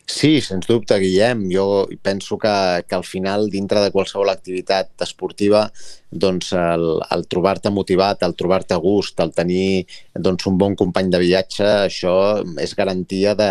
Sí, 0.06 0.38
sens 0.46 0.68
dubte, 0.70 0.96
Guillem. 1.02 1.48
Jo 1.52 1.66
penso 2.06 2.38
que, 2.38 2.54
que 2.88 2.96
al 2.96 3.04
final, 3.04 3.50
dintre 3.52 3.82
de 3.82 3.92
qualsevol 3.92 4.30
activitat 4.32 5.04
esportiva, 5.04 5.66
doncs 6.12 6.54
el, 6.56 6.86
el 7.12 7.26
trobar-te 7.28 7.74
motivat, 7.74 8.24
el 8.24 8.38
trobar-te 8.38 8.78
a 8.78 8.80
gust, 8.84 9.20
el 9.20 9.34
tenir 9.36 9.84
doncs, 10.14 10.46
un 10.48 10.62
bon 10.62 10.78
company 10.78 11.10
de 11.12 11.20
viatge, 11.26 11.66
això 11.90 12.16
és 12.62 12.78
garantia 12.78 13.34
de, 13.36 13.50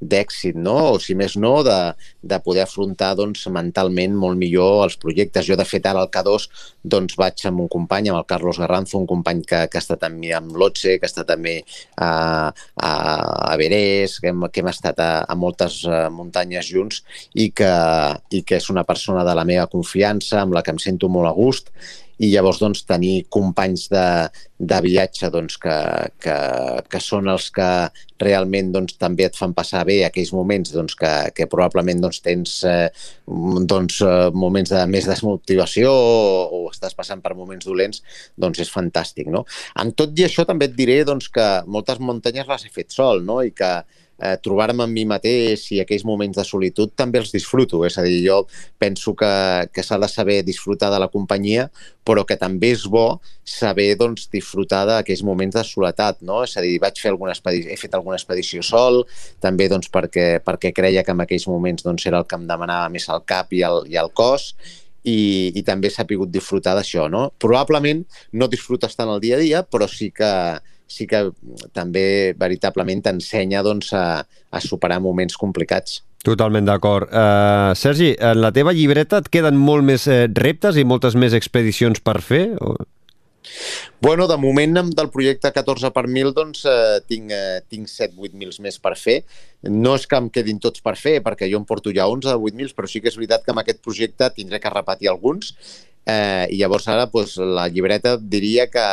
d'èxit, 0.00 0.56
no? 0.56 0.76
o 0.94 0.98
si 1.02 1.16
més 1.18 1.36
no, 1.40 1.58
de, 1.66 1.76
de 2.22 2.38
poder 2.44 2.64
afrontar 2.64 3.14
doncs, 3.18 3.46
mentalment 3.52 4.14
molt 4.16 4.38
millor 4.38 4.84
els 4.86 4.98
projectes. 5.00 5.46
Jo, 5.48 5.58
de 5.58 5.66
fet, 5.68 5.86
ara 5.86 6.04
al 6.04 6.10
K2 6.14 6.48
doncs, 6.84 7.16
vaig 7.18 7.44
amb 7.50 7.64
un 7.64 7.70
company, 7.72 8.10
amb 8.10 8.20
el 8.20 8.28
Carlos 8.30 8.60
Garranzo, 8.62 8.98
un 9.00 9.08
company 9.10 9.42
que, 9.46 9.64
que 9.70 9.80
ha 9.80 9.84
estat 9.84 10.06
amb 10.08 10.56
l'Otse, 10.58 10.98
que 10.98 11.08
estat 11.08 11.28
també 11.28 11.58
a, 11.96 12.10
a, 12.48 12.92
a 13.52 13.54
Berès, 13.60 14.18
que 14.22 14.32
hem, 14.32 14.46
que 14.52 14.62
hem 14.62 14.72
estat 14.72 15.02
a, 15.02 15.10
a 15.26 15.38
moltes 15.38 15.80
uh, 15.88 16.06
muntanyes 16.14 16.70
junts 16.70 17.02
i 17.34 17.50
que, 17.50 17.72
i 18.30 18.42
que 18.46 18.58
és 18.58 18.70
una 18.72 18.86
persona 18.88 19.24
de 19.26 19.34
la 19.36 19.46
meva 19.48 19.68
confiança, 19.70 20.42
amb 20.42 20.54
la 20.56 20.62
que 20.62 20.74
em 20.74 20.82
sento 20.82 21.10
molt 21.12 21.30
a 21.30 21.34
gust 21.36 21.72
i 22.18 22.30
llavors 22.32 22.58
doncs, 22.60 22.82
tenir 22.88 23.28
companys 23.30 23.86
de, 23.92 24.04
de 24.58 24.78
viatge 24.82 25.30
doncs, 25.30 25.58
que, 25.62 25.76
que, 26.22 26.36
que 26.90 27.00
són 27.02 27.30
els 27.30 27.48
que 27.54 27.68
realment 28.18 28.72
doncs, 28.74 28.96
també 28.98 29.28
et 29.28 29.38
fan 29.38 29.54
passar 29.54 29.84
bé 29.88 30.00
aquells 30.06 30.32
moments 30.34 30.72
doncs, 30.74 30.96
que, 30.98 31.12
que 31.36 31.46
probablement 31.50 32.02
doncs, 32.02 32.20
tens 32.24 32.56
eh, 32.66 32.88
doncs, 33.26 34.00
eh, 34.02 34.30
moments 34.34 34.74
de 34.74 34.82
més 34.90 35.06
desmotivació 35.08 35.92
o, 35.92 36.42
o 36.58 36.64
estàs 36.72 36.96
passant 36.98 37.22
per 37.22 37.36
moments 37.38 37.68
dolents, 37.68 38.02
doncs 38.36 38.64
és 38.66 38.74
fantàstic. 38.74 39.30
No? 39.30 39.44
En 39.78 39.94
tot 39.94 40.18
i 40.18 40.26
això 40.26 40.46
també 40.48 40.70
et 40.70 40.76
diré 40.78 41.04
doncs, 41.06 41.30
que 41.30 41.48
moltes 41.70 42.02
muntanyes 42.02 42.50
les 42.50 42.66
he 42.66 42.74
fet 42.74 42.94
sol 42.94 43.22
no? 43.26 43.40
i 43.46 43.54
que 43.54 43.72
eh, 44.18 44.36
trobar-me 44.42 44.84
amb 44.84 44.94
mi 44.94 45.04
mateix 45.08 45.68
i 45.74 45.80
aquells 45.82 46.04
moments 46.06 46.36
de 46.38 46.44
solitud 46.46 46.92
també 46.98 47.20
els 47.22 47.32
disfruto. 47.34 47.84
És 47.86 47.98
a 47.98 48.04
dir, 48.06 48.20
jo 48.26 48.42
penso 48.78 49.14
que, 49.18 49.30
que 49.72 49.84
s'ha 49.84 49.98
de 49.98 50.08
saber 50.10 50.40
disfrutar 50.46 50.90
de 50.92 50.98
la 51.02 51.10
companyia, 51.12 51.68
però 52.04 52.24
que 52.26 52.38
també 52.40 52.72
és 52.74 52.86
bo 52.88 53.20
saber 53.44 53.90
doncs, 54.00 54.28
disfrutar 54.32 54.84
d'aquells 54.88 55.22
moments 55.26 55.56
de 55.58 55.64
soledat. 55.66 56.20
No? 56.22 56.42
És 56.46 56.56
a 56.56 56.64
dir, 56.64 56.76
vaig 56.82 56.98
fer 57.00 57.12
alguna 57.12 57.36
he 57.48 57.78
fet 57.78 57.94
alguna 57.94 58.18
expedició 58.18 58.64
sol, 58.64 59.04
també 59.40 59.68
doncs, 59.70 59.90
perquè, 59.92 60.28
perquè 60.44 60.74
creia 60.74 61.04
que 61.04 61.14
en 61.14 61.24
aquells 61.24 61.48
moments 61.48 61.86
doncs, 61.86 62.06
era 62.06 62.22
el 62.22 62.28
que 62.28 62.36
em 62.38 62.46
demanava 62.48 62.90
més 62.92 63.08
el 63.08 63.24
cap 63.28 63.52
i 63.54 63.64
el, 63.66 63.84
i 63.88 63.98
el 64.00 64.10
cos, 64.16 64.52
i, 65.08 65.52
i 65.56 65.62
també 65.64 65.90
s'ha 65.92 66.06
pogut 66.08 66.32
disfrutar 66.32 66.74
d'això. 66.78 67.06
No? 67.12 67.28
Probablement 67.40 68.04
no 68.32 68.50
disfrutes 68.50 68.96
tant 68.98 69.12
el 69.12 69.22
dia 69.24 69.38
a 69.38 69.42
dia, 69.44 69.62
però 69.62 69.88
sí 69.90 70.10
que, 70.14 70.32
sí 70.88 71.06
que 71.06 71.28
també 71.76 72.34
veritablement 72.40 73.04
t'ensenya 73.04 73.62
doncs, 73.62 73.92
a, 73.92 74.24
a 74.24 74.60
superar 74.64 74.98
moments 75.04 75.36
complicats. 75.38 76.02
Totalment 76.26 76.66
d'acord. 76.66 77.12
Uh, 77.14 77.72
Sergi, 77.78 78.10
en 78.18 78.40
la 78.42 78.50
teva 78.52 78.74
llibreta 78.74 79.22
et 79.22 79.28
queden 79.30 79.58
molt 79.60 79.86
més 79.86 80.08
eh, 80.10 80.24
reptes 80.34 80.76
i 80.76 80.84
moltes 80.88 81.14
més 81.14 81.36
expedicions 81.36 82.02
per 82.02 82.18
fer? 82.24 82.48
O... 82.58 82.74
Bueno, 84.02 84.26
de 84.30 84.36
moment 84.36 84.74
del 84.94 85.10
projecte 85.14 85.50
14 85.54 85.90
per 85.94 86.04
1000 86.10 86.34
doncs, 86.34 86.64
eh, 86.68 86.98
tinc, 87.06 87.30
eh, 87.34 87.60
tinc 87.70 87.88
7-8 87.90 88.34
mils 88.38 88.60
més 88.62 88.78
per 88.82 88.94
fer. 88.98 89.20
No 89.62 89.94
és 89.98 90.06
que 90.06 90.18
em 90.18 90.28
quedin 90.30 90.60
tots 90.62 90.82
per 90.84 90.96
fer, 90.98 91.18
perquè 91.24 91.48
jo 91.50 91.62
em 91.62 91.66
porto 91.66 91.94
ja 91.94 92.06
11 92.10 92.28
de 92.30 92.36
8 92.50 92.58
mils, 92.60 92.74
però 92.74 92.90
sí 92.90 93.02
que 93.02 93.10
és 93.10 93.18
veritat 93.18 93.46
que 93.46 93.54
amb 93.54 93.62
aquest 93.62 93.82
projecte 93.82 94.30
tindré 94.36 94.60
que 94.62 94.74
repetir 94.74 95.10
alguns 95.10 95.54
Eh, 96.08 96.46
I 96.54 96.56
llavors 96.62 96.86
ara 96.88 97.04
doncs, 97.12 97.34
la 97.36 97.66
llibreta 97.68 98.14
diria 98.16 98.64
que, 98.72 98.84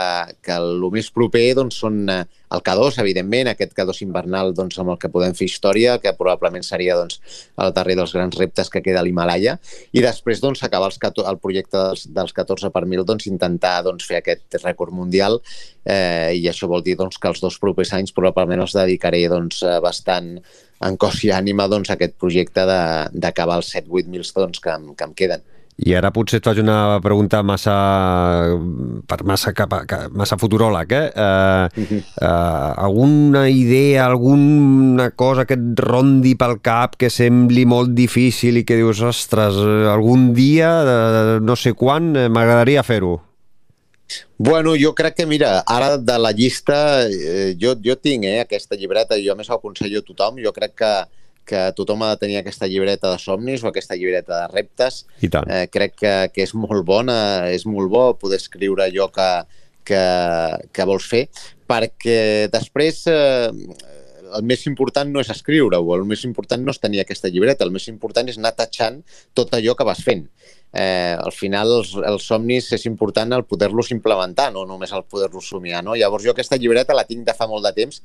que 0.44 0.56
el 0.60 0.84
més 0.92 1.08
proper 1.16 1.46
doncs, 1.56 1.78
són 1.80 2.02
eh, 2.12 2.26
el 2.52 2.64
K2, 2.66 2.98
evidentment, 3.00 3.48
aquest 3.48 3.72
K2 3.78 4.02
invernal 4.04 4.52
doncs, 4.58 4.76
amb 4.82 4.92
el 4.92 5.00
que 5.00 5.12
podem 5.14 5.32
fer 5.38 5.48
història, 5.48 5.94
que 6.04 6.12
probablement 6.18 6.66
seria 6.68 6.98
doncs, 7.00 7.22
el 7.64 7.72
darrer 7.78 7.96
dels 8.02 8.12
grans 8.18 8.36
reptes 8.36 8.74
que 8.74 8.84
queda 8.84 9.00
a 9.00 9.06
l'Himalaya, 9.08 9.56
i 9.96 10.04
després 10.04 10.44
doncs, 10.44 10.66
acabar 10.68 10.92
els, 10.92 11.00
el 11.00 11.40
projecte 11.40 11.80
dels, 11.80 12.06
dels 12.20 12.36
14 12.36 12.74
per 12.76 12.84
1000, 12.84 13.08
doncs, 13.08 13.30
intentar 13.32 13.78
doncs, 13.88 14.04
fer 14.12 14.20
aquest 14.20 14.60
rècord 14.66 14.92
mundial, 14.92 15.40
eh, 15.88 16.36
i 16.36 16.46
això 16.52 16.68
vol 16.68 16.84
dir 16.84 17.00
doncs, 17.00 17.16
que 17.16 17.32
els 17.32 17.40
dos 17.40 17.62
propers 17.64 17.96
anys 17.96 18.12
probablement 18.12 18.68
els 18.68 18.76
dedicaré 18.76 19.24
doncs, 19.32 19.64
bastant 19.80 20.34
en 20.84 21.00
cos 21.00 21.24
i 21.24 21.32
ànima 21.32 21.72
doncs, 21.72 21.90
a 21.90 21.96
aquest 21.96 22.20
projecte 22.20 22.68
d'acabar 22.68 23.62
els 23.64 23.72
7-8 23.72 24.12
mils 24.12 24.36
doncs, 24.36 24.60
que, 24.60 24.82
que 25.00 25.14
em 25.14 25.22
queden. 25.24 25.52
I 25.76 25.92
ara 26.00 26.08
potser 26.16 26.40
et 26.40 26.46
faig 26.48 26.62
una 26.62 27.02
pregunta 27.04 27.42
massa, 27.44 27.74
per 29.10 29.18
massa, 29.28 29.52
cap, 29.52 29.74
massa 30.16 30.38
futuròleg, 30.40 30.96
eh? 30.96 31.10
Uh, 31.12 32.00
uh, 32.24 32.70
alguna 32.86 33.44
idea, 33.52 34.06
alguna 34.06 35.10
cosa 35.12 35.44
que 35.44 35.58
et 35.60 35.84
rondi 35.84 36.38
pel 36.40 36.62
cap 36.64 36.96
que 36.96 37.12
sembli 37.12 37.68
molt 37.68 37.92
difícil 37.98 38.62
i 38.62 38.64
que 38.64 38.80
dius, 38.80 39.04
ostres, 39.04 39.60
algun 39.92 40.30
dia, 40.38 40.72
no 41.44 41.60
sé 41.60 41.76
quan, 41.76 42.14
m'agradaria 42.32 42.86
fer-ho? 42.88 43.18
Bueno, 44.38 44.76
jo 44.80 44.94
crec 44.96 45.16
que, 45.20 45.26
mira, 45.26 45.60
ara 45.68 45.98
de 45.98 46.18
la 46.20 46.32
llista, 46.32 47.04
eh, 47.08 47.56
jo, 47.60 47.76
jo 47.84 47.96
tinc 48.00 48.26
eh, 48.28 48.40
aquesta 48.44 48.76
llibreta 48.80 49.18
i 49.18 49.28
jo 49.28 49.36
més 49.36 49.50
ho 49.50 49.56
aconsello 49.56 50.00
a 50.00 50.06
tothom, 50.06 50.40
jo 50.44 50.52
crec 50.56 50.76
que 50.80 50.92
que 51.48 51.62
tothom 51.78 52.04
ha 52.04 52.14
de 52.14 52.22
tenir 52.24 52.40
aquesta 52.40 52.68
llibreta 52.68 53.12
de 53.12 53.20
somnis 53.22 53.64
o 53.64 53.70
aquesta 53.70 53.98
llibreta 53.98 54.42
de 54.42 54.48
reptes. 54.54 55.04
I 55.22 55.30
tant. 55.34 55.50
Eh, 55.50 55.68
crec 55.72 55.96
que, 56.02 56.16
que 56.34 56.46
és 56.46 56.56
molt 56.58 56.86
bona, 56.88 57.18
és 57.54 57.68
molt 57.70 57.92
bo 57.92 58.06
poder 58.20 58.42
escriure 58.42 58.88
allò 58.88 59.12
que, 59.14 59.30
que, 59.86 60.02
que 60.74 60.90
vols 60.90 61.08
fer, 61.08 61.28
perquè 61.70 62.50
després 62.54 63.06
eh, 63.12 63.52
el 64.36 64.44
més 64.44 64.66
important 64.68 65.10
no 65.12 65.22
és 65.24 65.32
escriure-ho, 65.32 65.96
el 65.96 66.06
més 66.10 66.26
important 66.28 66.64
no 66.66 66.74
és 66.74 66.82
tenir 66.82 67.02
aquesta 67.04 67.32
llibreta, 67.32 67.66
el 67.66 67.74
més 67.76 67.88
important 67.92 68.30
és 68.32 68.40
anar 68.42 68.56
tatxant 68.58 69.02
tot 69.38 69.54
allò 69.56 69.78
que 69.78 69.88
vas 69.88 70.04
fent. 70.04 70.26
Eh, 70.76 71.16
al 71.16 71.32
final 71.32 71.72
els, 71.78 71.94
els 72.04 72.26
somnis 72.28 72.68
és 72.76 72.84
important 72.90 73.32
el 73.38 73.46
poder-los 73.48 73.94
implementar, 73.96 74.50
no 74.52 74.66
només 74.68 74.92
el 74.92 75.06
poder-los 75.08 75.48
somiar. 75.54 75.84
No? 75.86 75.96
Llavors 75.96 76.26
jo 76.26 76.34
aquesta 76.34 76.60
llibreta 76.60 76.98
la 76.98 77.06
tinc 77.08 77.24
de 77.28 77.38
fa 77.38 77.48
molt 77.48 77.64
de 77.70 77.72
temps 77.78 78.02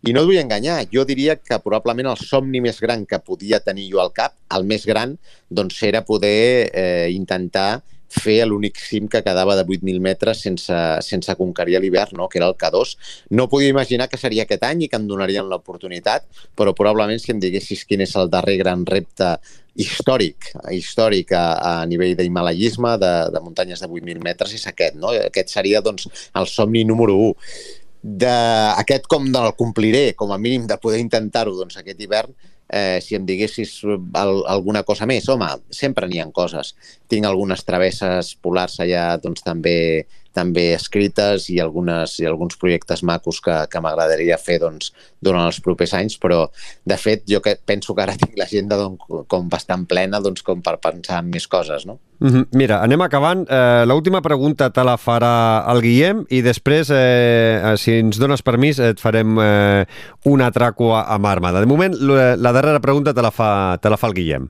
i 0.00 0.14
no 0.16 0.22
et 0.22 0.30
vull 0.30 0.40
enganyar, 0.40 0.78
jo 0.92 1.04
diria 1.04 1.36
que 1.36 1.58
probablement 1.60 2.08
el 2.12 2.20
somni 2.20 2.62
més 2.64 2.80
gran 2.80 3.04
que 3.06 3.20
podia 3.20 3.60
tenir 3.60 3.90
jo 3.92 4.00
al 4.00 4.14
cap, 4.16 4.36
el 4.56 4.64
més 4.64 4.86
gran, 4.88 5.16
doncs 5.50 5.82
era 5.84 6.04
poder 6.08 6.70
eh, 6.72 7.08
intentar 7.12 7.82
fer 8.10 8.40
l'únic 8.48 8.80
cim 8.82 9.06
que 9.06 9.22
quedava 9.22 9.54
de 9.54 9.62
8.000 9.62 10.02
metres 10.02 10.42
sense, 10.42 10.76
sense 11.06 11.34
conquerir 11.38 11.78
l'hivern, 11.78 12.16
no? 12.18 12.28
que 12.28 12.40
era 12.40 12.48
el 12.50 12.56
K2. 12.58 12.96
No 13.38 13.48
podia 13.48 13.70
imaginar 13.70 14.08
que 14.10 14.18
seria 14.18 14.44
aquest 14.48 14.66
any 14.66 14.84
i 14.84 14.90
que 14.90 14.98
em 14.98 15.06
donarien 15.06 15.46
l'oportunitat, 15.48 16.26
però 16.58 16.74
probablement 16.74 17.22
si 17.22 17.30
em 17.34 17.42
diguessis 17.42 17.86
quin 17.86 18.02
és 18.02 18.16
el 18.18 18.32
darrer 18.32 18.58
gran 18.60 18.82
repte 18.88 19.36
històric, 19.80 20.50
històric 20.74 21.30
a, 21.38 21.44
a 21.62 21.74
nivell 21.86 22.16
d'himalayisme, 22.18 22.96
de, 23.00 23.12
de 23.30 23.44
muntanyes 23.44 23.80
de 23.80 23.88
8.000 23.88 24.24
metres, 24.24 24.56
és 24.58 24.66
aquest. 24.66 24.98
No? 24.98 25.14
Aquest 25.30 25.54
seria 25.54 25.80
doncs, 25.84 26.08
el 26.34 26.50
somni 26.50 26.82
número 26.88 27.14
1 27.30 27.78
d'aquest 28.02 29.08
com 29.10 29.26
del 29.32 29.52
compliré, 29.58 30.14
com 30.16 30.32
a 30.32 30.38
mínim 30.38 30.66
de 30.66 30.78
poder 30.80 31.00
intentar-ho 31.02 31.52
doncs, 31.56 31.76
aquest 31.80 32.00
hivern, 32.00 32.32
eh, 32.70 33.00
si 33.02 33.16
em 33.18 33.26
diguessis 33.26 33.80
al, 33.84 34.44
alguna 34.48 34.82
cosa 34.86 35.06
més, 35.10 35.28
home, 35.28 35.48
sempre 35.74 36.08
n'hi 36.08 36.20
ha 36.22 36.28
coses. 36.32 36.74
Tinc 37.10 37.26
algunes 37.26 37.64
travesses 37.66 38.34
polars 38.40 38.78
allà 38.80 39.16
doncs, 39.20 39.44
també 39.44 40.06
també 40.36 40.70
escrites 40.74 41.48
i, 41.50 41.58
algunes, 41.62 42.18
i 42.22 42.26
alguns 42.28 42.58
projectes 42.60 43.02
macos 43.06 43.40
que, 43.44 43.56
que 43.70 43.82
m'agradaria 43.82 44.38
fer 44.38 44.60
doncs, 44.62 44.92
durant 45.20 45.48
els 45.48 45.60
propers 45.64 45.94
anys, 45.98 46.16
però 46.20 46.44
de 46.86 46.96
fet 47.00 47.26
jo 47.28 47.42
que 47.44 47.56
penso 47.66 47.94
que 47.94 48.04
ara 48.04 48.16
tinc 48.18 48.38
l'agenda 48.38 48.78
doncs, 48.80 49.02
com 49.30 49.50
bastant 49.52 49.86
plena 49.90 50.20
doncs, 50.22 50.44
com 50.46 50.62
per 50.64 50.78
pensar 50.82 51.20
en 51.24 51.30
més 51.34 51.48
coses. 51.50 51.86
No? 51.86 51.98
Mm 52.20 52.28
-hmm. 52.28 52.46
Mira, 52.52 52.80
anem 52.82 53.00
acabant. 53.00 53.46
Eh, 53.48 53.84
L'última 53.86 54.20
pregunta 54.20 54.70
te 54.70 54.84
la 54.84 54.96
farà 54.96 55.64
el 55.72 55.80
Guillem 55.80 56.24
i 56.28 56.42
després, 56.42 56.90
eh, 56.90 57.74
si 57.76 57.92
ens 57.98 58.18
dones 58.18 58.42
permís, 58.42 58.78
et 58.78 59.00
farem 59.00 59.38
eh, 59.38 59.86
un 60.24 60.40
atraco 60.42 60.94
a, 60.96 61.14
a. 61.14 61.60
De 61.60 61.66
moment, 61.66 61.94
la 62.36 62.52
darrera 62.52 62.80
pregunta 62.80 63.14
te 63.14 63.22
la 63.22 63.30
fa, 63.30 63.78
te 63.80 63.88
la 63.88 63.96
fa 63.96 64.06
el 64.06 64.14
Guillem. 64.14 64.48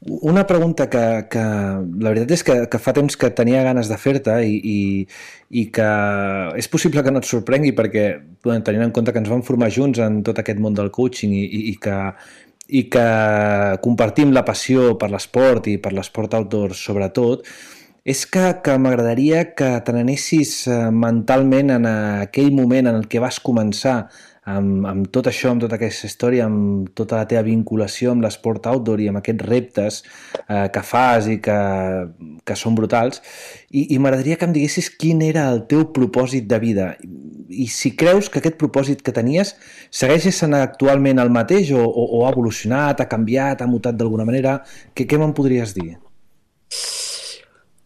Una 0.00 0.46
pregunta 0.46 0.86
que, 0.88 1.04
que 1.26 1.42
la 1.42 2.10
veritat 2.12 2.30
és 2.36 2.44
que, 2.46 2.54
que 2.70 2.78
fa 2.78 2.92
temps 2.94 3.16
que 3.18 3.32
tenia 3.34 3.64
ganes 3.66 3.88
de 3.90 3.96
fer-te 3.98 4.36
i, 4.46 4.58
i, 4.62 4.80
i 5.50 5.64
que 5.74 5.88
és 6.60 6.70
possible 6.70 7.02
que 7.02 7.10
no 7.10 7.18
et 7.18 7.26
sorprengui 7.26 7.74
perquè 7.74 8.04
tenint 8.46 8.84
en 8.84 8.94
compte 8.94 9.10
que 9.12 9.18
ens 9.18 9.30
vam 9.32 9.42
formar 9.42 9.72
junts 9.74 9.98
en 10.04 10.20
tot 10.22 10.38
aquest 10.38 10.62
món 10.62 10.78
del 10.78 10.92
coaching 10.94 11.34
i, 11.34 11.42
i, 11.42 11.64
i 11.72 11.74
que 11.82 11.98
i 12.68 12.84
que 12.92 13.08
compartim 13.80 14.32
la 14.36 14.44
passió 14.44 14.92
per 15.00 15.08
l'esport 15.10 15.70
i 15.72 15.78
per 15.80 15.94
l'esport 15.96 16.34
outdoor 16.36 16.74
sobretot, 16.76 17.46
és 18.08 18.24
que, 18.28 18.44
que 18.64 18.76
m'agradaria 18.80 19.42
que 19.56 19.70
te 19.84 19.94
n'anessis 19.96 20.52
eh, 20.68 20.76
mentalment 20.92 21.72
en 21.74 21.88
aquell 21.88 22.52
moment 22.56 22.88
en 22.88 23.00
el 23.00 23.08
que 23.08 23.20
vas 23.24 23.40
començar 23.44 23.98
amb, 24.48 24.86
amb 24.88 25.08
tot 25.14 25.28
això, 25.30 25.52
amb 25.52 25.62
tota 25.64 25.76
aquesta 25.76 26.08
història, 26.08 26.46
amb 26.48 26.90
tota 26.96 27.20
la 27.20 27.28
teva 27.30 27.44
vinculació 27.46 28.12
amb 28.12 28.24
l'esport 28.24 28.66
outdoor 28.70 29.02
i 29.02 29.08
amb 29.10 29.20
aquests 29.20 29.46
reptes 29.48 30.00
eh, 30.46 30.66
que 30.74 30.82
fas 30.86 31.28
i 31.30 31.38
que, 31.44 31.58
que 32.46 32.56
són 32.58 32.78
brutals, 32.78 33.22
i, 33.70 33.88
i 33.94 33.98
m'agradaria 33.98 34.38
que 34.40 34.48
em 34.48 34.56
diguessis 34.56 34.90
quin 34.94 35.22
era 35.26 35.48
el 35.52 35.64
teu 35.70 35.88
propòsit 35.94 36.48
de 36.48 36.60
vida 36.62 36.90
i 37.48 37.68
si 37.72 37.94
creus 37.96 38.28
que 38.28 38.42
aquest 38.42 38.58
propòsit 38.60 39.04
que 39.04 39.14
tenies 39.16 39.54
segueix 39.90 40.28
sent 40.36 40.56
actualment 40.56 41.20
el 41.22 41.32
mateix 41.32 41.72
o, 41.72 41.84
o, 41.84 42.04
o 42.18 42.26
ha 42.26 42.32
evolucionat, 42.34 43.00
ha 43.00 43.08
canviat, 43.08 43.62
ha 43.62 43.70
mutat 43.70 43.96
d'alguna 43.96 44.26
manera, 44.28 44.58
què, 44.94 45.08
què 45.08 45.20
me'n 45.20 45.34
podries 45.36 45.72
dir? 45.76 45.94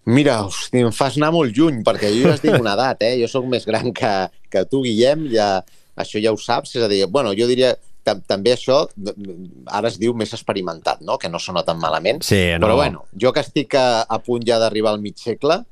Mira, 0.02 0.40
hosti, 0.42 0.80
em 0.82 0.90
fas 0.90 1.14
anar 1.14 1.30
molt 1.30 1.54
lluny, 1.54 1.84
perquè 1.86 2.08
jo 2.10 2.26
ja 2.26 2.34
estic 2.34 2.56
una 2.58 2.72
edat, 2.74 3.04
eh? 3.06 3.12
Jo 3.20 3.28
sóc 3.30 3.46
més 3.46 3.62
gran 3.68 3.92
que, 3.94 4.10
que 4.50 4.64
tu, 4.66 4.80
Guillem, 4.82 5.28
ja, 5.30 5.60
això 5.96 6.20
ja 6.22 6.32
ho 6.32 6.38
saps, 6.40 6.76
és 6.76 6.84
a 6.84 6.90
dir, 6.90 7.04
bueno, 7.06 7.34
jo 7.38 7.48
diria 7.50 7.74
també 8.02 8.56
això 8.56 8.80
ara 9.70 9.90
es 9.90 9.98
diu 10.00 10.14
més 10.14 10.32
experimentat, 10.34 11.04
no? 11.06 11.18
que 11.18 11.30
no 11.30 11.38
sona 11.38 11.62
tan 11.62 11.78
malament. 11.78 12.22
Sí, 12.26 12.40
no. 12.56 12.66
Però 12.66 12.78
bueno, 12.80 13.04
jo 13.14 13.32
que 13.32 13.44
estic 13.44 13.76
a, 13.78 14.02
a 14.02 14.18
punt 14.24 14.42
ja 14.48 14.58
d'arribar 14.58 14.96
al 14.96 15.02
mig 15.04 15.20
segle, 15.22 15.62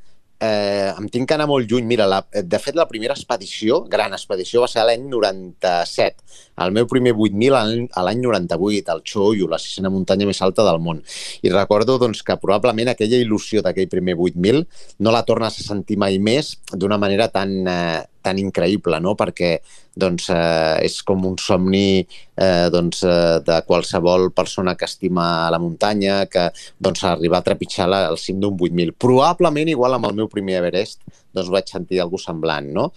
eh, 0.40 0.92
em 0.96 1.08
tinc 1.12 1.28
que 1.28 1.36
anar 1.36 1.46
molt 1.50 1.68
lluny. 1.70 1.84
Mira, 1.86 2.06
la, 2.08 2.20
de 2.32 2.58
fet, 2.62 2.74
la 2.78 2.88
primera 2.88 3.14
expedició, 3.14 3.82
gran 3.92 4.14
expedició, 4.16 4.64
va 4.64 4.70
ser 4.72 4.84
l'any 4.88 5.04
97. 5.12 6.24
El 6.64 6.74
meu 6.76 6.88
primer 6.90 7.12
8.000 7.12 7.90
a 7.96 8.04
l'any 8.06 8.22
98, 8.24 8.92
al 8.92 9.02
Choyo, 9.04 9.48
la 9.50 9.60
sisena 9.60 9.92
muntanya 9.92 10.28
més 10.28 10.40
alta 10.44 10.64
del 10.66 10.80
món. 10.82 11.02
I 11.44 11.52
recordo 11.52 11.98
doncs, 12.00 12.24
que 12.26 12.38
probablement 12.40 12.92
aquella 12.92 13.20
il·lusió 13.20 13.62
d'aquell 13.64 13.90
primer 13.92 14.16
8.000 14.16 14.64
no 15.04 15.14
la 15.14 15.24
tornes 15.28 15.60
a 15.60 15.66
sentir 15.66 16.00
mai 16.00 16.18
més 16.18 16.56
d'una 16.72 16.98
manera 17.00 17.28
tan, 17.32 17.54
eh, 17.68 18.00
tan 18.22 18.38
increïble, 18.40 19.00
no? 19.02 19.14
perquè 19.18 19.56
doncs, 20.00 20.28
eh, 20.34 20.76
és 20.86 21.00
com 21.06 21.24
un 21.28 21.36
somni 21.40 22.00
eh, 22.00 22.68
doncs, 22.72 23.02
eh, 23.04 23.38
de 23.46 23.60
qualsevol 23.68 24.30
persona 24.36 24.76
que 24.78 24.88
estima 24.88 25.50
la 25.52 25.60
muntanya, 25.62 26.24
que 26.30 26.48
doncs, 26.78 27.04
arribar 27.08 27.40
a 27.40 27.48
trepitjar 27.48 27.88
la, 27.90 28.02
el 28.12 28.20
cim 28.20 28.40
d'un 28.42 28.58
8.000. 28.58 28.94
Probablement, 29.00 29.72
igual 29.72 29.98
amb 29.98 30.10
el 30.10 30.18
meu 30.22 30.30
primer 30.32 30.60
Everest, 30.60 31.02
doncs 31.34 31.50
vaig 31.52 31.70
sentir 31.70 32.02
alguna 32.02 32.28
semblant, 32.28 32.70
no? 32.74 32.90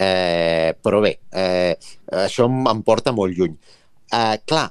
Eh, 0.00 0.72
però 0.80 1.02
bé, 1.04 1.18
eh, 1.36 1.76
això 2.24 2.46
em, 2.48 2.62
em 2.70 2.82
porta 2.86 3.12
molt 3.12 3.36
lluny. 3.36 3.56
Eh, 4.10 4.36
clar, 4.48 4.70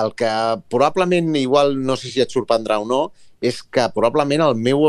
el 0.00 0.14
que 0.18 0.30
probablement, 0.70 1.34
igual 1.36 1.78
no 1.84 1.96
sé 1.96 2.10
si 2.10 2.24
et 2.24 2.32
sorprendrà 2.32 2.80
o 2.82 2.88
no, 2.88 3.04
és 3.44 3.60
que 3.62 3.84
probablement 3.92 4.42
el 4.46 4.56
meu, 4.56 4.86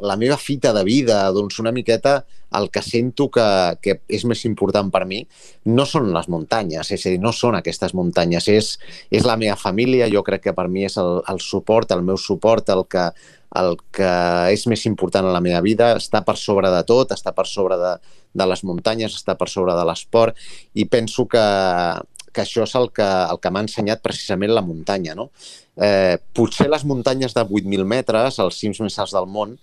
la 0.00 0.16
meva 0.16 0.38
fita 0.40 0.72
de 0.72 0.82
vida, 0.86 1.26
doncs 1.36 1.58
una 1.60 1.74
miqueta 1.76 2.22
el 2.56 2.70
que 2.72 2.80
sento 2.80 3.28
que, 3.28 3.44
que 3.84 3.98
és 4.08 4.24
més 4.24 4.44
important 4.48 4.88
per 4.92 5.02
mi 5.08 5.20
no 5.68 5.84
són 5.88 6.08
les 6.14 6.30
muntanyes, 6.32 6.92
és 6.94 7.04
a 7.04 7.12
dir, 7.12 7.20
no 7.20 7.32
són 7.36 7.58
aquestes 7.58 7.92
muntanyes, 7.98 8.48
és, 8.48 8.70
és 9.12 9.26
la 9.28 9.36
meva 9.36 9.58
família, 9.60 10.08
jo 10.08 10.24
crec 10.24 10.46
que 10.46 10.56
per 10.56 10.68
mi 10.72 10.86
és 10.88 10.96
el, 11.00 11.20
el 11.28 11.42
suport, 11.44 11.92
el 11.92 12.06
meu 12.06 12.16
suport, 12.16 12.72
el 12.72 12.86
que, 12.88 13.10
el 13.60 13.76
que 13.92 14.12
és 14.54 14.64
més 14.72 14.86
important 14.88 15.28
en 15.28 15.36
la 15.36 15.44
meva 15.44 15.60
vida, 15.64 15.92
està 16.00 16.24
per 16.24 16.38
sobre 16.40 16.72
de 16.72 16.80
tot, 16.88 17.12
està 17.12 17.36
per 17.36 17.44
sobre 17.50 17.76
de, 17.80 17.96
de 18.32 18.48
les 18.48 18.64
muntanyes, 18.64 19.20
està 19.20 19.36
per 19.36 19.50
sobre 19.52 19.76
de 19.76 19.84
l'esport 19.88 20.48
i 20.72 20.88
penso 20.88 21.28
que, 21.28 21.44
que 22.32 22.44
això 22.44 22.64
és 22.66 22.74
el 22.78 22.90
que, 22.94 23.06
el 23.06 23.40
que 23.42 23.50
m'ha 23.50 23.64
ensenyat 23.66 24.02
precisament 24.04 24.52
la 24.54 24.64
muntanya. 24.64 25.16
No? 25.18 25.30
Eh, 25.76 26.16
potser 26.34 26.68
les 26.70 26.84
muntanyes 26.84 27.34
de 27.34 27.44
8.000 27.44 27.84
metres, 27.88 28.38
els 28.42 28.60
cims 28.60 28.80
més 28.84 28.98
alts 28.98 29.14
del 29.16 29.28
món, 29.30 29.56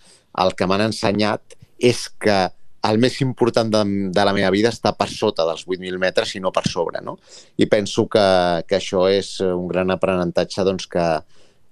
el 0.44 0.54
que 0.56 0.68
m'han 0.68 0.88
ensenyat 0.90 1.58
és 1.80 2.08
que 2.22 2.38
el 2.86 3.00
més 3.02 3.18
important 3.24 3.72
de, 3.72 3.82
de 4.14 4.26
la 4.28 4.34
meva 4.36 4.52
vida 4.54 4.70
està 4.74 4.94
per 4.98 5.08
sota 5.10 5.46
dels 5.48 5.66
8.000 5.66 5.98
metres 6.02 6.36
i 6.38 6.42
no 6.44 6.52
per 6.54 6.66
sobre, 6.70 7.02
no? 7.02 7.18
I 7.58 7.66
penso 7.72 8.06
que, 8.12 8.26
que 8.70 8.78
això 8.78 9.08
és 9.10 9.40
un 9.46 9.68
gran 9.72 9.94
aprenentatge 9.94 10.66
doncs, 10.68 10.86
que, 10.92 11.08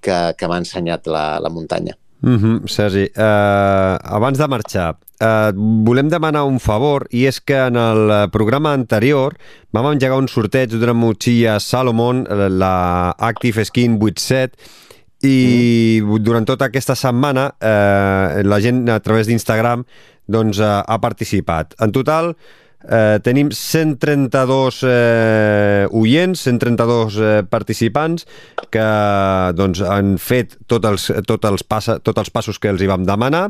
que, 0.04 0.18
que 0.38 0.50
m'ha 0.50 0.62
ensenyat 0.64 1.10
la, 1.12 1.26
la 1.44 1.54
muntanya. 1.54 1.96
Mm 2.24 2.38
-hmm, 2.40 2.68
Sergi, 2.72 3.06
uh, 3.20 3.96
abans 4.18 4.38
de 4.38 4.48
marxar, 4.48 4.96
uh, 5.24 5.56
volem 5.88 6.12
demanar 6.12 6.44
un 6.50 6.60
favor 6.60 7.08
i 7.16 7.24
és 7.32 7.40
que 7.40 7.58
en 7.70 7.80
el 7.80 8.14
programa 8.36 8.76
anterior 8.76 9.38
vam 9.74 9.94
engegar 9.94 10.20
un 10.20 10.28
sorteig 10.28 10.76
d'una 10.76 10.94
motxilla 10.94 11.60
Salomon, 11.64 12.26
la 12.52 13.16
Active 13.18 13.64
Skin 13.66 13.96
87, 13.98 14.60
i 15.24 16.02
durant 16.24 16.46
tota 16.48 16.68
aquesta 16.68 16.96
setmana 17.00 17.48
eh, 17.56 18.44
la 18.44 18.60
gent 18.64 18.84
a 18.92 19.00
través 19.04 19.30
d'Instagram 19.30 19.86
doncs, 20.28 20.60
eh, 20.60 20.74
ha 20.84 20.98
participat. 21.00 21.78
En 21.84 21.94
total, 21.96 22.34
eh, 22.84 23.20
tenim 23.24 23.52
132 23.56 24.82
eh, 24.84 25.88
oients, 25.92 26.44
132 26.44 27.18
eh, 27.18 27.32
participants 27.48 28.28
que 28.72 28.88
doncs, 29.56 29.84
han 29.88 30.18
fet 30.20 30.58
tots 30.68 30.92
els, 30.92 31.10
tot 31.28 31.48
els, 31.48 31.64
passa, 31.64 32.00
tots 32.04 32.26
els 32.26 32.34
passos 32.34 32.60
que 32.60 32.72
els 32.74 32.84
hi 32.84 32.92
vam 32.92 33.08
demanar 33.08 33.50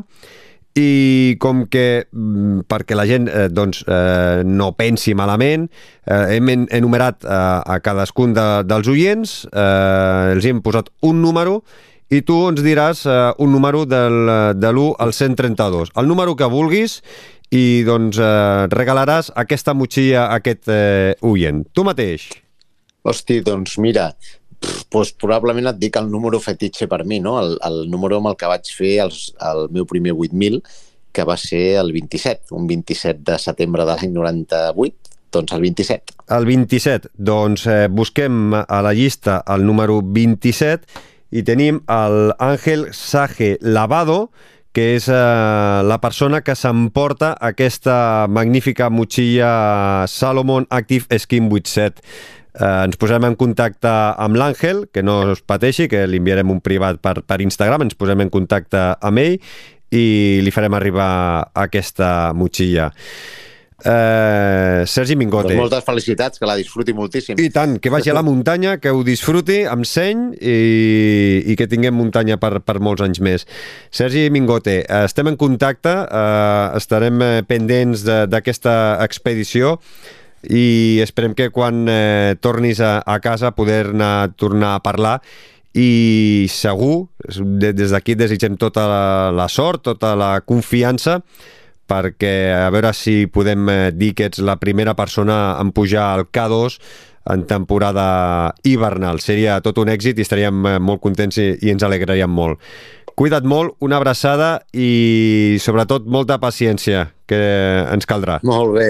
i 0.74 1.36
com 1.38 1.64
que 1.70 2.04
mm, 2.10 2.66
perquè 2.70 2.96
la 2.98 3.06
gent 3.06 3.28
eh, 3.30 3.46
doncs, 3.46 3.84
eh, 3.86 4.42
no 4.42 4.72
pensi 4.74 5.14
malament 5.14 5.68
eh, 5.70 6.34
hem 6.34 6.50
enumerat 6.66 7.22
eh, 7.22 7.30
a 7.30 7.78
cadascun 7.84 8.34
de, 8.34 8.46
dels 8.66 8.90
oients 8.90 9.36
eh, 9.52 10.34
els 10.34 10.46
hem 10.50 10.62
posat 10.64 10.90
un 11.06 11.22
número 11.22 11.60
i 12.12 12.20
tu 12.26 12.36
ens 12.50 12.62
diràs 12.62 13.04
eh, 13.06 13.30
un 13.38 13.54
número 13.54 13.84
del, 13.86 14.18
de 14.58 14.70
l'1 14.70 14.94
al 15.00 15.14
132. 15.14 15.94
El 15.96 16.10
número 16.10 16.34
que 16.36 16.50
vulguis 16.50 17.00
i 17.54 17.82
doncs 17.86 18.18
eh, 18.18 18.66
regalaràs 18.72 19.30
aquesta 19.40 19.74
motxilla 19.74 20.26
a 20.26 20.40
aquest 20.40 20.68
eh, 20.72 21.14
oient. 21.22 21.64
Tu 21.72 21.86
mateix. 21.86 22.28
Hosti, 23.04 23.40
doncs 23.44 23.76
mira, 23.84 24.10
pues, 24.90 25.12
probablement 25.12 25.70
et 25.72 25.78
dic 25.80 25.96
el 26.00 26.10
número 26.10 26.40
fetitxe 26.40 26.88
per 26.90 27.02
mi, 27.04 27.20
no? 27.20 27.38
el, 27.40 27.56
el 27.66 27.84
número 27.90 28.20
amb 28.20 28.32
el 28.32 28.38
que 28.40 28.50
vaig 28.50 28.70
fer 28.74 28.96
els, 29.06 29.28
el 29.42 29.68
meu 29.74 29.86
primer 29.90 30.14
8.000, 30.14 30.60
que 31.14 31.24
va 31.24 31.36
ser 31.38 31.78
el 31.80 31.92
27, 31.94 32.54
un 32.58 32.66
27 32.66 33.22
de 33.30 33.38
setembre 33.38 33.86
de 33.86 33.94
l'any 33.94 34.14
98, 34.14 35.16
doncs 35.34 35.54
el 35.54 35.62
27. 35.66 36.14
El 36.34 36.46
27, 36.48 37.10
doncs 37.14 37.66
eh, 37.70 37.86
busquem 37.90 38.54
a 38.54 38.80
la 38.82 38.94
llista 38.94 39.42
el 39.54 39.66
número 39.66 40.00
27 40.02 40.86
i 41.34 41.42
tenim 41.46 41.80
el 41.90 42.34
Àngel 42.38 42.88
Sage 42.94 43.56
Lavado, 43.60 44.28
que 44.74 44.94
és 44.96 45.06
eh, 45.06 45.14
la 45.86 46.00
persona 46.02 46.42
que 46.42 46.56
s'emporta 46.58 47.34
aquesta 47.38 48.26
magnífica 48.26 48.90
motxilla 48.90 50.06
Salomon 50.10 50.66
Active 50.70 51.18
Skin 51.18 51.46
87. 51.50 52.02
Eh, 52.54 52.84
ens 52.86 52.98
posem 53.00 53.24
en 53.26 53.34
contacte 53.34 53.90
amb 53.90 54.38
l'Àngel, 54.38 54.84
que 54.94 55.02
no 55.02 55.20
es 55.32 55.42
pateixi, 55.42 55.88
que 55.90 56.04
li 56.06 56.20
enviarem 56.22 56.52
un 56.54 56.60
privat 56.62 57.00
per, 57.02 57.18
per 57.26 57.40
Instagram, 57.42 57.88
ens 57.88 57.98
posem 57.98 58.22
en 58.22 58.30
contacte 58.30 58.92
amb 59.02 59.22
ell 59.22 59.40
i 59.94 60.04
li 60.42 60.52
farem 60.54 60.74
arribar 60.78 61.08
aquesta 61.66 62.32
motxilla. 62.34 62.92
Eh, 63.84 64.84
Sergi 64.86 65.16
Mingote. 65.18 65.50
Doncs 65.50 65.60
moltes 65.60 65.84
felicitats, 65.84 66.38
que 66.38 66.46
la 66.48 66.54
disfruti 66.56 66.94
moltíssim. 66.96 67.36
I 67.42 67.50
tant, 67.52 67.76
que 67.82 67.90
vagi 67.92 68.12
a 68.12 68.14
la 68.16 68.22
muntanya, 68.24 68.78
que 68.80 68.94
ho 68.94 69.02
disfruti 69.04 69.60
amb 69.68 69.84
seny 69.88 70.30
i, 70.38 70.56
i 71.50 71.56
que 71.58 71.66
tinguem 71.68 71.96
muntanya 71.98 72.38
per, 72.40 72.62
per 72.64 72.78
molts 72.80 73.04
anys 73.04 73.20
més. 73.20 73.48
Sergi 73.92 74.28
Mingote, 74.32 74.80
eh, 74.86 75.04
estem 75.04 75.28
en 75.32 75.36
contacte, 75.40 75.92
eh, 76.06 76.66
estarem 76.78 77.20
eh, 77.20 77.32
pendents 77.50 78.06
d'aquesta 78.06 78.76
expedició 79.04 79.80
i 80.50 81.00
esperem 81.04 81.34
que 81.34 81.50
quan 81.54 81.86
eh, 81.88 82.36
tornis 82.40 82.80
a, 82.80 82.98
a 83.00 83.18
casa 83.20 83.54
poder-ne 83.56 84.34
tornar 84.36 84.74
a 84.74 84.82
parlar 84.84 85.18
i 85.74 86.46
segur, 86.52 87.08
des 87.18 87.90
d'aquí 87.90 88.14
desitgem 88.14 88.56
tota 88.56 88.86
la, 88.86 89.06
la 89.34 89.48
sort, 89.50 89.82
tota 89.88 90.14
la 90.14 90.38
confiança 90.46 91.20
perquè 91.90 92.34
a 92.54 92.68
veure 92.72 92.92
si 92.96 93.24
podem 93.30 93.68
eh, 93.68 93.90
dir 93.92 94.14
que 94.16 94.28
ets 94.30 94.40
la 94.40 94.56
primera 94.60 94.94
persona 94.96 95.56
en 95.60 95.72
pujar 95.74 96.06
al 96.14 96.26
K2 96.32 96.78
en 97.34 97.46
temporada 97.48 98.54
hivernal. 98.62 99.20
Seria 99.20 99.60
tot 99.64 99.78
un 99.80 99.90
èxit 99.92 100.18
i 100.18 100.24
estaríem 100.24 100.64
eh, 100.66 100.78
molt 100.80 101.02
contents 101.04 101.38
i, 101.40 101.50
i 101.64 101.72
ens 101.72 101.84
alegraríem 101.84 102.30
molt. 102.30 102.60
Cuida't 103.14 103.46
molt, 103.46 103.76
una 103.84 104.00
abraçada 104.00 104.64
i 104.72 105.56
sobretot 105.62 106.08
molta 106.10 106.40
paciència, 106.42 107.06
que 107.28 107.40
ens 107.92 108.06
caldrà. 108.08 108.38
Molt 108.44 108.74
bé. 108.76 108.88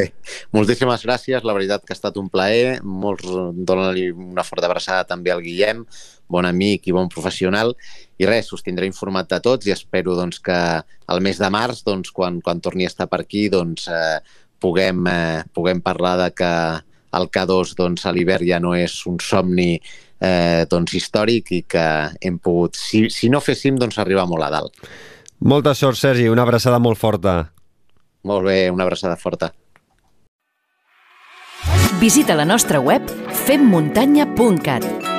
Moltíssimes 0.54 1.04
gràcies, 1.06 1.44
la 1.46 1.54
veritat 1.56 1.84
que 1.84 1.94
ha 1.94 1.98
estat 1.98 2.16
un 2.20 2.30
plaer. 2.32 2.80
Molts 2.82 3.26
donen-li 3.26 4.08
una 4.10 4.44
forta 4.46 4.68
abraçada 4.70 5.06
també 5.08 5.32
al 5.32 5.42
Guillem, 5.44 5.84
bon 6.30 6.48
amic 6.48 6.88
i 6.88 6.94
bon 6.96 7.10
professional. 7.12 7.74
I 8.18 8.26
res, 8.30 8.50
us 8.54 8.64
tindré 8.66 8.88
informat 8.90 9.30
de 9.30 9.40
tots 9.44 9.68
i 9.68 9.74
espero 9.74 10.16
doncs, 10.18 10.40
que 10.42 10.58
el 11.14 11.22
mes 11.24 11.38
de 11.38 11.50
març, 11.50 11.84
doncs, 11.86 12.10
quan, 12.14 12.40
quan 12.44 12.62
torni 12.64 12.88
a 12.88 12.92
estar 12.92 13.06
per 13.10 13.22
aquí, 13.22 13.46
doncs, 13.52 13.86
eh, 13.88 14.18
puguem, 14.62 15.06
eh, 15.06 15.44
puguem 15.54 15.82
parlar 15.84 16.16
de 16.24 16.30
que 16.34 16.52
el 17.14 17.30
K2 17.30 17.76
doncs, 17.78 18.06
a 18.06 18.12
l'hivern 18.14 18.46
ja 18.48 18.58
no 18.62 18.74
és 18.74 18.96
un 19.06 19.20
somni 19.22 19.76
eh, 19.78 20.64
doncs, 20.70 20.94
històric 20.98 21.52
i 21.54 21.62
que 21.68 21.88
hem 22.20 22.38
pogut, 22.42 22.78
si, 22.78 23.06
si 23.14 23.30
no 23.30 23.42
féssim, 23.44 23.78
doncs 23.78 24.00
arribar 24.02 24.26
molt 24.30 24.46
a 24.46 24.52
dalt. 24.58 24.86
Molta 25.44 25.74
sort, 25.76 25.98
Sergi, 26.00 26.30
una 26.32 26.46
abraçada 26.46 26.80
molt 26.80 26.98
forta. 26.98 27.54
Molt 28.24 28.46
bé, 28.48 28.70
una 28.72 28.84
abraçada 28.88 29.16
forta. 29.20 29.52
Visita 32.00 32.34
la 32.34 32.44
nostra 32.44 32.80
web 32.80 33.08
femmuntanya.cat 33.46 35.13